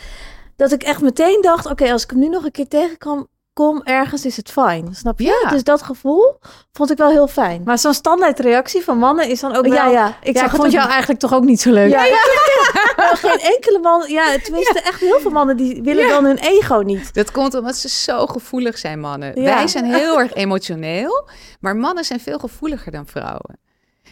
Dat 0.56 0.72
ik 0.72 0.84
echt 0.84 1.02
meteen 1.02 1.42
dacht, 1.42 1.66
oké, 1.66 1.92
als 1.92 2.04
ik 2.04 2.10
hem 2.10 2.20
nu 2.20 2.28
nog 2.30 2.44
een 2.44 2.52
keer 2.52 2.68
tegenkom 2.68 3.28
kom 3.54 3.82
ergens, 3.84 4.26
is 4.26 4.38
het 4.38 4.52
fijn. 4.52 4.96
Snap 4.96 5.20
je? 5.20 5.40
Ja. 5.44 5.50
Dus 5.50 5.64
dat 5.64 5.82
gevoel 5.82 6.38
vond 6.72 6.92
ik 6.92 6.98
wel 6.98 7.10
heel 7.10 7.28
fijn. 7.28 7.62
Maar 7.66 7.78
zo'n 7.78 7.94
standaardreactie 7.94 8.84
van 8.84 8.98
mannen 8.98 9.30
is 9.30 9.40
dan 9.40 9.56
ook 9.56 9.64
wel... 9.64 9.74
ja, 9.74 9.88
ja. 9.88 10.18
Ik, 10.22 10.34
Ja, 10.34 10.40
zag, 10.40 10.44
ik 10.44 10.50
vond 10.50 10.64
het 10.64 10.72
jou 10.72 10.90
eigenlijk 10.90 11.20
toch 11.20 11.34
ook 11.34 11.44
niet 11.44 11.62
zo 11.62 11.72
leuk? 11.72 11.92
Ja, 11.92 12.04
ja. 12.06 12.22
Maar 12.98 13.18
geen 13.18 13.40
enkele 13.40 13.80
man, 13.80 14.04
ja, 14.08 14.38
tenminste 14.44 14.82
echt 14.82 15.00
heel 15.00 15.20
veel 15.20 15.32
mannen 15.32 15.58
die 15.58 15.82
willen 15.84 16.08
dan 16.10 16.26
hun 16.26 16.38
ego 16.38 16.80
niet. 16.80 17.14
dat 17.14 17.32
komt 17.32 17.54
omdat 17.54 17.76
ze 17.76 17.90
zo 17.90 18.26
gevoelig 18.26 18.78
zijn, 18.78 19.00
mannen. 19.00 19.42
Ja. 19.42 19.56
Wij 19.56 19.68
zijn 19.68 19.86
heel 19.86 20.20
erg 20.20 20.34
emotioneel, 20.34 21.30
maar 21.60 21.76
mannen 21.76 22.04
zijn 22.04 22.20
veel 22.20 22.40
gevoeliger 22.40 22.92
dan 22.92 23.06
vrouwen. 23.06 23.60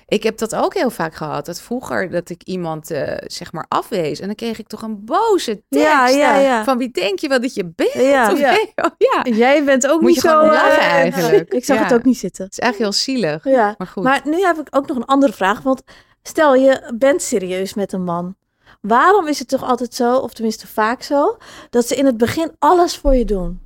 Ik 0.08 0.23
heb 0.23 0.38
dat 0.38 0.56
ook 0.56 0.73
heel 0.73 0.89
vaak 0.89 1.15
gehad. 1.15 1.45
Dat 1.45 1.62
vroeger 1.62 2.10
dat 2.10 2.30
ik 2.30 2.43
iemand 2.43 2.91
eh, 2.91 3.17
zeg 3.25 3.51
maar 3.51 3.65
afwees 3.67 4.19
en 4.19 4.25
dan 4.25 4.36
kreeg 4.36 4.60
ik 4.60 4.67
toch 4.67 4.82
een 4.82 5.06
boze 5.06 5.63
tekst. 5.69 5.88
Ja, 5.88 6.08
ja, 6.08 6.38
ja. 6.38 6.63
Van 6.63 6.77
wie 6.77 6.91
denk 6.91 7.19
je 7.19 7.27
wel 7.27 7.41
dat 7.41 7.54
je 7.54 7.71
bent? 7.75 7.93
Ja. 7.93 8.32
Of 8.32 8.39
Ja. 8.39 8.51
nee, 8.51 8.71
oh, 8.75 8.91
ja. 8.97 9.19
Het 9.23 9.36
Jij 9.36 9.63
bent 9.63 9.88
ook 9.88 10.01
Moet 10.01 10.10
niet 10.10 10.21
je 10.21 10.27
zo... 10.30 10.39
gewoon 10.39 10.54
eh, 10.54 10.77
eigenlijk. 10.77 11.54
Ik 11.54 11.65
zag 11.65 11.80
het 11.80 11.93
ook 11.93 12.04
niet 12.04 12.17
zitten. 12.17 12.47
is 12.49 12.60
eigenlijk 12.60 12.91
heel 12.91 13.01
zielig. 13.04 13.43
Ja. 13.43 13.75
Maar 13.77 13.88
goed. 13.88 14.04
Maar 14.04 14.21
nu 14.23 14.41
heb 14.41 14.60
ik 14.60 14.67
ook 14.69 14.88
nog 14.88 14.97
een 14.97 15.06
andere 15.06 15.34
vraag. 15.34 15.62
Want 15.62 15.82
stel 16.23 16.56
je 16.56 16.91
bent 16.97 17.21
serieus 17.21 17.73
met 17.73 17.93
een 17.93 18.04
man. 18.04 18.36
Waarom 18.82 19.27
is 19.27 19.39
het 19.39 19.47
toch 19.47 19.63
altijd 19.63 19.93
zo, 19.93 20.15
of 20.17 20.34
tenminste 20.34 20.67
vaak 20.67 21.01
zo, 21.04 21.38
dat 21.69 21.88
ze 21.88 21.95
in 21.95 22.06
het 22.06 22.17
begin 22.17 22.51
alles 22.60 22.97
voor 22.97 23.15
je 23.15 23.25
doen? 23.25 23.60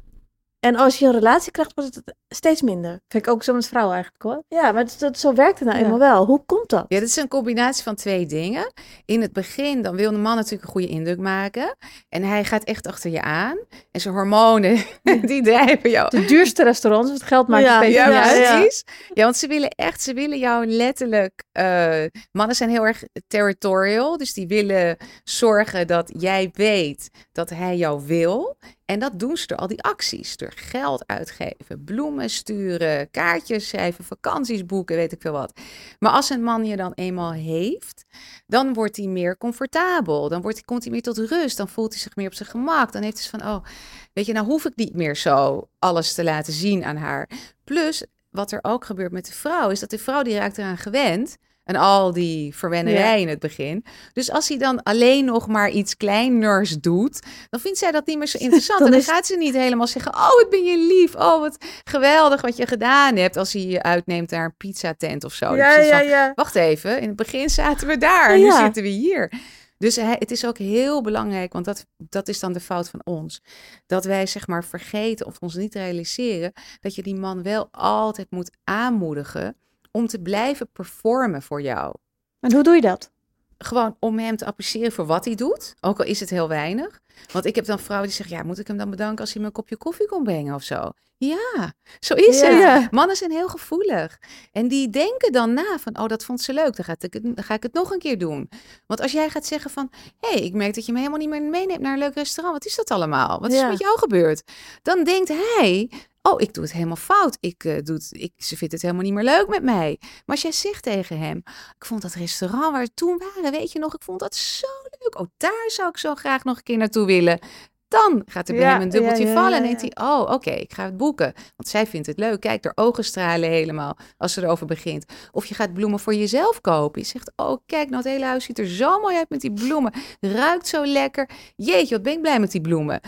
En 0.65 0.75
als 0.75 0.99
je 0.99 1.05
een 1.05 1.11
relatie 1.11 1.51
krijgt, 1.51 1.71
wordt 1.75 1.95
het 1.95 2.15
steeds 2.27 2.61
minder. 2.61 3.01
Vind 3.07 3.25
ik 3.27 3.31
ook 3.33 3.43
zo 3.43 3.53
met 3.53 3.67
vrouwen 3.67 3.93
eigenlijk 3.93 4.23
hoor. 4.23 4.43
Ja, 4.47 4.71
maar 4.71 4.85
dat, 4.85 4.95
dat- 4.99 5.17
zo 5.19 5.33
werkt 5.33 5.59
het 5.59 5.67
nou 5.67 5.79
Ja. 5.79 5.83
eenmaal 5.85 5.99
wel. 5.99 6.25
Hoe 6.25 6.43
komt 6.45 6.69
dat? 6.69 6.85
Ja, 6.87 6.99
dit 6.99 7.07
is 7.09 7.15
een 7.15 7.27
combinatie 7.27 7.83
van 7.83 7.95
twee 7.95 8.25
dingen. 8.25 8.73
In 9.05 9.21
het 9.21 9.33
begin, 9.33 9.81
dan 9.81 9.95
wil 9.95 10.11
de 10.11 10.17
man 10.17 10.35
natuurlijk 10.35 10.63
een 10.63 10.69
goede 10.69 10.87
indruk 10.87 11.17
maken. 11.19 11.75
En 12.09 12.23
hij 12.23 12.43
gaat 12.43 12.63
echt 12.63 12.87
achter 12.87 13.11
je 13.11 13.21
aan. 13.21 13.57
En 13.91 14.01
zijn 14.01 14.13
hormonen, 14.13 14.83
die 15.21 15.43
drijven 15.43 15.89
jou. 15.89 16.09
De 16.09 16.25
duurste 16.25 16.63
restaurants, 16.63 17.11
het 17.11 17.23
geld 17.23 17.47
maakt 17.47 17.63
Ja, 17.65 17.79
uit. 17.79 17.93
ja. 17.93 18.21
precies. 18.21 18.83
Ja, 19.13 19.23
want 19.23 19.37
ze 19.37 19.47
willen 19.47 19.69
echt, 19.69 20.01
ze 20.01 20.13
willen 20.13 20.39
jou 20.39 20.65
letterlijk... 20.65 21.43
eh, 21.51 22.03
mannen 22.31 22.55
zijn 22.55 22.69
heel 22.69 22.85
erg 22.85 23.03
territorial. 23.27 24.17
Dus 24.17 24.33
die 24.33 24.47
willen 24.47 24.97
zorgen 25.23 25.87
dat 25.87 26.11
jij 26.17 26.49
weet 26.53 27.09
dat 27.31 27.49
hij 27.49 27.75
jou 27.77 28.01
wil. 28.05 28.57
En 28.85 28.99
dat 28.99 29.19
doen 29.19 29.37
ze 29.37 29.47
door 29.47 29.57
al 29.57 29.67
die 29.67 29.83
acties. 29.83 30.37
Door 30.37 30.51
geld 30.55 31.07
uitgeven, 31.07 31.83
bloemen 31.83 32.29
sturen, 32.29 33.11
kaartjes 33.11 33.67
schrijven, 33.67 34.03
vakanties 34.03 34.65
boeken, 34.65 34.95
weet 34.95 35.11
ik 35.11 35.21
veel 35.21 35.31
wat. 35.31 35.59
Maar 35.99 36.11
als 36.11 36.29
een 36.29 36.43
man 36.43 36.65
je 36.65 36.75
dan 36.75 36.91
eenmaal 36.93 37.31
heeft, 37.31 38.05
dan 38.47 38.73
wordt 38.73 38.97
hij 38.97 39.07
meer 39.07 39.37
comfortabel. 39.37 40.29
Dan 40.29 40.41
wordt, 40.41 40.65
komt 40.65 40.83
hij 40.83 40.91
meer 40.91 41.01
tot 41.01 41.17
rust. 41.17 41.57
Dan 41.57 41.67
voelt 41.67 41.93
hij 41.93 42.01
zich 42.01 42.15
meer 42.15 42.27
op 42.27 42.33
zijn 42.33 42.49
gemak. 42.49 42.91
Dan 42.91 43.01
heeft 43.01 43.19
hij 43.19 43.39
van, 43.39 43.49
oh, 43.49 43.65
weet 44.13 44.25
je, 44.25 44.33
nou 44.33 44.45
hoef 44.45 44.65
ik 44.65 44.75
niet 44.75 44.95
meer 44.95 45.15
zo 45.15 45.69
alles 45.79 46.13
te 46.13 46.23
laten 46.23 46.53
zien 46.53 46.83
aan 46.83 46.97
haar. 46.97 47.29
Plus, 47.63 48.05
wat 48.29 48.51
er 48.51 48.59
ook 48.61 48.85
gebeurt 48.85 49.11
met 49.11 49.25
de 49.25 49.33
vrouw, 49.33 49.69
is 49.69 49.79
dat 49.79 49.89
de 49.89 49.97
vrouw 49.97 50.23
die 50.23 50.35
raakt 50.35 50.57
eraan 50.57 50.77
gewend. 50.77 51.37
En 51.65 51.75
al 51.75 52.13
die 52.13 52.55
verwennerij 52.55 53.21
in 53.21 53.27
het 53.27 53.39
begin. 53.39 53.85
Dus 54.13 54.31
als 54.31 54.47
hij 54.47 54.57
dan 54.57 54.83
alleen 54.83 55.25
nog 55.25 55.47
maar 55.47 55.69
iets 55.69 55.97
kleiners 55.97 56.71
doet, 56.77 57.19
dan 57.49 57.59
vindt 57.59 57.77
zij 57.77 57.91
dat 57.91 58.05
niet 58.05 58.17
meer 58.17 58.27
zo 58.27 58.37
interessant. 58.37 58.79
Dan 58.85 58.87
en 58.87 58.93
dan 58.93 59.01
is- 59.01 59.07
gaat 59.07 59.25
ze 59.25 59.37
niet 59.37 59.53
helemaal 59.53 59.87
zeggen: 59.87 60.13
Oh, 60.13 60.29
wat 60.35 60.47
ben 60.49 60.63
je 60.63 60.77
lief. 60.77 61.15
Oh, 61.15 61.39
wat 61.39 61.57
geweldig 61.83 62.41
wat 62.41 62.57
je 62.57 62.67
gedaan 62.67 63.15
hebt. 63.15 63.37
Als 63.37 63.53
hij 63.53 63.61
je 63.65 63.83
uitneemt 63.83 64.29
naar 64.31 64.45
een 64.45 64.57
pizzatent 64.57 65.23
of 65.23 65.33
zo. 65.33 65.55
Ja, 65.55 65.73
precies 65.73 65.89
ja, 65.91 65.99
ja. 65.99 66.31
Wacht 66.35 66.55
even, 66.55 67.01
in 67.01 67.07
het 67.07 67.15
begin 67.15 67.49
zaten 67.49 67.87
we 67.87 67.97
daar. 67.97 68.29
en 68.29 68.39
Nu 68.39 68.51
zitten 68.51 68.83
we 68.83 68.89
hier. 68.89 69.31
Dus 69.77 69.95
het 69.95 70.31
is 70.31 70.45
ook 70.45 70.57
heel 70.57 71.01
belangrijk, 71.01 71.53
want 71.53 71.65
dat, 71.65 71.85
dat 71.97 72.27
is 72.27 72.39
dan 72.39 72.53
de 72.53 72.59
fout 72.59 72.89
van 72.89 73.01
ons. 73.03 73.41
Dat 73.85 74.05
wij 74.05 74.25
zeg 74.25 74.47
maar 74.47 74.63
vergeten 74.63 75.25
of 75.25 75.37
ons 75.39 75.55
niet 75.55 75.73
realiseren 75.73 76.53
dat 76.79 76.95
je 76.95 77.03
die 77.03 77.15
man 77.15 77.43
wel 77.43 77.67
altijd 77.71 78.31
moet 78.31 78.51
aanmoedigen 78.63 79.57
om 79.95 80.07
te 80.07 80.19
blijven 80.19 80.69
performen 80.73 81.41
voor 81.41 81.61
jou. 81.61 81.93
En 82.39 82.53
hoe 82.53 82.63
doe 82.63 82.75
je 82.75 82.81
dat? 82.81 83.11
Gewoon 83.57 83.97
om 83.99 84.19
hem 84.19 84.35
te 84.37 84.45
appreciëren 84.45 84.91
voor 84.91 85.05
wat 85.05 85.25
hij 85.25 85.35
doet, 85.35 85.75
ook 85.81 85.99
al 85.99 86.05
is 86.05 86.19
het 86.19 86.29
heel 86.29 86.47
weinig. 86.47 86.99
Want 87.31 87.45
ik 87.45 87.55
heb 87.55 87.65
dan 87.65 87.79
vrouwen 87.79 88.07
die 88.07 88.17
zeggen, 88.17 88.37
ja, 88.37 88.43
moet 88.43 88.59
ik 88.59 88.67
hem 88.67 88.77
dan 88.77 88.89
bedanken 88.89 89.19
als 89.19 89.31
hij 89.33 89.41
me 89.41 89.47
een 89.47 89.53
kopje 89.53 89.77
koffie 89.77 90.07
kon 90.07 90.23
brengen 90.23 90.55
of 90.55 90.63
zo? 90.63 90.91
Ja, 91.17 91.73
zo 91.99 92.13
is 92.13 92.39
Ja. 92.39 92.79
het. 92.79 92.91
Mannen 92.91 93.15
zijn 93.15 93.31
heel 93.31 93.47
gevoelig. 93.47 94.19
En 94.51 94.67
die 94.67 94.89
denken 94.89 95.31
dan 95.31 95.53
na 95.53 95.77
van, 95.79 95.99
oh, 95.99 96.07
dat 96.07 96.23
vond 96.23 96.41
ze 96.41 96.53
leuk, 96.53 96.75
dan 96.75 96.85
ga 96.85 96.95
ik 96.99 97.13
het, 97.13 97.23
dan 97.23 97.43
ga 97.43 97.53
ik 97.53 97.63
het 97.63 97.73
nog 97.73 97.91
een 97.91 97.99
keer 97.99 98.17
doen. 98.17 98.49
Want 98.85 99.01
als 99.01 99.11
jij 99.11 99.29
gaat 99.29 99.45
zeggen 99.45 99.71
van, 99.71 99.91
hé, 100.19 100.29
hey, 100.29 100.39
ik 100.41 100.53
merk 100.53 100.75
dat 100.75 100.85
je 100.85 100.91
me 100.91 100.97
helemaal 100.97 101.19
niet 101.19 101.29
meer 101.29 101.41
meeneemt 101.43 101.81
naar 101.81 101.93
een 101.93 101.99
leuk 101.99 102.13
restaurant. 102.13 102.57
Wat 102.57 102.65
is 102.65 102.75
dat 102.75 102.91
allemaal? 102.91 103.39
Wat 103.39 103.51
is 103.51 103.59
er 103.59 103.69
met 103.69 103.79
jou 103.79 103.97
gebeurd? 103.99 104.43
Dan 104.81 105.03
denkt 105.03 105.29
hij, 105.29 105.89
oh, 106.31 106.41
ik 106.41 106.53
doe 106.53 106.63
het 106.63 106.73
helemaal 106.73 106.95
fout. 106.95 107.37
Ik, 107.39 107.63
eh, 107.63 107.77
doe 107.83 107.95
het, 107.95 108.07
ik, 108.11 108.33
ze 108.37 108.57
vindt 108.57 108.73
het 108.73 108.81
helemaal 108.81 109.03
niet 109.03 109.13
meer 109.13 109.23
leuk 109.23 109.47
met 109.47 109.63
mij. 109.63 109.97
Maar 109.99 110.35
als 110.35 110.41
jij 110.41 110.51
zegt 110.51 110.83
tegen 110.83 111.19
hem, 111.19 111.37
ik 111.77 111.85
vond 111.85 112.01
dat 112.01 112.13
restaurant 112.13 112.71
waar 112.71 112.83
we 112.83 112.93
toen 112.93 113.17
waren, 113.17 113.51
weet 113.51 113.71
je 113.71 113.79
nog, 113.79 113.93
ik 113.95 114.03
vond 114.03 114.19
dat 114.19 114.35
zo 114.35 114.67
leuk. 114.99 115.19
Oh, 115.19 115.27
daar 115.37 115.65
zou 115.67 115.89
ik 115.89 115.97
zo 115.97 116.15
graag 116.15 116.43
nog 116.43 116.57
een 116.57 116.63
keer 116.63 116.77
naartoe 116.77 117.05
willen. 117.05 117.39
Dan 117.87 118.21
gaat 118.25 118.49
er 118.49 118.55
bij 118.55 118.63
Ja, 118.63 118.71
hem 118.71 118.81
een 118.81 118.89
dubbeltje 118.89 119.23
ja, 119.23 119.29
ja, 119.29 119.35
vallen 119.35 119.57
en 119.57 119.63
denkt 119.63 119.81
hij, 119.81 119.91
oh, 120.05 120.31
oké, 120.31 120.51
ik 120.51 120.73
ga 120.73 120.83
het 120.83 120.97
boeken. 120.97 121.33
Want 121.55 121.69
zij 121.69 121.87
vindt 121.87 122.07
het 122.07 122.19
leuk. 122.19 122.39
Kijk, 122.39 122.63
haar 122.63 122.73
ogen 122.75 123.03
stralen 123.03 123.49
helemaal 123.49 123.97
als 124.17 124.33
ze 124.33 124.41
erover 124.41 124.65
begint. 124.65 125.05
Of 125.31 125.45
je 125.45 125.55
gaat 125.55 125.73
bloemen 125.73 125.99
voor 125.99 126.13
jezelf 126.15 126.61
kopen. 126.61 127.01
Je 127.01 127.07
zegt, 127.07 127.31
oh, 127.35 127.57
kijk, 127.65 127.89
nou, 127.89 128.03
het 128.03 128.11
hele 128.11 128.25
huis 128.25 128.43
ziet 128.43 128.59
er 128.59 128.67
zo 128.67 128.99
mooi 128.99 129.15
uit 129.17 129.29
met 129.29 129.41
die 129.41 129.53
bloemen. 129.53 129.93
Ruikt 130.19 130.67
zo 130.67 130.85
lekker. 130.85 131.29
Jeetje, 131.55 131.95
wat 131.95 132.03
ben 132.03 132.13
ik 132.13 132.21
blij 132.21 132.39
met 132.39 132.51
die 132.51 132.61
bloemen. 132.61 132.99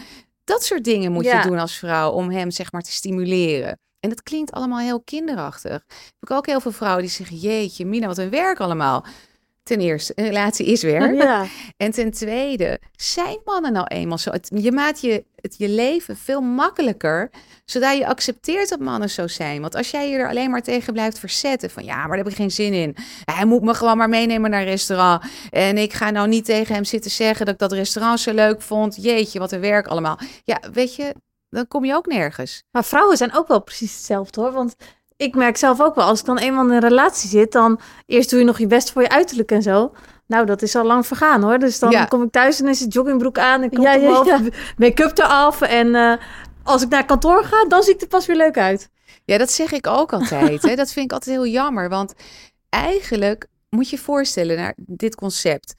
Dat 0.48 0.64
soort 0.64 0.84
dingen 0.84 1.12
moet 1.12 1.24
Ja. 1.26 1.42
je 1.42 1.48
doen 1.50 1.60
als 1.60 1.78
vrouw 1.78 2.12
om 2.12 2.30
hem, 2.32 2.52
zeg 2.52 2.72
maar, 2.72 2.82
te 2.82 2.92
stimuleren. 2.92 3.80
En 4.00 4.10
dat 4.10 4.24
klinkt 4.24 4.52
allemaal 4.52 4.80
heel 4.80 5.02
kinderachtig. 5.02 5.72
Heb 5.72 6.30
ik 6.30 6.32
ook 6.32 6.46
heel 6.46 6.60
veel 6.60 6.72
vrouwen 6.72 7.02
die 7.02 7.12
zeggen, 7.12 7.38
jeetje, 7.38 7.86
Mina, 7.86 8.08
wat 8.08 8.18
een 8.18 8.30
werk 8.30 8.60
allemaal. 8.60 9.06
Ten 9.68 9.80
eerste, 9.80 10.12
een 10.16 10.26
relatie 10.26 10.66
is 10.66 10.84
werk. 10.84 11.16
Ja, 11.28 11.46
En 11.78 11.92
ten 11.92 12.12
tweede, 12.12 12.80
zijn 12.96 13.38
mannen 13.46 13.74
nou 13.74 13.88
eenmaal 13.88 14.18
zo? 14.18 14.32
Het, 14.32 14.52
je 14.54 14.72
maakt 14.72 15.02
je, 15.02 15.26
het, 15.36 15.56
je 15.58 15.70
leven 15.70 16.18
veel 16.18 16.42
makkelijker, 16.42 17.30
zodat 17.66 17.98
je 17.98 18.08
accepteert 18.08 18.70
dat 18.70 18.80
mannen 18.80 19.10
zo 19.10 19.28
zijn. 19.28 19.62
Want 19.62 19.76
als 19.76 19.92
jij 19.92 20.10
je 20.10 20.18
er 20.18 20.30
alleen 20.30 20.50
maar 20.50 20.62
tegen 20.62 20.94
blijft 20.94 21.20
verzetten 21.20 21.70
van 21.70 21.84
ja, 21.84 21.98
maar 21.98 22.08
daar 22.08 22.18
heb 22.18 22.28
ik 22.28 22.36
geen 22.36 22.52
zin 22.52 22.74
in. 22.74 22.96
Hij 23.24 23.46
moet 23.46 23.62
me 23.62 23.74
gewoon 23.74 23.98
maar 23.98 24.10
meenemen 24.10 24.50
naar 24.50 24.62
een 24.62 24.68
restaurant. 24.68 25.24
En 25.50 25.78
ik 25.78 25.94
ga 25.94 26.10
nou 26.10 26.28
niet 26.28 26.46
tegen 26.46 26.76
hem 26.76 26.84
zitten 26.84 27.12
zeggen 27.12 27.46
dat 27.46 27.54
ik 27.54 27.60
dat 27.60 27.72
restaurant 27.72 28.20
zo 28.20 28.34
leuk 28.34 28.62
vond. 28.62 29.04
Jeetje, 29.04 29.40
wat 29.40 29.52
een 29.52 29.60
werk 29.60 29.88
allemaal. 29.88 30.20
Ja, 30.44 30.60
weet 30.74 30.96
je, 30.96 31.14
dan 31.50 31.68
kom 31.68 31.86
je 31.86 31.96
ook 31.96 32.06
nergens. 32.06 32.64
Maar 32.72 32.86
vrouwen 32.86 33.18
zijn 33.18 33.36
ook 33.36 33.48
wel 33.48 33.62
precies 33.62 33.94
hetzelfde 33.96 34.42
hoor. 34.42 34.52
Want 34.52 34.76
ik 35.18 35.36
merk 35.36 35.58
zelf 35.58 35.82
ook 35.82 35.96
wel, 35.96 36.06
als 36.06 36.20
ik 36.20 36.26
dan 36.26 36.38
eenmaal 36.38 36.66
in 36.66 36.72
een 36.72 36.80
relatie 36.80 37.30
zit, 37.30 37.52
dan 37.52 37.80
eerst 38.06 38.30
doe 38.30 38.40
je 38.40 38.46
nog 38.46 38.58
je 38.60 38.68
best 38.68 38.92
voor 38.92 39.02
je 39.02 39.10
uiterlijk 39.10 39.52
en 39.52 39.62
zo. 39.62 39.94
Nou, 40.28 40.46
dat 40.46 40.62
is 40.62 40.76
al 40.76 40.86
lang 40.86 41.08
vergaan 41.08 41.44
hoor. 41.44 41.60
Dus 41.60 41.80
dan 41.80 41.92
Ja. 41.92 42.06
kom 42.06 42.24
ik 42.24 42.32
thuis 42.32 42.62
en 42.62 42.68
is 42.68 42.80
het 42.80 42.94
joggingbroek 42.94 43.38
aan 43.38 43.62
en 43.64 43.82
Ja, 43.82 43.94
ja, 43.94 44.10
ja, 44.10 44.24
ja. 44.26 44.40
make-up 44.78 45.18
eraf. 45.18 45.62
En 45.62 45.96
eh, 45.96 46.14
als 46.64 46.82
ik 46.82 46.90
naar 46.90 47.06
kantoor 47.06 47.44
ga, 47.44 47.66
dan 47.68 47.84
zie 47.84 47.94
ik 47.94 48.02
er 48.02 48.08
pas 48.08 48.26
weer 48.26 48.36
leuk 48.36 48.58
uit. 48.58 48.90
Ja, 49.26 49.38
dat 49.38 49.52
zeg 49.52 49.72
ik 49.72 49.88
ook 49.88 50.14
altijd. 50.14 50.62
Hè. 50.62 50.76
Dat 50.76 50.92
vind 50.92 51.06
ik 51.06 51.12
altijd 51.12 51.36
heel 51.36 51.48
jammer. 51.48 51.90
Want 51.90 52.14
eigenlijk 52.70 53.48
moet 53.70 53.90
je 53.90 53.96
je 53.96 54.02
voorstellen 54.02 54.58
naar 54.58 54.74
dit 54.78 55.16
concept. 55.16 55.74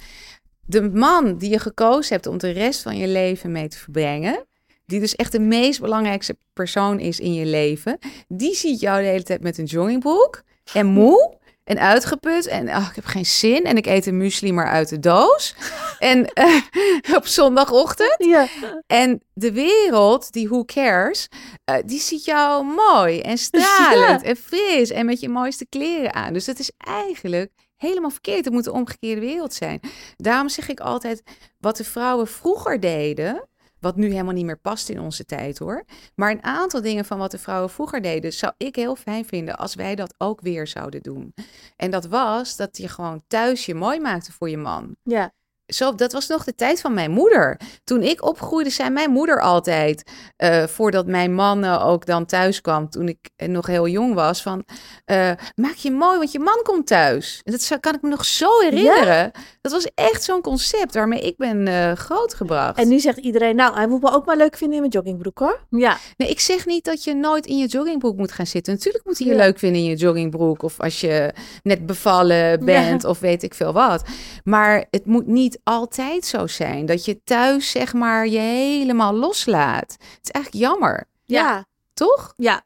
De 0.66 0.90
man 0.90 1.36
die 1.38 1.50
je 1.50 1.58
gekozen 1.58 2.14
hebt 2.14 2.26
om 2.26 2.38
de 2.38 2.50
rest 2.50 2.82
van 2.82 2.96
je 2.96 3.06
leven 3.06 3.52
mee 3.52 3.68
te 3.68 3.78
verbrengen. 3.78 4.46
Die 4.88 5.00
dus 5.00 5.16
echt 5.16 5.32
de 5.32 5.40
meest 5.40 5.80
belangrijkste 5.80 6.36
persoon 6.52 7.00
is 7.00 7.20
in 7.20 7.34
je 7.34 7.46
leven. 7.46 7.98
Die 8.28 8.54
ziet 8.54 8.80
jou 8.80 9.02
de 9.02 9.08
hele 9.08 9.22
tijd 9.22 9.42
met 9.42 9.58
een 9.58 9.64
joggingbroek. 9.64 10.42
En 10.72 10.86
moe. 10.86 11.36
En 11.64 11.78
uitgeput. 11.78 12.46
En 12.46 12.68
ach, 12.68 12.88
ik 12.88 12.94
heb 12.94 13.04
geen 13.04 13.26
zin. 13.26 13.64
En 13.64 13.76
ik 13.76 13.86
eet 13.86 14.06
een 14.06 14.16
muesli 14.16 14.52
maar 14.52 14.68
uit 14.68 14.88
de 14.88 14.98
doos. 14.98 15.54
En 15.98 16.26
eh, 16.32 16.62
op 17.14 17.26
zondagochtend. 17.26 18.16
ja. 18.18 18.46
En 18.86 19.22
de 19.32 19.52
wereld, 19.52 20.32
die 20.32 20.48
who 20.48 20.64
cares, 20.64 21.28
eh, 21.64 21.76
die 21.84 22.00
ziet 22.00 22.24
jou 22.24 22.64
mooi 22.64 23.20
en 23.20 23.38
stralend 23.38 24.22
en 24.30 24.36
fris 24.36 24.90
en 24.90 25.06
met 25.06 25.20
je 25.20 25.28
mooiste 25.28 25.66
kleren 25.66 26.14
aan. 26.14 26.32
Dus 26.32 26.44
dat 26.44 26.58
is 26.58 26.70
eigenlijk 26.78 27.52
helemaal 27.76 28.10
verkeerd. 28.10 28.44
Het 28.44 28.54
moet 28.54 28.64
de 28.64 28.72
omgekeerde 28.72 29.20
wereld 29.20 29.54
zijn. 29.54 29.80
Daarom 30.16 30.48
zeg 30.48 30.68
ik 30.68 30.80
altijd, 30.80 31.22
wat 31.58 31.76
de 31.76 31.84
vrouwen 31.84 32.26
vroeger 32.26 32.80
deden, 32.80 33.47
Wat 33.80 33.96
nu 33.96 34.10
helemaal 34.10 34.32
niet 34.32 34.44
meer 34.44 34.58
past 34.60 34.88
in 34.88 35.00
onze 35.00 35.24
tijd 35.24 35.58
hoor. 35.58 35.84
Maar 36.14 36.30
een 36.30 36.44
aantal 36.44 36.82
dingen 36.82 37.04
van 37.04 37.18
wat 37.18 37.30
de 37.30 37.38
vrouwen 37.38 37.70
vroeger 37.70 38.02
deden, 38.02 38.32
zou 38.32 38.52
ik 38.56 38.76
heel 38.76 38.96
fijn 38.96 39.24
vinden 39.24 39.56
als 39.56 39.74
wij 39.74 39.94
dat 39.94 40.14
ook 40.18 40.40
weer 40.40 40.66
zouden 40.66 41.02
doen. 41.02 41.34
En 41.76 41.90
dat 41.90 42.06
was 42.06 42.56
dat 42.56 42.76
je 42.76 42.88
gewoon 42.88 43.22
thuis 43.26 43.66
je 43.66 43.74
mooi 43.74 44.00
maakte 44.00 44.32
voor 44.32 44.50
je 44.50 44.56
man. 44.56 44.96
Ja. 45.02 45.32
Zo, 45.68 45.94
dat 45.94 46.12
was 46.12 46.28
nog 46.28 46.44
de 46.44 46.54
tijd 46.54 46.80
van 46.80 46.94
mijn 46.94 47.10
moeder. 47.10 47.60
Toen 47.84 48.02
ik 48.02 48.24
opgroeide, 48.24 48.70
zei 48.70 48.90
mijn 48.90 49.10
moeder 49.10 49.40
altijd, 49.42 50.10
eh, 50.36 50.64
voordat 50.66 51.06
mijn 51.06 51.34
man 51.34 51.64
eh, 51.64 51.86
ook 51.86 52.06
dan 52.06 52.26
thuis 52.26 52.60
kwam, 52.60 52.90
toen 52.90 53.08
ik 53.08 53.30
eh, 53.36 53.48
nog 53.48 53.66
heel 53.66 53.88
jong 53.88 54.14
was, 54.14 54.42
van 54.42 54.64
maak 55.54 55.74
je 55.74 55.90
mooi, 55.90 56.18
want 56.18 56.32
je 56.32 56.38
man 56.38 56.60
komt 56.62 56.86
thuis. 56.86 57.40
En 57.44 57.52
dat 57.52 57.80
kan 57.80 57.94
ik 57.94 58.02
me 58.02 58.08
nog 58.08 58.24
zo 58.24 58.60
herinneren. 58.60 59.30
Dat 59.60 59.72
was 59.72 59.88
echt 59.94 60.22
zo'n 60.22 60.40
concept 60.40 60.94
waarmee 60.94 61.20
ik 61.20 61.36
ben 61.36 61.96
grootgebracht. 61.96 62.78
En 62.78 62.88
nu 62.88 62.98
zegt 62.98 63.18
iedereen, 63.18 63.56
nou, 63.56 63.74
hij 63.74 63.86
moet 63.86 64.02
me 64.02 64.12
ook 64.12 64.26
maar 64.26 64.36
leuk 64.36 64.56
vinden 64.56 64.74
in 64.76 64.80
mijn 64.80 64.92
joggingbroek 64.92 65.38
hoor. 65.38 65.60
Ja. 65.70 65.96
Nee, 66.16 66.28
ik 66.28 66.40
zeg 66.40 66.66
niet 66.66 66.84
dat 66.84 67.04
je 67.04 67.14
nooit 67.14 67.46
in 67.46 67.58
je 67.58 67.66
joggingbroek 67.66 68.16
moet 68.16 68.32
gaan 68.32 68.46
zitten. 68.46 68.72
Natuurlijk 68.72 69.04
moet 69.04 69.18
je 69.18 69.24
je 69.24 69.30
Ja. 69.30 69.36
leuk 69.36 69.58
vinden 69.58 69.80
in 69.82 69.88
je 69.88 69.96
joggingbroek. 69.96 70.62
Of 70.62 70.80
als 70.80 71.00
je 71.00 71.32
net 71.62 71.86
bevallen 71.86 72.64
bent 72.64 73.04
of 73.04 73.18
weet 73.20 73.42
ik 73.42 73.54
veel 73.54 73.72
wat. 73.72 74.02
Maar 74.44 74.84
het 74.90 75.06
moet 75.06 75.26
niet 75.26 75.57
altijd 75.64 76.24
zo 76.24 76.46
zijn 76.46 76.86
dat 76.86 77.04
je 77.04 77.22
thuis 77.24 77.70
zeg 77.70 77.92
maar 77.92 78.26
je 78.26 78.38
helemaal 78.38 79.12
loslaat. 79.14 79.92
Het 79.92 80.18
is 80.22 80.30
eigenlijk 80.30 80.64
jammer, 80.64 81.04
Ja. 81.24 81.40
Ja. 81.42 81.64
toch? 81.94 82.32
Ja, 82.36 82.62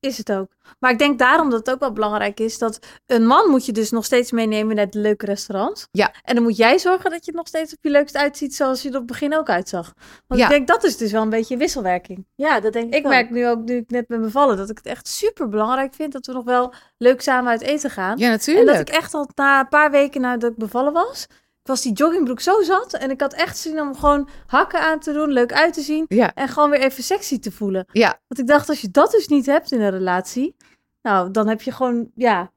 is 0.00 0.18
het 0.18 0.32
ook. 0.32 0.50
Maar 0.78 0.90
ik 0.90 0.98
denk 0.98 1.18
daarom 1.18 1.50
dat 1.50 1.58
het 1.58 1.70
ook 1.70 1.80
wel 1.80 1.92
belangrijk 1.92 2.40
is 2.40 2.58
dat 2.58 2.78
een 3.06 3.26
man 3.26 3.50
moet 3.50 3.66
je 3.66 3.72
dus 3.72 3.90
nog 3.90 4.04
steeds 4.04 4.30
meenemen 4.32 4.76
naar 4.76 4.90
de 4.90 4.98
leuke 4.98 5.26
restaurants. 5.26 5.88
Ja. 5.92 6.14
En 6.22 6.34
dan 6.34 6.44
moet 6.44 6.56
jij 6.56 6.78
zorgen 6.78 7.10
dat 7.10 7.24
je 7.24 7.30
er 7.30 7.36
nog 7.36 7.46
steeds 7.46 7.72
op 7.72 7.78
je 7.82 7.90
leukst 7.90 8.16
uitziet 8.16 8.54
zoals 8.54 8.82
je 8.82 8.88
er 8.88 8.94
op 8.94 9.00
het 9.00 9.10
begin 9.10 9.36
ook 9.36 9.48
uitzag. 9.48 9.92
Want 10.26 10.40
Ja. 10.40 10.46
ik 10.46 10.52
denk 10.52 10.66
dat 10.68 10.84
is 10.84 10.96
dus 10.96 11.12
wel 11.12 11.22
een 11.22 11.28
beetje 11.30 11.56
wisselwerking. 11.56 12.26
Ja, 12.34 12.60
dat 12.60 12.72
denk 12.72 12.86
ik 12.86 12.94
Ik 12.94 13.06
merk 13.06 13.30
nu 13.30 13.48
ook, 13.48 13.58
nu 13.64 13.76
ik 13.76 13.90
net 13.90 14.06
ben 14.06 14.20
bevallen, 14.20 14.56
dat 14.56 14.70
ik 14.70 14.76
het 14.76 14.86
echt 14.86 15.08
super 15.08 15.48
belangrijk 15.48 15.94
vind 15.94 16.12
dat 16.12 16.26
we 16.26 16.32
nog 16.32 16.44
wel 16.44 16.74
leuk 16.98 17.20
samen 17.20 17.50
uit 17.50 17.60
eten 17.62 17.90
gaan. 17.90 18.18
Ja, 18.18 18.24
En 18.24 18.30
natuurlijk. 18.30 18.66
dat 18.66 18.88
ik 18.88 18.94
echt 18.94 19.14
al 19.14 19.28
na 19.34 19.60
een 19.60 19.68
paar 19.68 19.90
weken 19.90 20.20
nadat 20.20 20.50
ik 20.50 20.56
bevallen 20.56 20.92
was, 20.92 21.26
was 21.62 21.82
die 21.82 21.92
joggingbroek 21.92 22.40
zo 22.40 22.62
zat. 22.62 22.92
En 22.92 23.10
ik 23.10 23.20
had 23.20 23.32
echt 23.32 23.58
zin 23.58 23.80
om 23.80 23.94
gewoon 23.96 24.28
hakken 24.46 24.80
aan 24.80 25.00
te 25.00 25.12
doen, 25.12 25.30
leuk 25.32 25.52
uit 25.52 25.74
te 25.74 25.80
zien. 25.80 26.04
Ja, 26.08 26.34
En 26.34 26.48
gewoon 26.48 26.70
weer 26.70 26.80
even 26.80 27.02
sexy 27.02 27.38
te 27.38 27.52
voelen. 27.52 27.86
ja, 27.92 28.20
Want 28.28 28.40
ik 28.40 28.46
dacht, 28.46 28.68
als 28.68 28.80
je 28.80 28.90
dat 28.90 29.10
dus 29.10 29.28
niet 29.28 29.46
hebt 29.46 29.72
in 29.72 29.80
een 29.80 29.90
relatie, 29.90 30.56
nou, 31.02 31.30
dan 31.30 31.48
heb 31.48 31.62
je 31.62 31.72
gewoon, 31.72 32.10
ja. 32.14 32.52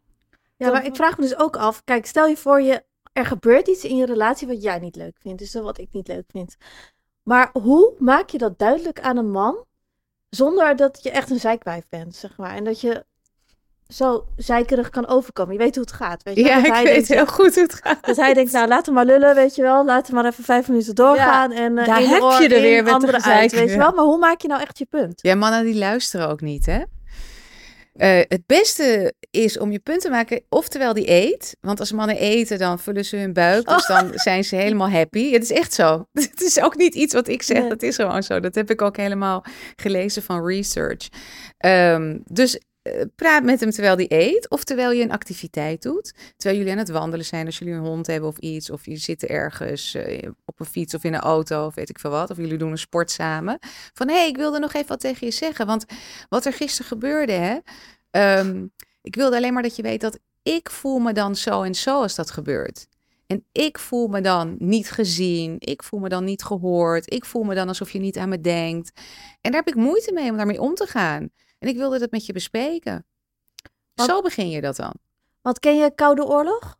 Ja, 0.58 0.72
maar 0.72 0.86
ik 0.86 0.96
vraag 0.96 1.18
me 1.18 1.24
dus 1.24 1.38
ook 1.38 1.58
af. 1.58 1.84
Kijk, 1.84 2.06
stel 2.06 2.28
je 2.28 2.38
voor 2.38 2.62
je, 2.62 2.84
er 3.14 3.26
gebeurt 3.26 3.68
iets 3.68 3.84
in 3.84 3.96
je 3.96 4.06
relatie 4.06 4.48
wat 4.48 4.62
jij 4.62 4.80
niet 4.80 4.96
leuk 4.96 5.18
vindt. 5.20 5.40
Dus 5.40 5.54
wat 5.54 5.78
ik 5.78 5.88
niet 5.92 6.08
leuk 6.08 6.26
vind. 6.28 6.56
Maar 7.24 7.50
hoe 7.54 7.94
maak 8.00 8.30
je 8.30 8.38
dat 8.38 8.60
duidelijk 8.60 9.00
aan 9.02 9.18
een 9.18 9.32
man 9.32 9.66
zonder 10.30 10.76
dat 10.76 11.04
je 11.04 11.12
echt 11.12 11.30
een 11.30 11.40
zeikwijf 11.40 11.84
bent, 11.90 12.16
zeg 12.16 12.38
maar. 12.38 12.56
En 12.56 12.64
dat 12.64 12.82
je 12.82 13.06
zo 13.88 14.26
zeikerig 14.36 14.90
kan 14.90 15.08
overkomen. 15.08 15.54
Je 15.54 15.60
weet 15.60 15.76
hoe 15.76 15.84
het 15.84 15.94
gaat, 15.94 16.24
weet 16.24 16.36
je 16.36 16.44
ja 16.44 16.56
Dat 16.56 16.66
ik 16.66 16.72
hij 16.72 16.84
weet 16.84 16.94
denkt, 16.94 17.08
heel 17.08 17.26
goed 17.26 17.54
hoe 17.54 17.64
het 17.64 17.74
gaat. 17.74 18.06
Dat 18.06 18.16
hij 18.16 18.34
denkt, 18.34 18.52
nou, 18.52 18.68
laten 18.68 18.86
we 18.86 18.92
maar 18.92 19.06
lullen, 19.06 19.36
weet 19.36 19.56
je 19.56 19.62
wel. 19.62 19.86
Laten 19.86 20.14
we 20.14 20.22
maar 20.22 20.32
even 20.32 20.44
vijf 20.44 20.68
minuten 20.68 20.96
doorgaan. 20.96 21.52
en 21.52 21.78
uh, 21.78 21.86
daar 21.86 22.02
heb 22.02 22.22
oor 22.22 22.42
je 22.42 22.56
er 22.56 22.62
weer 22.62 22.84
met 22.84 22.86
de 22.86 22.92
andere 22.92 23.24
uit, 23.24 23.52
weet 23.52 23.70
je 23.70 23.78
wel. 23.78 23.92
Maar 23.92 24.06
hoe 24.06 24.18
maak 24.18 24.42
je 24.42 24.48
nou 24.48 24.62
echt 24.62 24.78
je 24.78 24.86
punt? 24.86 25.22
Ja, 25.22 25.36
mannen 25.36 25.66
die 25.66 25.76
luisteren 25.76 26.30
ook 26.30 26.42
niet, 26.42 26.66
hè? 26.66 26.82
Eh, 27.96 28.20
het 28.28 28.46
beste 28.46 29.14
is 29.32 29.58
om 29.58 29.72
je 29.72 29.80
punt 29.80 30.02
te 30.02 30.10
maken, 30.10 30.44
oftewel 30.50 30.94
die 30.94 31.10
eet. 31.10 31.58
Want 31.62 31.80
als 31.80 31.92
mannen 31.92 32.18
eten, 32.18 32.58
dan 32.58 32.80
vullen 32.80 33.06
ze 33.06 33.18
hun 33.18 33.34
buik. 33.34 33.68
Dus 33.68 33.88
dan 33.88 34.12
zijn 34.14 34.44
ze 34.44 34.56
helemaal 34.56 34.90
happy. 34.90 35.32
Het 35.32 35.44
is 35.44 35.52
echt 35.52 35.74
zo. 35.74 36.08
Het 36.14 36.42
is 36.42 36.60
ook 36.60 36.76
niet 36.76 36.96
iets 36.96 37.14
wat 37.14 37.28
ik 37.28 37.42
zeg. 37.42 37.60
Nee. 37.60 37.70
Dat 37.70 37.82
is 37.82 37.96
gewoon 37.96 38.24
zo. 38.24 38.40
Dat 38.40 38.56
heb 38.56 38.70
ik 38.70 38.82
ook 38.82 38.98
helemaal 38.98 39.44
gelezen 39.76 40.24
van 40.24 40.46
research. 40.46 41.08
Ehm, 41.58 42.18
dus 42.26 42.60
praat 43.16 43.44
met 43.44 43.60
hem 43.60 43.70
terwijl 43.70 43.96
die 43.96 44.14
eet. 44.14 44.50
Of 44.50 44.64
terwijl 44.64 44.92
je 44.92 45.04
een 45.04 45.12
activiteit 45.12 45.82
doet. 45.82 46.14
Terwijl 46.38 46.60
jullie 46.60 46.74
aan 46.74 46.80
het 46.86 46.90
wandelen 46.90 47.26
zijn. 47.26 47.46
Als 47.46 47.58
jullie 47.58 47.74
een 47.74 47.86
hond 47.86 48.08
hebben 48.08 48.30
of 48.30 48.38
iets. 48.38 48.70
Of 48.70 48.86
je 48.86 48.98
zit 48.98 49.26
ergens 49.26 49.94
eh, 49.94 50.30
op 50.46 50.60
een 50.60 50.66
fiets 50.66 50.94
of 50.94 51.04
in 51.04 51.14
een 51.14 51.20
auto. 51.20 51.66
Of 51.66 51.76
weet 51.76 51.90
ik 51.90 52.00
veel 52.00 52.12
wat. 52.12 52.30
Of 52.30 52.38
jullie 52.38 52.58
doen 52.58 52.72
een 52.72 52.78
sport 52.78 53.12
samen. 53.12 53.58
Van 53.94 54.08
hé, 54.08 54.16
hey, 54.16 54.28
ik 54.28 54.38
wilde 54.38 54.60
nog 54.60 54.74
even 54.74 54.88
wat 54.88 55.00
tegen 55.00 55.28
je 55.28 55.34
zeggen. 55.34 55.66
Want 55.66 55.86
wat 56.30 56.46
er 56.46 56.54
gisteren 56.54 56.88
gebeurde, 56.88 57.34
hè. 57.34 57.58
ehm, 58.12 58.66
ik 59.02 59.16
wilde 59.16 59.36
alleen 59.36 59.54
maar 59.54 59.64
dat 59.64 59.76
je 59.76 59.82
weet 59.82 60.02
dat 60.02 60.20
ik 60.44 60.70
voel 60.70 61.00
me 61.00 61.14
dan 61.14 61.36
zo 61.36 61.62
en 61.62 61.76
zo 61.76 62.02
als 62.02 62.16
dat 62.16 62.32
gebeurt. 62.32 62.88
En 63.28 63.46
ik 63.52 63.80
voel 63.80 64.08
me 64.08 64.22
dan 64.22 64.56
niet 64.60 64.92
gezien. 64.92 65.56
Ik 65.60 65.84
voel 65.84 66.00
me 66.00 66.10
dan 66.10 66.24
niet 66.24 66.44
gehoord. 66.44 67.14
Ik 67.14 67.26
voel 67.26 67.44
me 67.44 67.56
dan 67.56 67.68
alsof 67.68 67.92
je 67.92 68.00
niet 68.00 68.18
aan 68.18 68.30
me 68.30 68.42
denkt. 68.42 68.92
En 69.42 69.52
daar 69.52 69.64
heb 69.66 69.76
ik 69.76 69.82
moeite 69.82 70.12
mee 70.12 70.30
om 70.30 70.38
daarmee 70.38 70.62
om 70.62 70.76
te 70.76 70.86
gaan. 70.86 71.30
En 71.66 71.72
ik 71.72 71.78
wilde 71.78 72.00
dat 72.00 72.12
met 72.12 72.26
je 72.26 72.34
bespreken. 72.34 73.06
Zo 73.96 74.22
begin 74.22 74.50
je 74.50 74.62
dat 74.62 74.76
dan. 74.76 74.94
Want 75.42 75.60
ken 75.60 75.78
je 75.78 75.92
Koude 75.96 76.26
Oorlog? 76.26 76.76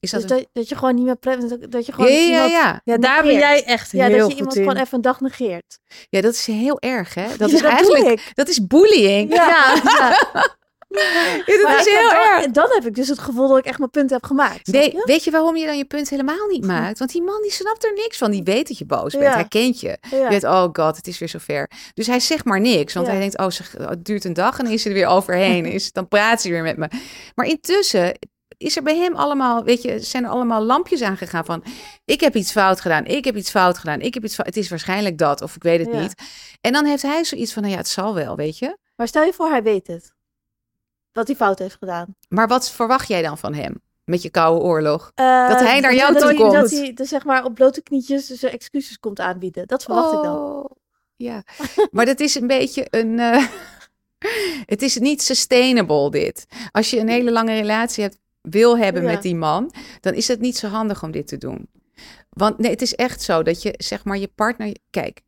Is 0.00 0.10
dat 0.10 0.20
Dus 0.22 0.30
een- 0.30 0.36
dat, 0.36 0.46
dat 0.52 0.68
je 0.68 0.76
gewoon 0.76 0.94
niet 0.94 1.04
meer... 1.04 1.16
pre- 1.16 1.68
Dat, 1.68 1.86
je 1.86 1.92
Ja, 1.92 1.96
gewoon 1.96 2.12
ja, 2.12 2.18
ja, 2.18 2.32
iemand... 2.32 2.50
ja. 2.50 2.80
Ja, 2.84 2.96
daar 2.98 3.22
ben 3.22 3.32
jij 3.34 3.64
echt 3.64 3.90
Ja, 3.92 4.06
heel 4.06 4.10
dat 4.18 4.18
je 4.18 4.22
goed 4.24 4.34
iemand 4.36 4.56
in. 4.56 4.62
gewoon 4.62 4.76
even 4.82 4.94
een 4.94 5.00
dag 5.02 5.20
negeert. 5.20 5.78
Ja, 6.08 6.20
dat 6.20 6.32
is 6.34 6.46
heel 6.46 6.80
erg, 6.80 7.14
hè? 7.14 7.36
Dat 7.36 7.50
Ja, 7.50 7.56
is 7.56 7.62
eigenlijk... 7.62 8.30
Dat 8.34 8.48
is 8.48 8.66
bullying. 8.66 9.32
Ja, 9.34 9.74
Ja, 10.94 11.34
ja. 11.46 11.56
dat 11.56 11.62
Maar 11.62 11.78
is 11.78 11.84
heel 11.84 12.08
dan- 12.10 12.18
erg. 12.18 12.50
Dan 12.50 12.66
heb 12.70 12.86
ik 12.86 12.94
dus 12.94 13.08
het 13.08 13.18
gevoel 13.18 13.48
dat 13.48 13.58
ik 13.58 13.64
echt 13.64 13.78
mijn 13.78 13.90
punt 13.90 14.10
heb 14.10 14.24
gemaakt. 14.24 14.60
snap 14.68 14.80
Nee, 14.80 14.92
je? 14.92 15.02
weet 15.04 15.24
je 15.24 15.30
waarom 15.30 15.56
je 15.56 15.66
dan 15.66 15.76
je 15.76 15.84
punt 15.84 16.08
helemaal 16.10 16.46
niet 16.48 16.64
maakt? 16.66 16.98
Want 16.98 17.12
die 17.12 17.22
man 17.22 17.42
die 17.42 17.50
snapt 17.52 17.84
er 17.84 17.92
niks 17.94 18.18
van. 18.18 18.30
Die 18.30 18.42
weet 18.42 18.68
dat 18.68 18.78
je 18.78 18.84
boos 18.86 19.12
bent. 19.12 19.24
Ja. 19.24 19.32
Hij 19.34 19.48
kent 19.48 19.80
je. 19.80 19.98
Ja. 20.10 20.16
Je 20.18 20.28
weet, 20.28 20.44
oh 20.44 20.68
god, 20.72 20.96
het 20.96 21.06
is 21.06 21.18
weer 21.18 21.28
zover. 21.28 21.70
Dus 21.94 22.06
hij 22.06 22.20
zegt 22.20 22.44
maar 22.44 22.60
niks. 22.60 22.94
Want 22.94 23.06
hij 23.06 23.18
denkt, 23.18 23.38
oh, 23.38 23.50
zeg, 23.50 23.74
het 23.78 24.04
duurt 24.04 24.24
een 24.24 24.32
dag 24.32 24.58
en 24.58 24.64
dan 24.64 24.74
is 24.74 24.84
hij 24.84 24.92
er 24.92 24.98
weer 24.98 25.08
overheen. 25.08 25.66
Is, 25.66 25.92
dan 25.92 26.08
praat 26.08 26.42
hij 26.42 26.52
weer 26.52 26.62
met 26.62 26.76
me. 26.76 26.88
Maar 27.34 27.46
intussen 27.46 28.18
is 28.56 28.76
er 28.76 28.82
bij 28.82 28.96
hem 28.96 29.14
allemaal, 29.14 29.64
weet 29.64 29.82
je, 29.82 30.00
zijn 30.00 30.24
er 30.24 30.30
allemaal 30.30 30.62
lampjes 30.62 31.02
aangegaan 31.02 31.44
van, 31.44 31.64
ik 32.04 32.20
heb 32.20 32.36
iets 32.36 32.52
fout 32.52 32.80
gedaan, 32.80 33.04
ik 33.04 33.24
heb 33.24 33.36
iets 33.36 33.50
fout 33.50 33.78
gedaan, 33.78 34.00
ik 34.00 34.14
heb 34.14 34.24
iets 34.24 34.34
fout, 34.34 34.46
het 34.46 34.56
is 34.56 34.68
waarschijnlijk 34.68 35.18
dat, 35.18 35.42
of 35.42 35.56
ik 35.56 35.62
weet 35.62 35.78
het 35.80 35.94
Ja. 35.94 36.00
niet. 36.00 36.14
En 36.60 36.72
dan 36.72 36.84
heeft 36.84 37.02
hij 37.02 37.24
zoiets 37.24 37.52
van, 37.52 37.62
nou 37.62 37.74
ja, 37.74 37.80
het 37.80 37.88
zal 37.88 38.14
wel, 38.14 38.36
weet 38.36 38.58
je. 38.58 38.78
Maar 38.96 39.08
stel 39.08 39.22
je 39.24 39.32
voor, 39.32 39.48
hij 39.48 39.62
weet 39.62 39.86
het. 39.86 40.12
Wat 41.14 41.26
hij 41.26 41.36
fout 41.36 41.58
heeft 41.58 41.76
gedaan. 41.78 42.14
Maar 42.28 42.48
wat 42.48 42.70
verwacht 42.70 43.08
jij 43.08 43.22
dan 43.22 43.38
van 43.38 43.54
hem? 43.54 43.82
Met 44.04 44.22
je 44.22 44.30
koude 44.30 44.60
oorlog? 44.64 45.12
Eh, 45.14 45.48
Dat 45.48 45.60
hij 45.60 45.80
naar 45.80 45.94
jou 45.94 46.12
dat 46.12 46.20
toe 46.22 46.28
hij- 46.30 46.38
komt. 46.38 46.52
Dat 46.52 46.70
hij 46.70 46.92
dus 46.94 47.08
zeg 47.08 47.24
maar 47.24 47.44
op 47.44 47.54
blote 47.54 47.82
knietjes 47.82 48.26
zijn 48.26 48.52
excuses 48.52 48.98
komt 48.98 49.20
aanbieden. 49.20 49.66
Dat 49.66 49.82
verwacht 49.82 50.12
ik 50.12 50.22
dan. 50.22 50.36
Oh, 50.38 50.70
Ja, 51.16 51.42
maar 51.90 52.06
dat 52.06 52.20
is 52.20 52.34
een 52.34 52.46
beetje 52.46 52.86
een. 52.90 53.18
eh, 53.18 53.46
het 54.72 54.82
is 54.82 54.98
niet 54.98 55.22
sustainable, 55.22 56.10
dit. 56.10 56.46
Als 56.72 56.90
je 56.90 56.98
een 57.00 57.08
hele 57.08 57.30
lange 57.32 57.54
relatie 57.54 58.02
hebt, 58.02 58.18
wil 58.40 58.78
hebben 58.78 59.02
Ja. 59.02 59.10
met 59.10 59.22
die 59.22 59.34
man, 59.36 59.70
dan 60.00 60.14
is 60.14 60.28
het 60.28 60.40
niet 60.40 60.56
zo 60.56 60.66
handig 60.68 61.02
om 61.02 61.10
dit 61.10 61.26
te 61.26 61.38
doen. 61.38 61.68
Want 62.30 62.58
nee, 62.58 62.70
het 62.70 62.82
is 62.82 62.94
echt 62.94 63.22
zo 63.22 63.42
dat 63.42 63.62
je, 63.62 63.74
zeg 63.76 64.04
maar, 64.04 64.18
je 64.18 64.28
partner. 64.34 64.76
Kijk, 64.90 65.20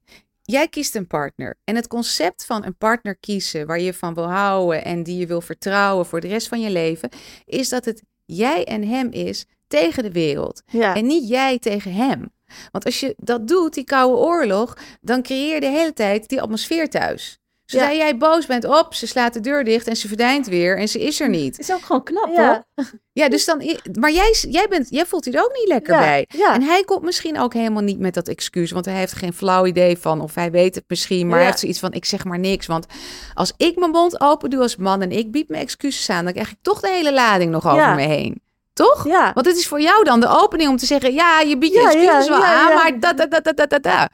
jij 0.47 0.69
kiest 0.69 0.95
een 0.95 1.07
partner. 1.07 1.59
En 1.65 1.77
het 1.77 1.87
concept 1.87 2.47
van 2.47 2.65
een 2.65 2.77
partner 2.77 3.17
kiezen 3.17 3.67
waar 3.67 3.81
je 3.81 3.95
van 3.95 4.15
wil 4.15 4.31
houden 4.31 4.85
en 4.85 5.03
die 5.03 5.19
je 5.19 5.27
wil 5.27 5.41
vertrouwen 5.41 6.07
voor 6.07 6.21
de 6.21 6.29
rest 6.29 6.49
van 6.49 6.61
je 6.61 6.71
leven, 6.71 7.09
is 7.45 7.69
dat 7.69 7.85
het 7.85 8.03
jij 8.25 8.65
en 8.65 8.89
hem 8.89 9.11
is 9.11 9.47
tegen 9.67 10.03
de 10.03 10.13
wereld. 10.13 10.63
Ja. 10.67 10.95
En 10.95 11.07
niet 11.07 11.29
jij 11.29 11.59
tegen 11.59 11.93
hem. 11.93 12.35
Want 12.71 12.85
als 12.85 13.01
je 13.01 13.15
dat 13.17 13.49
doet, 13.49 13.75
die 13.75 13.85
koude 13.85 14.17
oorlog, 14.17 14.79
dan 15.01 15.23
creëer 15.23 15.55
je 15.55 15.61
de 15.61 15.67
hele 15.67 15.93
tijd 15.93 16.29
die 16.29 16.41
atmosfeer 16.41 16.89
thuis. 16.89 17.39
Zodra 17.67 17.89
Ja. 17.91 17.97
jij 17.97 18.17
boos 18.17 18.47
bent, 18.47 18.65
op, 18.65 18.95
ze 18.95 19.07
slaat 19.07 19.33
de 19.33 19.41
deur 19.41 19.65
dicht 19.65 19.87
en 19.89 19.97
ze 19.97 20.07
verdwijnt 20.09 20.47
weer 20.47 20.79
en 20.79 20.89
ze 20.89 21.01
is 21.01 21.21
er 21.21 21.29
niet. 21.29 21.59
is 21.59 21.73
ook 21.73 21.85
gewoon 21.85 22.03
knap, 22.03 22.29
Ja. 22.35 22.65
hoor. 22.75 22.85
Ja, 23.13 23.29
dus 23.29 23.45
dan, 23.45 23.63
maar 24.01 24.13
jij, 24.13 24.37
jij, 24.49 24.67
bent, 24.69 24.87
jij 24.91 25.07
voelt 25.07 25.25
je 25.25 25.31
er 25.31 25.45
ook 25.45 25.53
niet 25.55 25.69
lekker 25.69 25.95
ja. 25.95 26.01
bij. 26.01 26.27
Ja. 26.29 26.55
En 26.55 26.63
hij 26.63 26.83
komt 26.85 27.03
misschien 27.03 27.39
ook 27.41 27.53
helemaal 27.55 27.83
niet 27.83 27.99
met 27.99 28.15
dat 28.15 28.29
excuus, 28.29 28.71
want 28.71 28.85
hij 28.85 28.95
heeft 28.95 29.13
geen 29.13 29.33
flauw 29.33 29.67
idee 29.67 29.99
van, 29.99 30.21
of 30.21 30.35
hij 30.35 30.51
weet 30.51 30.75
het 30.75 30.85
misschien, 30.89 31.21
maar 31.27 31.31
Ja. 31.31 31.37
hij 31.37 31.47
heeft 31.47 31.59
zoiets 31.59 31.79
van: 31.79 31.93
ik 31.93 32.05
zeg 32.05 32.25
maar 32.25 32.39
niks. 32.39 32.67
Want 32.67 32.87
als 33.35 33.53
ik 33.57 33.77
mijn 33.79 33.91
mond 33.91 34.21
open 34.21 34.51
doe 34.51 34.61
als 34.61 34.77
man 34.77 35.03
en 35.03 35.11
ik 35.13 35.31
bied 35.31 35.49
mijn 35.49 35.63
excuses 35.63 36.11
aan, 36.11 36.25
dan 36.25 36.33
krijg 36.33 36.51
ik 36.51 36.59
toch 36.63 36.81
de 36.81 36.89
hele 36.89 37.13
lading 37.13 37.51
nog 37.51 37.67
over 37.67 37.79
Ja. 37.79 37.95
me 37.95 38.03
heen. 38.03 38.41
Toch? 38.73 39.07
ja. 39.07 39.31
Want 39.35 39.47
het 39.47 39.57
is 39.57 39.67
voor 39.67 39.81
jou 39.81 40.05
dan 40.05 40.21
de 40.21 40.29
opening 40.29 40.69
om 40.71 40.77
te 40.77 40.87
zeggen: 40.87 41.13
ja, 41.15 41.41
je 41.41 41.59
biedt 41.59 41.75
je 41.75 41.81
Ja, 41.81 41.87
excuses 41.87 42.25
ja, 42.27 42.31
wel 42.31 42.41
ja, 42.41 42.61
aan, 42.61 42.69
ja. 42.69 42.75
maar 42.75 43.01
da, 43.01 43.13
da, 43.13 43.27
da, 43.27 43.41
da, 43.41 43.53
da, 43.53 43.67
da, 43.67 43.79
da. 43.79 44.11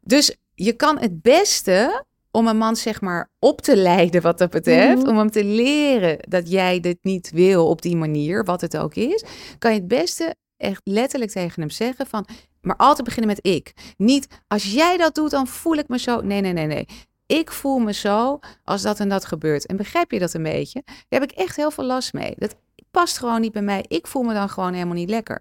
Dus 0.00 0.36
je 0.54 0.72
kan 0.72 0.98
het 0.98 1.22
beste 1.22 2.04
om 2.38 2.46
een 2.46 2.56
man 2.56 2.76
zeg 2.76 3.00
maar 3.00 3.30
op 3.38 3.60
te 3.60 3.76
leiden 3.76 4.22
wat 4.22 4.38
dat 4.38 4.50
betreft, 4.50 5.02
Mhm. 5.02 5.08
om 5.10 5.18
hem 5.18 5.30
te 5.30 5.44
leren 5.44 6.18
dat 6.28 6.50
jij 6.50 6.80
dit 6.80 6.98
niet 7.02 7.30
wil 7.30 7.68
op 7.68 7.82
die 7.82 7.96
manier, 7.96 8.44
wat 8.44 8.60
het 8.60 8.76
ook 8.76 8.94
is, 8.94 9.24
kan 9.58 9.72
je 9.72 9.78
het 9.78 9.88
beste 9.88 10.34
echt 10.56 10.80
letterlijk 10.84 11.30
tegen 11.30 11.60
hem 11.60 11.70
zeggen 11.70 12.06
van, 12.06 12.26
maar 12.60 12.76
altijd 12.76 13.04
beginnen 13.06 13.30
met 13.30 13.46
ik. 13.54 13.72
Niet 13.96 14.28
als 14.46 14.72
jij 14.72 14.96
dat 14.96 15.14
doet, 15.14 15.30
dan 15.30 15.46
voel 15.46 15.74
ik 15.74 15.88
me 15.88 15.98
zo. 15.98 16.20
Nee, 16.20 16.40
nee, 16.40 16.52
nee, 16.52 16.66
nee. 16.66 16.86
Ik 17.26 17.52
voel 17.52 17.78
me 17.78 17.92
zo 17.92 18.38
als 18.64 18.82
dat 18.82 19.00
en 19.00 19.08
dat 19.08 19.24
gebeurt. 19.24 19.66
En 19.66 19.76
begrijp 19.76 20.10
je 20.10 20.18
dat 20.18 20.34
een 20.34 20.42
beetje? 20.42 20.82
Daar 20.84 21.20
heb 21.20 21.22
ik 21.30 21.36
echt 21.36 21.56
heel 21.56 21.70
veel 21.70 21.84
last 21.84 22.12
mee. 22.12 22.34
Dat 22.36 22.54
past 22.90 23.18
gewoon 23.18 23.40
niet 23.40 23.52
bij 23.52 23.62
mij. 23.62 23.84
Ik 23.88 24.06
voel 24.06 24.22
me 24.22 24.34
dan 24.34 24.48
gewoon 24.48 24.72
helemaal 24.72 24.94
niet 24.94 25.10
lekker. 25.10 25.40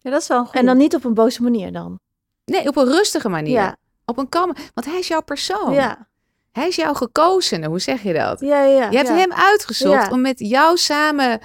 Ja, 0.00 0.10
dat 0.10 0.20
is 0.20 0.28
wel 0.28 0.44
goeie. 0.44 0.58
En 0.60 0.66
dan 0.66 0.76
niet 0.76 0.94
op 0.94 1.04
een 1.04 1.14
boze 1.14 1.42
manier 1.42 1.72
dan. 1.72 2.00
Nee, 2.44 2.68
op 2.68 2.76
een 2.76 2.84
rustige 2.84 3.28
manier. 3.28 3.52
Ja. 3.52 3.76
Op 4.04 4.18
een 4.18 4.28
kalme, 4.28 4.54
want 4.74 4.86
hij 4.86 4.98
is 4.98 5.08
jouw 5.08 5.22
persoon. 5.22 5.72
Ja, 5.72 6.08
Hij 6.54 6.68
is 6.68 6.76
jouw 6.76 6.94
gekozene, 6.94 7.66
hoe 7.66 7.80
zeg 7.80 8.02
je 8.02 8.12
dat? 8.12 8.40
ja, 8.40 8.62
ja. 8.64 8.90
je 8.90 8.96
hebt 8.96 9.08
ja. 9.08 9.16
hem 9.16 9.32
uitgezocht 9.32 10.04
Ja. 10.06 10.10
om 10.10 10.20
met 10.20 10.38
jou 10.38 10.76
samen... 10.76 11.38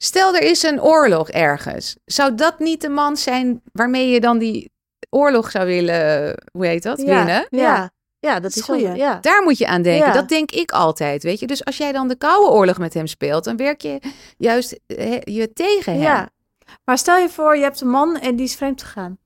Stel, 0.00 0.34
er 0.34 0.42
is 0.42 0.62
een 0.62 0.82
oorlog 0.82 1.28
ergens. 1.28 1.96
Zou 2.04 2.34
dat 2.34 2.58
niet 2.58 2.80
de 2.80 2.88
man 2.88 3.16
zijn 3.16 3.62
waarmee 3.72 4.08
je 4.08 4.20
dan 4.20 4.38
die 4.38 4.70
oorlog 5.10 5.50
zou 5.50 5.66
willen, 5.66 6.34
hoe 6.52 6.66
heet 6.66 6.82
dat, 6.82 6.98
ja, 6.98 7.04
winnen? 7.04 7.46
Ja, 7.50 7.90
ja, 8.18 8.32
dat 8.32 8.42
Dat 8.42 8.56
is 8.56 8.66
wel, 8.66 8.76
ja. 8.76 9.18
Daar 9.20 9.42
moet 9.42 9.58
je 9.58 9.66
aan 9.66 9.82
denken. 9.82 10.06
Ja. 10.06 10.12
Dat 10.12 10.28
denk 10.28 10.50
ik 10.50 10.70
altijd, 10.70 11.22
weet 11.22 11.40
je. 11.40 11.46
Dus 11.46 11.64
als 11.64 11.76
jij 11.76 11.92
dan 11.92 12.08
de 12.08 12.16
Koude 12.16 12.50
Oorlog 12.50 12.78
met 12.78 12.94
hem 12.94 13.06
speelt, 13.06 13.44
dan 13.44 13.56
werk 13.56 13.80
je 13.80 14.00
juist 14.36 14.80
eh, 14.86 15.20
je 15.20 15.52
tegen 15.52 15.92
hem. 15.92 16.02
Ja, 16.02 16.28
Maar 16.84 16.98
stel 16.98 17.16
je 17.16 17.28
voor, 17.28 17.56
je 17.56 17.62
hebt 17.62 17.80
een 17.80 17.90
man 17.90 18.18
en 18.18 18.36
die 18.36 18.46
is 18.46 18.54
vreemd 18.54 18.82
gegaan. 18.82 19.18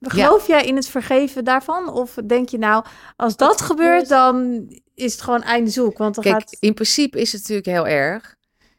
Geloof 0.00 0.46
jij 0.46 0.64
in 0.64 0.76
het 0.76 0.88
vergeven 0.88 1.44
daarvan? 1.44 1.92
Of 1.92 2.14
denk 2.24 2.48
je 2.48 2.58
nou, 2.58 2.84
als 3.16 3.36
dat 3.36 3.60
gebeurt, 3.60 4.08
dan 4.08 4.66
is 4.94 5.12
het 5.12 5.22
gewoon 5.22 5.42
einde 5.42 5.70
zoek? 5.70 5.98
Want 5.98 6.14
dan 6.14 6.24
Kijk, 6.24 6.36
gaat... 6.36 6.56
in 6.60 6.74
principe 6.74 7.20
is 7.20 7.32
het 7.32 7.40
natuurlijk 7.40 7.68
heel 7.68 7.86
erg. 7.86 8.36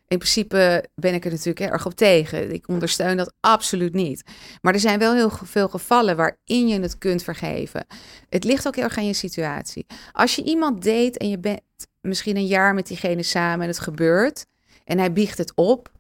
In 0.08 0.18
principe 0.18 0.86
ben 0.96 1.14
ik 1.14 1.26
er 1.26 1.32
natuurlijk 1.32 1.72
erg 1.72 1.86
op 1.86 1.94
tegen. 1.94 2.54
Ik 2.54 2.68
ondersteun 2.68 3.18
dat 3.18 3.34
absoluut 3.40 3.94
niet. 3.94 4.24
Maar 4.62 4.74
er 4.74 4.80
zijn 4.80 5.00
wel 5.00 5.14
heel 5.14 5.32
veel 5.44 5.68
gevallen 5.68 6.16
waarin 6.16 6.68
je 6.68 6.80
het 6.80 6.98
kunt 6.98 7.24
vergeven. 7.24 7.86
Het 8.30 8.44
ligt 8.44 8.68
ook 8.68 8.76
heel 8.76 8.84
erg 8.84 8.98
aan 8.98 9.06
je 9.06 9.14
situatie. 9.14 9.86
Als 10.12 10.36
je 10.36 10.44
iemand 10.44 10.84
date 10.84 11.20
en 11.20 11.30
je 11.30 11.40
bent 11.40 11.62
misschien 12.02 12.36
een 12.36 12.46
jaar 12.48 12.74
met 12.74 12.88
diegene 12.88 13.24
samen 13.24 13.62
en 13.62 13.68
het 13.68 13.80
gebeurt 13.80 14.46
en 14.84 14.98
hij 14.98 15.14
biecht 15.14 15.38
het 15.38 15.52
op. 15.56 15.92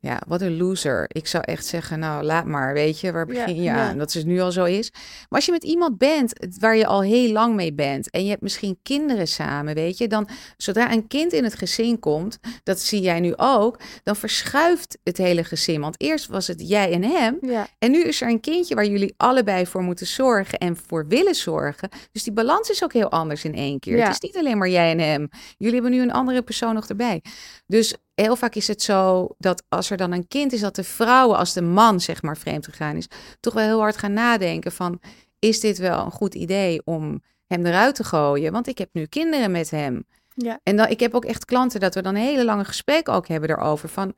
Ja, 0.00 0.20
wat 0.26 0.40
een 0.40 0.56
loser. 0.56 1.04
Ik 1.08 1.26
zou 1.26 1.44
echt 1.46 1.66
zeggen, 1.66 1.98
nou 1.98 2.24
laat 2.24 2.44
maar, 2.44 2.72
weet 2.72 3.00
je, 3.00 3.12
waar 3.12 3.26
begin 3.26 3.54
je 3.54 3.62
ja. 3.62 3.88
aan? 3.88 3.98
Dat 3.98 4.12
het 4.12 4.26
nu 4.26 4.40
al 4.40 4.52
zo 4.52 4.64
is. 4.64 4.90
Maar 4.92 5.26
als 5.28 5.46
je 5.46 5.52
met 5.52 5.64
iemand 5.64 5.98
bent 5.98 6.32
waar 6.58 6.76
je 6.76 6.86
al 6.86 7.02
heel 7.02 7.32
lang 7.32 7.54
mee 7.54 7.72
bent 7.72 8.10
en 8.10 8.22
je 8.24 8.30
hebt 8.30 8.42
misschien 8.42 8.78
kinderen 8.82 9.28
samen, 9.28 9.74
weet 9.74 9.98
je, 9.98 10.08
dan 10.08 10.28
zodra 10.56 10.92
een 10.92 11.06
kind 11.06 11.32
in 11.32 11.44
het 11.44 11.54
gezin 11.54 11.98
komt, 11.98 12.38
dat 12.62 12.80
zie 12.80 13.00
jij 13.00 13.20
nu 13.20 13.36
ook, 13.36 13.80
dan 14.02 14.16
verschuift 14.16 14.98
het 15.02 15.16
hele 15.16 15.44
gezin. 15.44 15.80
Want 15.80 16.00
eerst 16.00 16.26
was 16.26 16.46
het 16.46 16.68
jij 16.68 16.92
en 16.92 17.02
hem 17.02 17.38
ja, 17.40 17.68
en 17.78 17.90
nu 17.90 18.02
is 18.02 18.20
er 18.20 18.28
een 18.28 18.40
kindje 18.40 18.74
waar 18.74 18.86
jullie 18.86 19.14
allebei 19.16 19.66
voor 19.66 19.82
moeten 19.82 20.06
zorgen 20.06 20.58
en 20.58 20.76
voor 20.76 21.06
willen 21.06 21.34
zorgen. 21.34 21.88
Dus 22.12 22.22
die 22.22 22.32
balans 22.32 22.70
is 22.70 22.84
ook 22.84 22.92
heel 22.92 23.10
anders 23.10 23.44
in 23.44 23.54
één 23.54 23.78
keer. 23.78 24.04
Het 24.04 24.12
is 24.12 24.20
niet 24.20 24.36
alleen 24.36 24.58
maar 24.58 24.68
jij 24.68 24.90
en 24.90 24.98
hem. 24.98 25.28
Jullie 25.56 25.74
hebben 25.74 25.92
nu 25.92 26.02
een 26.02 26.12
andere 26.12 26.42
persoon 26.42 26.74
nog 26.74 26.88
erbij. 26.88 27.22
Dus 27.66 27.96
heel 28.20 28.36
vaak 28.36 28.54
is 28.54 28.68
het 28.68 28.82
zo 28.82 29.28
dat 29.38 29.62
als 29.68 29.90
er 29.90 29.96
dan 29.96 30.12
een 30.12 30.28
kind 30.28 30.52
is, 30.52 30.60
dat 30.60 30.74
de 30.74 30.84
vrouwen, 30.84 31.38
als 31.38 31.52
de 31.52 31.62
man 31.62 32.00
zeg 32.00 32.22
maar 32.22 32.36
vreemd 32.36 32.64
gegaan 32.64 32.96
is, 32.96 33.08
toch 33.40 33.54
wel 33.54 33.64
heel 33.64 33.80
hard 33.80 33.96
gaan 33.96 34.12
nadenken 34.12 34.72
van, 34.72 35.00
is 35.38 35.60
dit 35.60 35.78
wel 35.78 36.04
een 36.04 36.10
goed 36.10 36.34
idee 36.34 36.80
om 36.84 37.22
hem 37.46 37.66
eruit 37.66 37.94
te 37.94 38.04
gooien? 38.04 38.52
Want 38.52 38.66
ik 38.66 38.78
heb 38.78 38.88
nu 38.92 39.06
kinderen 39.06 39.50
met 39.50 39.70
hem. 39.70 40.04
Ja. 40.34 40.60
En 40.62 40.76
dan, 40.76 40.88
ik 40.88 41.00
heb 41.00 41.14
ook 41.14 41.24
echt 41.24 41.44
klanten 41.44 41.80
dat 41.80 41.94
we 41.94 42.02
dan 42.02 42.14
hele 42.14 42.44
lange 42.44 42.64
gesprekken 42.64 43.12
ook 43.12 43.28
hebben 43.28 43.48
daarover 43.48 43.88
van, 43.88 44.14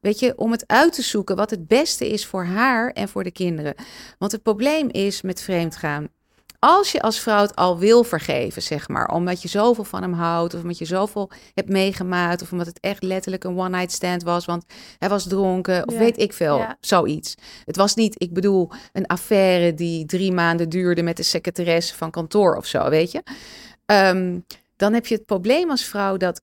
weet 0.00 0.18
je, 0.18 0.38
om 0.38 0.50
het 0.50 0.66
uit 0.66 0.92
te 0.92 1.02
zoeken 1.02 1.36
wat 1.36 1.50
het 1.50 1.66
beste 1.66 2.08
is 2.08 2.26
voor 2.26 2.44
haar 2.44 2.90
en 2.90 3.08
voor 3.08 3.24
de 3.24 3.32
kinderen. 3.32 3.74
Want 4.18 4.32
het 4.32 4.42
probleem 4.42 4.88
is 4.88 5.22
met 5.22 5.42
vreemdgaan. 5.42 6.08
Als 6.66 6.92
je 6.92 7.00
als 7.02 7.20
vrouw 7.20 7.40
het 7.40 7.56
al 7.56 7.78
wil 7.78 8.04
vergeven, 8.04 8.62
zeg 8.62 8.88
maar, 8.88 9.08
omdat 9.08 9.42
je 9.42 9.48
zoveel 9.48 9.84
van 9.84 10.02
hem 10.02 10.12
houdt, 10.12 10.54
of 10.54 10.60
omdat 10.62 10.78
je 10.78 10.84
zoveel 10.84 11.30
hebt 11.54 11.68
meegemaakt, 11.68 12.42
of 12.42 12.52
omdat 12.52 12.66
het 12.66 12.80
echt 12.80 13.02
letterlijk 13.02 13.44
een 13.44 13.58
one-night 13.58 13.92
stand 13.92 14.22
was, 14.22 14.44
want 14.44 14.64
hij 14.98 15.08
was 15.08 15.26
dronken, 15.28 15.86
of 15.86 15.92
Ja. 15.92 15.98
weet 15.98 16.18
ik 16.18 16.32
veel, 16.32 16.56
Ja. 16.58 16.76
zoiets. 16.80 17.34
Het 17.64 17.76
was 17.76 17.94
niet, 17.94 18.14
ik 18.22 18.32
bedoel, 18.32 18.70
een 18.92 19.06
affaire 19.06 19.74
die 19.74 20.06
drie 20.06 20.32
maanden 20.32 20.68
duurde 20.68 21.02
met 21.02 21.16
de 21.16 21.22
secretaresse 21.22 21.96
van 21.96 22.10
kantoor 22.10 22.56
of 22.56 22.66
zo, 22.66 22.88
weet 22.88 23.10
je. 23.12 23.22
Ehm, 23.86 24.38
dan 24.76 24.92
heb 24.92 25.06
je 25.06 25.14
het 25.14 25.26
probleem 25.26 25.70
als 25.70 25.84
vrouw 25.84 26.16
dat 26.16 26.40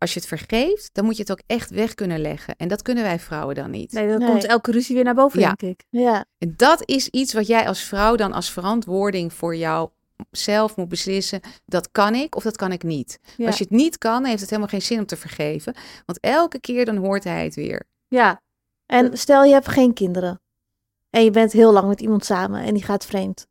als 0.00 0.12
je 0.14 0.18
het 0.20 0.28
vergeeft, 0.28 0.90
dan 0.92 1.04
moet 1.04 1.16
je 1.16 1.22
het 1.22 1.30
ook 1.32 1.40
echt 1.46 1.70
weg 1.70 1.94
kunnen 1.94 2.20
leggen. 2.20 2.54
En 2.56 2.68
dat 2.68 2.82
kunnen 2.82 3.04
wij 3.04 3.18
vrouwen 3.18 3.54
dan 3.54 3.70
niet. 3.70 3.92
Nee, 3.92 4.08
dan 4.08 4.18
Nee. 4.18 4.28
komt 4.28 4.44
elke 4.44 4.70
ruzie 4.70 4.94
weer 4.94 5.04
naar 5.04 5.14
boven, 5.14 5.40
Ja. 5.40 5.54
denk 5.56 5.72
ik. 5.80 5.84
ja, 5.90 6.24
En 6.38 6.54
dat 6.56 6.82
is 6.88 7.08
iets 7.08 7.32
wat 7.32 7.46
jij 7.46 7.68
als 7.68 7.80
vrouw 7.82 8.16
dan 8.16 8.32
als 8.32 8.50
verantwoording 8.52 9.32
voor 9.32 9.56
jouzelf 9.56 10.76
moet 10.76 10.88
beslissen. 10.88 11.40
Dat 11.66 11.88
kan 11.92 12.14
ik 12.14 12.36
of 12.36 12.42
dat 12.42 12.56
kan 12.56 12.72
ik 12.72 12.82
niet. 12.82 13.18
Ja. 13.36 13.46
Als 13.46 13.58
je 13.58 13.64
het 13.64 13.72
niet 13.72 13.98
kan, 13.98 14.24
heeft 14.24 14.40
het 14.40 14.48
helemaal 14.50 14.70
geen 14.70 14.82
zin 14.82 14.98
om 14.98 15.06
te 15.06 15.16
vergeven. 15.16 15.74
Want 16.06 16.20
elke 16.20 16.60
keer 16.60 16.84
dan 16.84 16.96
hoort 16.96 17.24
hij 17.24 17.44
het 17.44 17.54
weer. 17.54 17.86
ja. 18.08 18.40
En 18.86 19.18
stel 19.18 19.44
je 19.44 19.52
hebt 19.52 19.68
geen 19.68 19.92
kinderen. 19.92 20.40
En 21.10 21.24
je 21.24 21.30
bent 21.30 21.52
heel 21.52 21.72
lang 21.72 21.88
met 21.88 22.00
iemand 22.00 22.24
samen 22.24 22.62
en 22.62 22.74
die 22.74 22.82
gaat 22.82 23.06
vreemd. 23.06 23.46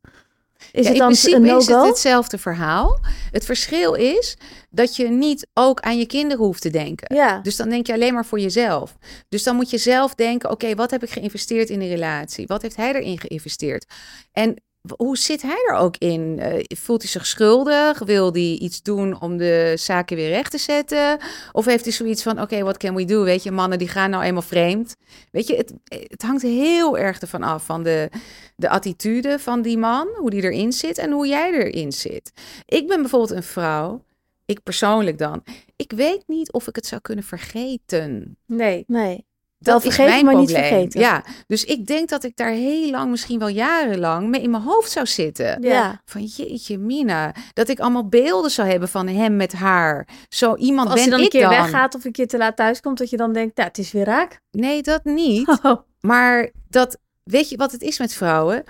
Is 0.72 0.86
Ja, 0.86 0.92
het 0.92 0.98
in 0.98 1.04
principe 1.04 1.56
is 1.56 1.66
het 1.66 1.86
hetzelfde 1.86 2.38
verhaal. 2.38 3.00
Het 3.30 3.44
verschil 3.44 3.94
is 3.94 4.36
dat 4.70 4.96
je 4.96 5.08
niet 5.08 5.46
ook 5.54 5.80
aan 5.80 5.98
je 5.98 6.06
kinderen 6.06 6.44
hoeft 6.44 6.62
te 6.62 6.70
denken. 6.70 7.14
Ja, 7.16 7.40
Dus 7.40 7.56
dan 7.56 7.68
denk 7.68 7.86
je 7.86 7.92
alleen 7.92 8.14
maar 8.14 8.26
voor 8.26 8.40
jezelf. 8.40 8.96
Dus 9.28 9.42
dan 9.42 9.56
moet 9.56 9.70
je 9.70 9.78
zelf 9.78 10.14
denken: 10.14 10.50
oké, 10.50 10.74
wat 10.74 10.90
heb 10.90 11.02
ik 11.02 11.10
geïnvesteerd 11.10 11.70
in 11.70 11.78
de 11.78 11.88
relatie? 11.88 12.46
Wat 12.46 12.62
heeft 12.62 12.76
hij 12.76 12.94
erin 12.94 13.20
geïnvesteerd? 13.20 13.86
En 14.32 14.62
hoe 14.96 15.16
zit 15.16 15.42
hij 15.42 15.64
er 15.68 15.74
ook 15.74 15.96
in? 15.96 16.38
Eh, 16.38 16.64
voelt 16.78 17.02
hij 17.02 17.10
zich 17.10 17.26
schuldig? 17.26 17.98
Wil 17.98 18.32
hij 18.32 18.56
iets 18.60 18.82
doen 18.82 19.20
om 19.20 19.36
de 19.36 19.72
zaken 19.76 20.16
weer 20.16 20.28
recht 20.28 20.50
te 20.50 20.58
zetten? 20.58 21.18
Of 21.52 21.64
heeft 21.64 21.84
hij 21.84 21.92
zoiets 21.92 22.22
van: 22.22 22.40
oké, 22.40 22.62
what 22.62 22.76
can 22.76 22.94
we 22.94 23.04
do? 23.04 23.22
Weet 23.22 23.42
je, 23.42 23.50
mannen 23.50 23.78
die 23.78 23.88
gaan 23.88 24.10
nou 24.10 24.22
eenmaal 24.22 24.42
vreemd. 24.42 24.96
Weet 25.30 25.46
je, 25.46 25.56
het, 25.56 25.72
het 25.84 26.22
hangt 26.22 26.42
heel 26.42 26.98
erg 26.98 27.20
ervan 27.20 27.42
af 27.42 27.64
van 27.64 27.82
de, 27.82 28.10
de 28.56 28.68
attitude 28.68 29.38
van 29.38 29.62
die 29.62 29.78
man, 29.78 30.08
hoe 30.16 30.30
die 30.30 30.42
erin 30.42 30.72
zit 30.72 30.98
en 30.98 31.10
hoe 31.10 31.26
jij 31.26 31.52
erin 31.52 31.92
zit. 31.92 32.32
Ik 32.66 32.86
ben 32.86 33.00
bijvoorbeeld 33.00 33.30
een 33.30 33.42
vrouw. 33.42 34.04
Ik 34.44 34.62
persoonlijk 34.62 35.18
dan. 35.18 35.42
Ik 35.76 35.92
weet 35.92 36.22
niet 36.26 36.52
of 36.52 36.68
ik 36.68 36.76
het 36.76 36.86
zou 36.86 37.00
kunnen 37.00 37.24
vergeten. 37.24 38.36
Nee. 38.46 38.84
nee. 38.86 39.26
Dat 39.62 39.82
Wel 39.82 39.92
is 39.92 39.98
mijn 39.98 40.24
maar 40.24 40.34
niet 40.36 40.44
probleem. 40.52 40.68
vergeten. 40.68 41.00
Ja, 41.00 41.24
dus 41.46 41.64
ik 41.64 41.86
denk 41.86 42.08
dat 42.08 42.24
ik 42.24 42.36
daar 42.36 42.50
heel 42.50 42.90
lang, 42.90 43.10
misschien 43.10 43.38
wel 43.38 43.48
jarenlang, 43.48 44.28
mee 44.28 44.42
in 44.42 44.50
mijn 44.50 44.62
hoofd 44.62 44.90
zou 44.90 45.06
zitten. 45.06 45.62
Ja. 45.62 46.00
Van 46.04 46.24
jeetje, 46.24 46.78
Mina. 46.78 47.34
Dat 47.52 47.68
ik 47.68 47.80
allemaal 47.80 48.08
beelden 48.08 48.50
zou 48.50 48.68
hebben 48.68 48.88
van 48.88 49.08
hem 49.08 49.36
met 49.36 49.52
haar. 49.52 50.08
Zo 50.28 50.56
iemand 50.56 50.86
Als 50.88 50.94
ben 50.94 51.04
je 51.04 51.10
dan 51.10 51.18
een 51.18 51.24
ik 51.24 51.30
keer 51.30 51.40
dan. 51.40 51.50
weggaat 51.50 51.94
of 51.94 52.04
een 52.04 52.12
keer 52.12 52.26
te 52.28 52.38
laat 52.38 52.56
thuis 52.56 52.80
komt, 52.80 52.98
dat 52.98 53.10
je 53.10 53.16
dan 53.16 53.32
denkt, 53.32 53.56
nou, 53.56 53.68
het 53.68 53.78
is 53.78 53.92
weer 53.92 54.04
raak. 54.04 54.40
Nee, 54.50 54.82
dat 54.82 55.04
niet. 55.04 55.58
Maar 56.00 56.50
dat, 56.68 56.98
weet 57.22 57.48
je 57.48 57.56
wat 57.56 57.72
het 57.72 57.82
is 57.82 57.98
met 57.98 58.14
vrouwen? 58.14 58.64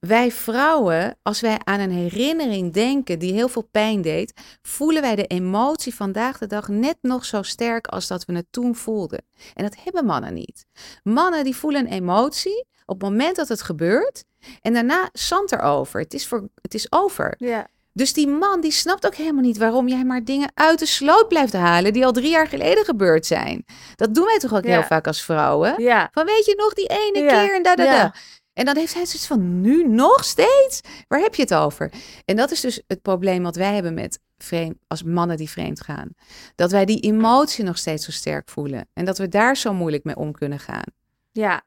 Wij 0.00 0.30
vrouwen, 0.32 1.18
als 1.22 1.40
wij 1.40 1.58
aan 1.64 1.80
een 1.80 1.90
herinnering 1.90 2.72
denken 2.72 3.18
die 3.18 3.32
heel 3.32 3.48
veel 3.48 3.68
pijn 3.70 4.02
deed, 4.02 4.32
voelen 4.62 5.02
wij 5.02 5.14
de 5.16 5.26
emotie 5.26 5.94
vandaag 5.94 6.38
de 6.38 6.46
dag 6.46 6.68
net 6.68 6.96
nog 7.02 7.24
zo 7.24 7.42
sterk 7.42 7.86
als 7.86 8.06
dat 8.06 8.24
we 8.24 8.34
het 8.34 8.46
toen 8.50 8.74
voelden. 8.76 9.24
En 9.54 9.64
dat 9.64 9.76
hebben 9.82 10.04
mannen 10.04 10.34
niet. 10.34 10.66
Mannen 11.02 11.44
die 11.44 11.56
voelen 11.56 11.80
een 11.86 11.92
emotie 11.92 12.64
op 12.86 13.00
het 13.00 13.10
moment 13.10 13.36
dat 13.36 13.48
het 13.48 13.62
gebeurt 13.62 14.24
en 14.60 14.72
daarna 14.72 15.08
zand 15.12 15.52
erover. 15.52 16.00
Het 16.00 16.14
is, 16.14 16.26
voor, 16.26 16.48
het 16.62 16.74
is 16.74 16.92
over. 16.92 17.34
Ja. 17.38 17.66
Dus 17.92 18.12
die 18.12 18.28
man 18.28 18.60
die 18.60 18.70
snapt 18.72 19.06
ook 19.06 19.14
helemaal 19.14 19.42
niet 19.42 19.58
waarom 19.58 19.88
jij 19.88 20.04
maar 20.04 20.24
dingen 20.24 20.50
uit 20.54 20.78
de 20.78 20.86
sloot 20.86 21.28
blijft 21.28 21.52
halen 21.52 21.92
die 21.92 22.04
al 22.04 22.12
drie 22.12 22.30
jaar 22.30 22.46
geleden 22.46 22.84
gebeurd 22.84 23.26
zijn. 23.26 23.64
Dat 23.96 24.14
doen 24.14 24.24
wij 24.24 24.38
toch 24.38 24.54
ook 24.54 24.64
Ja. 24.64 24.70
heel 24.70 24.82
vaak 24.82 25.06
als 25.06 25.22
vrouwen? 25.22 25.82
Ja. 25.82 26.08
Van 26.12 26.24
weet 26.26 26.44
je 26.44 26.54
nog 26.56 26.72
die 26.74 26.86
ene 26.86 27.18
Ja, 27.18 27.44
keer 27.44 27.56
en 27.56 27.62
da 27.62 27.74
da 27.76 27.84
da. 27.84 28.14
En 28.60 28.66
dan 28.66 28.76
heeft 28.76 28.94
hij 28.94 29.06
zoiets 29.06 29.26
van 29.26 29.60
nu 29.60 29.88
nog 29.88 30.24
steeds? 30.24 30.80
Waar 31.08 31.20
heb 31.20 31.34
je 31.34 31.42
het 31.42 31.54
over? 31.54 31.92
En 32.24 32.36
dat 32.36 32.50
is 32.50 32.60
dus 32.60 32.82
het 32.86 33.02
probleem 33.02 33.42
wat 33.42 33.56
wij 33.56 33.74
hebben 33.74 33.94
met 33.94 34.20
vreemd, 34.38 34.76
als 34.86 35.02
mannen 35.02 35.36
die 35.36 35.50
vreemd 35.50 35.80
gaan. 35.80 36.08
Dat 36.54 36.70
wij 36.70 36.84
die 36.84 37.00
emotie 37.00 37.64
nog 37.64 37.78
steeds 37.78 38.04
zo 38.04 38.10
sterk 38.10 38.48
voelen. 38.48 38.88
En 38.92 39.04
dat 39.04 39.18
we 39.18 39.28
daar 39.28 39.56
zo 39.56 39.72
moeilijk 39.72 40.04
mee 40.04 40.16
om 40.16 40.32
kunnen 40.32 40.58
gaan. 40.58 40.84
Ja. 41.32 41.62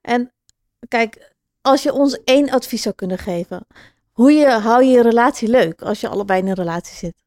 En 0.00 0.32
kijk, 0.88 1.32
als 1.60 1.82
je 1.82 1.92
ons 1.92 2.22
één 2.24 2.50
advies 2.50 2.82
zou 2.82 2.94
kunnen 2.94 3.18
geven. 3.18 3.66
Hoe 4.12 4.32
je, 4.32 4.48
hou 4.48 4.84
je 4.84 4.90
je 4.90 5.02
relatie 5.02 5.48
leuk 5.48 5.82
als 5.82 6.00
je 6.00 6.08
allebei 6.08 6.40
in 6.40 6.46
een 6.48 6.54
relatie 6.54 6.96
zit? 6.96 7.23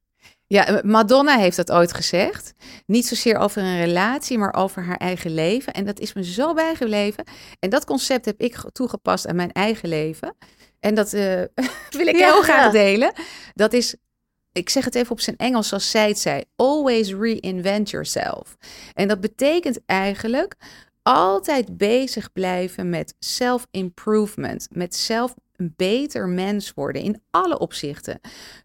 Ja, 0.47 0.81
Madonna 0.85 1.37
heeft 1.37 1.55
dat 1.55 1.71
ooit 1.71 1.93
gezegd. 1.93 2.53
Niet 2.85 3.07
zozeer 3.07 3.37
over 3.37 3.61
een 3.61 3.77
relatie, 3.77 4.37
maar 4.37 4.53
over 4.53 4.83
haar 4.83 4.97
eigen 4.97 5.33
leven. 5.33 5.73
En 5.73 5.85
dat 5.85 5.99
is 5.99 6.13
me 6.13 6.23
zo 6.23 6.53
bijgebleven. 6.53 7.23
En 7.59 7.69
dat 7.69 7.85
concept 7.85 8.25
heb 8.25 8.41
ik 8.41 8.55
ge- 8.55 8.71
toegepast 8.71 9.27
aan 9.27 9.35
mijn 9.35 9.51
eigen 9.51 9.89
leven. 9.89 10.35
En 10.79 10.95
dat 10.95 11.13
eh, 11.13 11.41
wil 11.97 12.07
ik 12.07 12.17
Ja, 12.17 12.31
heel 12.31 12.41
graag 12.41 12.63
ja. 12.65 12.71
delen. 12.71 13.13
Dat 13.53 13.73
is, 13.73 13.95
ik 14.51 14.69
zeg 14.69 14.85
het 14.85 14.95
even 14.95 15.11
op 15.11 15.19
zijn 15.21 15.37
Engels 15.37 15.67
zoals 15.67 15.91
zij 15.91 16.07
het 16.07 16.19
zei. 16.19 16.43
Always 16.55 17.13
reinvent 17.13 17.89
yourself. 17.89 18.57
En 18.93 19.07
dat 19.07 19.19
betekent 19.21 19.79
eigenlijk 19.85 20.55
altijd 21.03 21.77
bezig 21.77 22.31
blijven 22.31 22.89
met 22.89 23.13
self-improvement. 23.19 24.67
Met 24.71 24.95
zelf 24.95 25.33
een 25.58 25.74
beter 25.76 26.28
mens 26.28 26.74
worden 26.74 27.01
in 27.01 27.22
alle 27.32 27.60
opzichten. 27.60 28.20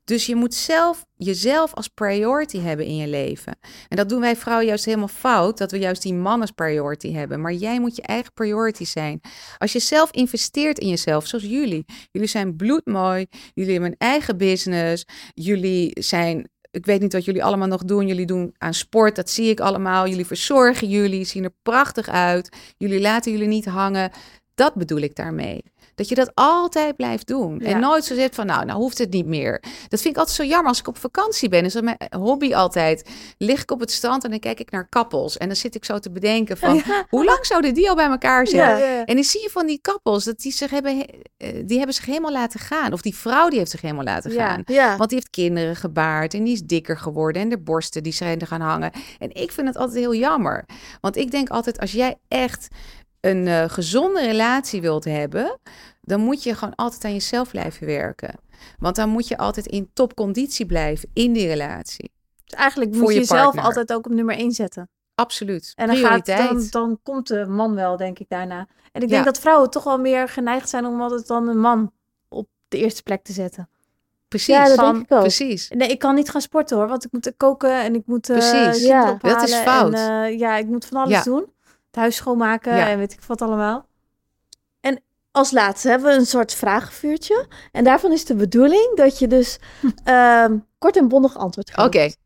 Dus 0.05 0.27
je 0.27 0.35
moet 0.35 0.55
zelf 0.55 1.05
jezelf 1.17 1.75
als 1.75 1.89
priority 1.89 2.59
hebben 2.59 2.87
in 2.87 2.97
je 2.97 3.09
leven. 3.09 3.59
En 3.89 3.97
dat 3.97 4.09
doen 4.09 4.21
wij 4.21 4.37
vrouwen 4.37 4.67
juist 4.67 4.85
helemaal 4.85 5.09
fout, 5.09 5.59
dat 5.59 5.71
we 5.71 5.79
juist 5.79 6.03
die 6.03 6.15
man 6.15 6.41
priority 6.55 7.13
hebben. 7.13 7.41
Maar 7.41 7.53
jij 7.53 7.81
moet 7.81 7.97
je 7.97 8.03
eigen 8.03 8.33
priority 8.33 8.85
zijn. 8.85 9.21
Als 9.59 9.73
je 9.73 9.79
zelf 9.79 10.11
investeert 10.11 10.79
in 10.79 10.89
jezelf, 10.89 11.27
zoals 11.27 11.45
jullie. 11.45 11.85
Jullie 12.11 12.29
zijn 12.29 12.57
bloedmooi, 12.57 13.27
jullie 13.55 13.73
hebben 13.73 13.91
een 13.91 14.09
eigen 14.09 14.37
business, 14.37 15.05
jullie 15.35 16.03
zijn 16.03 16.51
ik 16.71 16.87
weet 16.87 17.01
niet 17.01 17.13
wat 17.13 17.25
jullie 17.25 17.45
allemaal 17.45 17.69
nog 17.69 17.85
doen. 17.85 18.07
Jullie 18.07 18.27
doen 18.27 18.55
aan 18.59 18.75
sport, 18.75 19.17
dat 19.17 19.31
zie 19.31 19.51
ik 19.51 19.61
allemaal. 19.61 20.09
Jullie 20.09 20.27
verzorgen 20.27 20.89
jullie, 20.89 21.25
zien 21.25 21.45
er 21.45 21.55
prachtig 21.63 22.09
uit. 22.09 22.57
Jullie 22.77 23.01
laten 23.01 23.33
jullie 23.33 23.49
niet 23.49 23.67
hangen. 23.67 24.11
Dat 24.55 24.75
bedoel 24.75 25.01
ik 25.01 25.15
daarmee. 25.15 25.63
Dat 25.95 26.09
je 26.09 26.15
dat 26.15 26.31
altijd 26.35 26.97
blijft 26.97 27.27
doen. 27.27 27.59
Ja. 27.59 27.67
En 27.67 27.81
nooit 27.81 28.05
zo 28.05 28.15
zegt 28.15 28.35
van, 28.35 28.47
nou, 28.47 28.65
nou 28.65 28.79
hoeft 28.79 28.99
het 28.99 29.11
niet 29.13 29.27
meer. 29.27 29.63
Dat 29.89 30.01
vind 30.01 30.15
ik 30.15 30.17
altijd 30.17 30.37
zo 30.37 30.45
jammer 30.45 30.69
als 30.69 30.79
ik 30.79 30.89
op 30.89 30.99
vakantie 30.99 31.49
ben. 31.49 31.65
Is 31.65 31.73
dat 31.73 31.83
mijn 31.83 31.97
hobby 32.17 32.55
altijd. 32.55 33.11
Lig 33.39 33.63
ik 33.63 33.71
op 33.71 33.81
het 33.81 33.91
strand 33.91 34.25
en 34.25 34.31
dan 34.31 34.39
kijk 34.39 34.61
ik 34.61 34.71
naar 34.71 34.89
kappels. 34.89 35.37
En 35.37 35.47
dan 35.47 35.57
zit 35.57 35.75
ik 35.75 35.85
zo 35.85 35.99
te 35.99 36.11
bedenken 36.11 36.57
van, 36.59 36.75
Ja. 36.87 37.07
hoe 37.09 37.25
lang 37.25 37.47
zouden 37.47 37.75
die 37.75 37.89
al 37.89 37.95
bij 37.95 38.07
elkaar 38.07 38.47
zijn? 38.47 38.79
Ja. 38.79 39.05
En 39.05 39.15
dan 39.15 39.25
zie 39.25 39.43
je 39.43 39.51
van 39.51 39.67
die 39.67 39.79
kappels, 39.81 40.25
dat 40.25 40.39
die, 40.39 40.53
zich 40.53 40.71
hebben, 40.71 41.07
eh, 41.37 41.49
die 41.65 41.77
hebben 41.77 41.95
zich 41.95 42.05
helemaal 42.07 42.33
laten 42.33 42.61
gaan. 42.61 42.93
Of 42.93 43.01
die 43.03 43.17
vrouw 43.17 43.49
die 43.49 43.59
heeft 43.59 43.71
zich 43.71 43.81
helemaal 43.81 44.05
laten 44.05 44.31
gaan. 44.31 44.63
Want 44.97 45.09
die 45.09 45.19
heeft 45.19 45.31
kinderen 45.31 45.77
gebaard 45.77 46.35
en 46.35 46.45
die 46.45 46.53
is 46.53 46.63
dikker 46.63 46.99
geworden. 46.99 47.43
En 47.43 47.49
de 47.49 47.59
borsten 47.59 48.03
die 48.03 48.13
zijn 48.13 48.41
er 48.41 48.47
gaan 48.47 48.61
hangen. 48.61 48.93
En 49.19 49.35
ik 49.35 49.53
vind 49.53 49.67
het 49.67 49.77
altijd 49.77 49.99
heel 49.99 50.15
jammer. 50.15 50.65
Want 51.01 51.17
ik 51.17 51.31
denk 51.31 51.49
altijd, 51.49 51.81
als 51.81 51.93
jij 51.93 52.17
echt 52.29 52.69
een 53.23 53.47
eh, 53.49 53.65
gezonde 53.69 54.21
relatie 54.21 54.81
wilt 54.81 55.05
hebben... 55.05 55.59
dan 56.01 56.21
moet 56.21 56.43
je 56.43 56.55
gewoon 56.55 56.75
altijd 56.75 57.05
aan 57.05 57.13
jezelf 57.13 57.51
blijven 57.51 57.87
werken. 57.87 58.35
Want 58.79 58.97
dan 58.97 59.09
moet 59.09 59.29
je 59.29 59.37
altijd 59.39 59.67
in 59.67 59.91
topconditie 59.93 60.67
blijven 60.67 61.09
in 61.13 61.33
die 61.33 61.47
relatie. 61.47 62.11
Dus 62.45 62.59
eigenlijk 62.59 62.91
Voor 62.93 63.01
moet 63.03 63.09
je 63.13 63.15
je 63.15 63.21
jezelf 63.21 63.43
partner. 63.43 63.65
altijd 63.65 63.93
ook 63.93 64.07
op 64.07 64.13
nummer 64.13 64.37
1 64.37 64.53
zetten. 64.53 64.89
Absoluut. 65.15 65.73
En 65.75 65.87
dan, 65.87 65.97
gaat, 65.97 66.27
dan, 66.27 66.67
dan 66.71 66.99
komt 67.03 67.27
de 67.29 67.47
man 67.47 67.75
wel, 67.75 67.97
denk 67.97 68.19
ik, 68.19 68.29
daarna. 68.29 68.59
En 68.93 69.03
ik 69.03 69.09
Ja. 69.09 69.15
denk 69.15 69.25
dat 69.25 69.39
vrouwen 69.41 69.71
toch 69.71 69.85
wel 69.85 69.99
meer 69.99 70.29
geneigd 70.29 70.69
zijn 70.69 70.87
om 70.87 71.01
altijd 71.01 71.27
dan 71.27 71.49
een 71.49 71.61
man 71.61 71.93
op 72.29 72.49
de 72.69 72.79
eerste 72.79 73.03
plek 73.03 73.23
te 73.25 73.33
zetten. 73.33 73.69
Precies. 74.29 74.55
Ja, 74.55 74.65
dat 74.67 74.75
van- 74.75 74.93
denk 74.93 75.05
ik 75.05 75.13
ook. 75.13 75.21
Precies. 75.21 75.69
Nee, 75.69 75.89
ik 75.89 75.99
kan 75.99 76.15
niet 76.15 76.31
gaan 76.31 76.41
sporten 76.41 76.77
hoor, 76.77 76.89
want 76.89 77.05
ik 77.05 77.13
moet 77.13 77.33
koken 77.37 77.83
en 77.83 77.95
ik 77.95 78.03
moet 78.07 78.31
eh 78.31 78.37
Precies. 78.37 78.87
Ja, 78.87 79.15
dat 79.21 79.43
is 79.43 79.55
fout. 79.55 79.93
En, 79.95 80.23
eh, 80.25 80.39
ja, 80.39 80.57
ik 80.57 80.67
moet 80.67 80.85
van 80.85 80.97
alles 81.03 81.13
Ja. 81.17 81.23
doen. 81.23 81.53
Huis 81.97 82.17
schoonmaken 82.17 82.77
Ja. 82.77 82.89
en 82.89 82.99
weet 82.99 83.13
ik 83.13 83.21
wat 83.21 83.43
allemaal. 83.43 83.91
Als 85.33 85.51
laatste 85.51 85.89
hebben 85.89 86.09
we 86.13 86.19
een 86.19 86.27
soort 86.27 86.55
vragenvuurtje. 86.55 87.47
En 87.73 87.85
daarvan 87.85 88.13
is 88.13 88.25
de 88.25 88.35
bedoeling 88.35 88.97
dat 88.97 89.19
je 89.19 89.27
dus 89.27 89.59
ehm, 90.05 90.59
kort 90.79 90.97
en 90.97 91.09
bondig 91.09 91.37
antwoord 91.37 91.77
Oké. 91.77 91.99
geeft. 91.99 92.19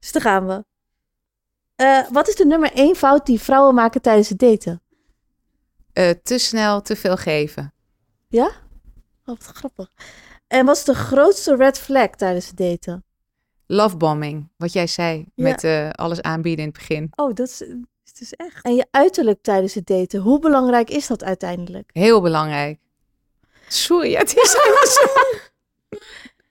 Dus 0.00 0.12
daar 0.12 0.22
gaan 0.22 0.46
we. 0.46 0.64
Eh, 1.76 2.08
wat 2.10 2.28
is 2.28 2.34
de 2.34 2.46
nummer 2.46 2.72
één 2.72 2.96
fout 2.96 3.26
die 3.26 3.40
vrouwen 3.40 3.74
maken 3.74 4.02
tijdens 4.02 4.28
het 4.28 4.38
daten? 4.38 4.82
Eh, 5.92 6.10
te 6.22 6.38
snel, 6.38 6.82
te 6.82 6.96
veel 6.96 7.16
geven. 7.16 7.74
Oh, 8.30 8.54
wat 9.24 9.42
grappig. 9.44 9.90
En 10.46 10.66
wat 10.66 10.76
is 10.76 10.84
de 10.84 10.94
grootste 10.94 11.56
red 11.56 11.78
flag 11.78 12.10
tijdens 12.10 12.46
het 12.46 12.56
daten? 12.56 13.04
Lovebombing, 13.66 14.48
wat 14.56 14.72
jij 14.72 14.86
zei. 14.86 15.26
Ja. 15.34 15.42
Met 15.42 15.64
eh, 15.64 15.90
alles 15.90 16.22
aanbieden 16.22 16.64
in 16.64 16.70
het 16.70 16.78
begin. 16.78 17.08
Oh, 17.14 17.34
dat 17.34 17.48
is, 17.48 17.64
is 18.20 18.28
dus 18.28 18.46
echt. 18.46 18.64
En 18.64 18.74
je 18.74 18.86
uiterlijk 18.90 19.42
tijdens 19.42 19.74
het 19.74 19.86
daten. 19.86 20.20
Hoe 20.20 20.38
belangrijk 20.38 20.90
is 20.90 21.06
dat 21.06 21.24
uiteindelijk? 21.24 21.90
Heel 21.92 22.20
belangrijk. 22.20 22.78
Sorry, 23.68 24.14
het 24.14 24.36
is 24.36 24.52
helemaal 24.58 24.86
zo. 24.86 25.08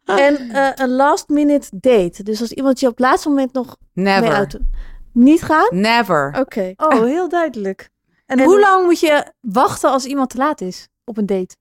En 0.06 0.50
eh, 0.52 0.72
een 0.86 0.96
last 0.96 1.30
minute 1.30 1.68
date. 1.72 2.24
Dus 2.24 2.42
als 2.42 2.52
iemand 2.52 2.80
je 2.80 2.86
op 2.86 2.92
het 2.98 3.02
laatste 3.06 3.30
moment 3.30 3.54
nog 3.54 3.78
mee 3.94 4.06
Never. 4.06 4.34
uit... 4.34 4.60
Niet 5.14 5.42
gaan? 5.44 5.68
Never. 5.70 6.36
Oké. 6.40 6.74
Oh, 6.78 7.04
heel 7.04 7.30
duidelijk. 7.30 7.90
En, 8.26 8.40
En- 8.40 8.46
hoe 8.46 8.60
lang 8.60 8.86
moet 8.86 9.00
je 9.00 9.34
wachten 9.42 9.90
als 9.90 10.06
iemand 10.06 10.30
te 10.30 10.38
laat 10.38 10.62
is 10.62 10.88
op 11.04 11.18
een 11.18 11.26
date? 11.26 11.56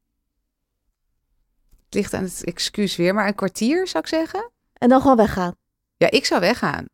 Het 1.84 1.94
ligt 1.94 2.14
aan 2.14 2.22
het 2.22 2.44
excuus 2.44 2.96
weer, 2.96 3.14
maar 3.14 3.26
een 3.26 3.34
kwartier 3.34 3.88
zou 3.88 4.02
ik 4.02 4.08
zeggen. 4.08 4.50
En 4.72 4.88
dan 4.88 5.00
gewoon 5.00 5.16
weggaan. 5.16 5.54
Ja, 5.96 6.10
ik 6.10 6.24
zou 6.24 6.40
weggaan. 6.40 6.84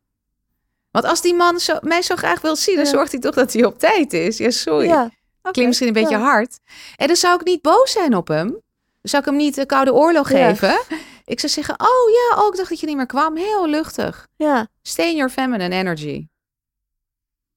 Want 0.91 1.05
als 1.05 1.21
die 1.21 1.33
man 1.33 1.59
zo, 1.59 1.77
mij 1.81 2.01
zo 2.01 2.15
graag 2.15 2.41
wil 2.41 2.55
zien, 2.55 2.75
dan 2.75 2.83
Ja. 2.85 2.89
zorgt 2.91 3.11
hij 3.11 3.21
toch 3.21 3.35
dat 3.35 3.53
hij 3.53 3.65
op 3.65 3.79
tijd 3.79 4.13
is. 4.13 4.37
Ja, 4.37 4.49
sorry. 4.49 4.87
Ja. 4.87 5.09
Klinkt 5.41 5.65
misschien 5.67 5.87
een 5.87 5.93
beetje 6.03 6.17
ja. 6.17 6.21
hard. 6.23 6.59
En 6.95 7.07
dan 7.07 7.15
zou 7.15 7.35
ik 7.39 7.45
niet 7.45 7.61
boos 7.61 7.91
zijn 7.91 8.15
op 8.15 8.27
hem. 8.27 8.47
Dan 8.47 8.61
zou 9.01 9.23
ik 9.23 9.29
hem 9.29 9.37
niet 9.37 9.55
de 9.55 9.65
koude 9.65 9.93
oorlog 9.93 10.31
Ja. 10.31 10.47
geven. 10.49 10.79
Ik 11.25 11.39
zou 11.39 11.51
zeggen, 11.51 11.75
oh 11.79 12.09
ja, 12.11 12.41
oh, 12.41 12.47
ik 12.47 12.55
dacht 12.55 12.69
dat 12.69 12.79
je 12.79 12.85
niet 12.85 12.95
meer 12.95 13.05
kwam. 13.05 13.35
Heel 13.35 13.67
luchtig. 13.67 14.27
Ja. 14.35 14.67
Stay 14.81 15.07
in 15.09 15.15
your 15.15 15.31
feminine 15.31 15.75
energy. 15.75 16.27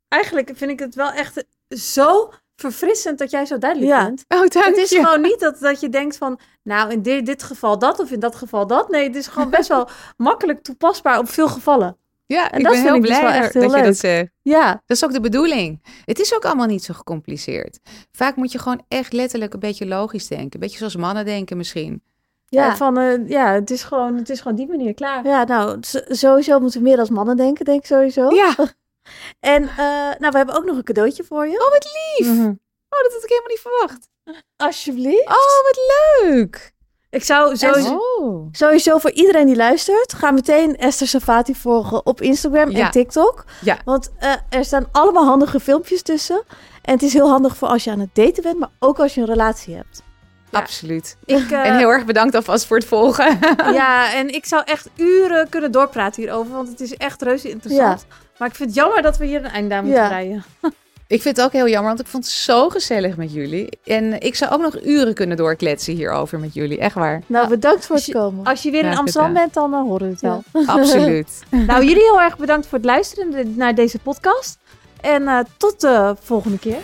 Eigenlijk 0.08 0.50
vind 0.54 0.70
ik 0.70 0.78
het 0.78 0.94
wel 0.94 1.10
echt 1.10 1.44
zo 1.68 2.32
verfrissend 2.56 3.18
dat 3.18 3.30
jij 3.30 3.46
zo 3.46 3.58
duidelijk 3.58 3.90
Ja. 3.92 4.04
bent. 4.04 4.24
Oh, 4.28 4.38
dank 4.38 4.52
Het 4.64 4.76
is 4.76 4.90
je. 4.90 4.96
gewoon 5.04 5.20
niet 5.20 5.40
dat, 5.40 5.58
dat 5.60 5.80
je 5.80 5.88
denkt 5.88 6.16
van, 6.16 6.40
nou 6.62 6.90
in 6.90 7.02
dit, 7.02 7.26
dit 7.26 7.42
geval 7.42 7.78
dat 7.78 7.98
of 7.98 8.10
in 8.10 8.20
dat 8.20 8.34
geval 8.34 8.66
dat. 8.66 8.88
Nee, 8.88 9.06
het 9.06 9.16
is 9.16 9.26
gewoon 9.26 9.50
best 9.50 9.68
wel 9.68 9.88
makkelijk 10.16 10.62
toepasbaar 10.62 11.18
op 11.18 11.28
veel 11.28 11.48
gevallen. 11.48 11.96
Ja, 12.26 12.50
En 12.50 12.58
ik 12.58 12.64
dat 12.64 12.72
ben 12.72 12.82
heel 12.82 12.94
ik 12.94 13.00
dus 13.00 13.10
blij 13.10 13.22
wel 13.22 13.42
echt 13.42 13.54
heel 13.54 13.62
dat 13.68 13.78
je 13.78 13.82
dat 13.82 13.96
zegt. 13.96 14.30
Ja. 14.42 14.82
Dat 14.86 14.96
is 14.96 15.04
ook 15.04 15.12
de 15.12 15.20
bedoeling. 15.20 15.82
Het 16.04 16.18
is 16.18 16.34
ook 16.34 16.44
allemaal 16.44 16.66
niet 16.66 16.84
zo 16.84 16.94
gecompliceerd. 16.94 17.78
Vaak 18.12 18.36
moet 18.36 18.52
je 18.52 18.58
gewoon 18.58 18.84
echt 18.88 19.12
letterlijk 19.12 19.52
een 19.54 19.60
beetje 19.60 19.86
logisch 19.86 20.26
denken. 20.26 20.50
Een 20.52 20.60
beetje 20.60 20.78
zoals 20.78 20.96
mannen 20.96 21.24
denken 21.24 21.56
misschien. 21.56 22.02
Ja. 22.46 22.76
Van, 22.76 22.98
eh, 22.98 23.28
ja, 23.28 23.52
het 23.52 23.70
is, 23.70 23.82
gewoon, 23.82 24.16
het 24.16 24.30
is 24.30 24.40
gewoon 24.40 24.56
die 24.56 24.68
manier 24.68 24.94
klaar. 24.94 25.26
Ja, 25.26 25.44
nou, 25.44 25.78
sowieso 26.08 26.60
moeten 26.60 26.82
we 26.82 26.88
meer 26.88 26.98
als 26.98 27.10
mannen 27.10 27.36
denken, 27.36 27.64
denk 27.64 27.80
ik 27.80 27.86
sowieso. 27.86 28.34
Ja, 28.34 28.54
oh, 28.56 28.66
En 29.40 29.62
eh, 29.68 29.76
nou, 30.18 30.30
we 30.30 30.36
hebben 30.36 30.54
ook 30.54 30.64
nog 30.64 30.76
een 30.76 30.84
cadeautje 30.84 31.24
voor 31.24 31.46
je. 31.46 31.58
wat 31.58 31.88
lief. 32.16 32.28
Mhm. 32.28 32.46
Oh, 32.88 33.02
dat 33.02 33.12
had 33.12 33.22
ik 33.22 33.28
helemaal 33.28 33.48
niet 33.48 33.60
verwacht. 33.60 34.08
Alsjeblieft. 34.56 35.26
Oh, 35.26 35.62
wat 35.62 35.78
leuk. 36.20 36.73
Ik 37.14 37.24
zou 37.24 37.56
sowieso... 37.56 38.00
Oh. 38.18 38.48
Sowieso 38.52 38.98
voor 38.98 39.10
iedereen 39.10 39.46
die 39.46 39.56
luistert, 39.56 40.12
ga 40.12 40.30
meteen 40.30 40.76
Esther 40.76 41.06
Safati 41.06 41.54
volgen 41.54 42.06
op 42.06 42.20
Instagram 42.20 42.70
Ja. 42.70 42.84
en 42.84 42.90
TikTok. 42.90 43.44
Ja. 43.60 43.78
Want 43.84 44.10
eh, 44.18 44.32
er 44.48 44.64
staan 44.64 44.86
allemaal 44.92 45.24
handige 45.24 45.60
filmpjes 45.60 46.02
tussen. 46.02 46.42
En 46.82 46.92
het 46.92 47.02
is 47.02 47.12
heel 47.12 47.28
handig 47.28 47.56
voor 47.56 47.68
als 47.68 47.84
je 47.84 47.90
aan 47.90 48.00
het 48.00 48.14
daten 48.14 48.42
bent, 48.42 48.58
maar 48.58 48.68
ook 48.78 48.98
als 48.98 49.14
je 49.14 49.20
een 49.20 49.26
relatie 49.26 49.74
hebt. 49.74 50.02
Ja. 50.50 50.58
Absoluut. 50.58 51.16
Ik, 51.24 51.50
eh, 51.50 51.66
En 51.66 51.76
heel 51.76 51.88
erg 51.90 52.04
bedankt 52.04 52.34
alvast 52.34 52.66
voor 52.66 52.76
het 52.76 52.86
volgen. 52.86 53.38
Ja, 53.72 54.12
en 54.14 54.28
ik 54.34 54.46
zou 54.46 54.62
echt 54.64 54.88
uren 54.96 55.48
kunnen 55.48 55.72
doorpraten 55.72 56.22
hierover, 56.22 56.52
want 56.52 56.68
het 56.68 56.80
is 56.80 56.94
echt 56.96 57.22
reuze 57.22 57.50
interessant. 57.50 58.06
Maar 58.38 58.48
ik 58.48 58.54
vind 58.54 58.68
het 58.68 58.78
jammer 58.78 59.02
dat 59.02 59.16
we 59.16 59.24
hier 59.26 59.44
een 59.44 59.50
einde 59.50 59.74
aan 59.74 59.84
moeten 59.84 60.28
Ja. 60.28 60.42
Ik 61.06 61.22
vind 61.22 61.36
het 61.36 61.46
ook 61.46 61.52
heel 61.52 61.68
jammer, 61.68 61.88
want 61.88 62.00
ik 62.00 62.06
vond 62.06 62.24
het 62.24 62.32
zo 62.32 62.68
gezellig 62.68 63.16
met 63.16 63.32
jullie. 63.32 63.68
En 63.84 64.20
ik 64.20 64.34
zou 64.34 64.52
ook 64.52 64.60
nog 64.60 64.82
uren 64.84 65.14
kunnen 65.14 65.36
doorkletsen 65.36 65.94
hierover 65.94 66.38
met 66.38 66.54
jullie. 66.54 66.78
Echt 66.78 66.94
waar. 66.94 67.22
Nou, 67.26 67.48
bedankt 67.48 67.86
voor 67.86 67.94
als 67.96 68.06
het 68.06 68.14
je- 68.14 68.20
komen. 68.20 68.44
Als 68.44 68.62
je 68.62 68.70
weer 68.70 68.84
in 68.84 68.96
Amsterdam 68.96 69.32
bent, 69.32 69.54
dan 69.54 69.74
eh, 69.74 69.80
horen 69.80 70.06
we 70.06 70.12
het 70.12 70.20
wel. 70.20 70.42
Absoluut. 70.66 71.42
Nou, 71.50 71.84
jullie 71.84 72.02
heel 72.02 72.20
erg 72.20 72.36
bedankt 72.38 72.66
voor 72.66 72.78
het 72.78 72.86
luisteren 72.86 73.54
naar 73.56 73.74
deze 73.74 73.98
podcast. 73.98 74.58
En 75.00 75.28
eh, 75.28 75.38
tot 75.56 75.80
de 75.80 76.16
volgende 76.20 76.58
keer. 76.58 76.78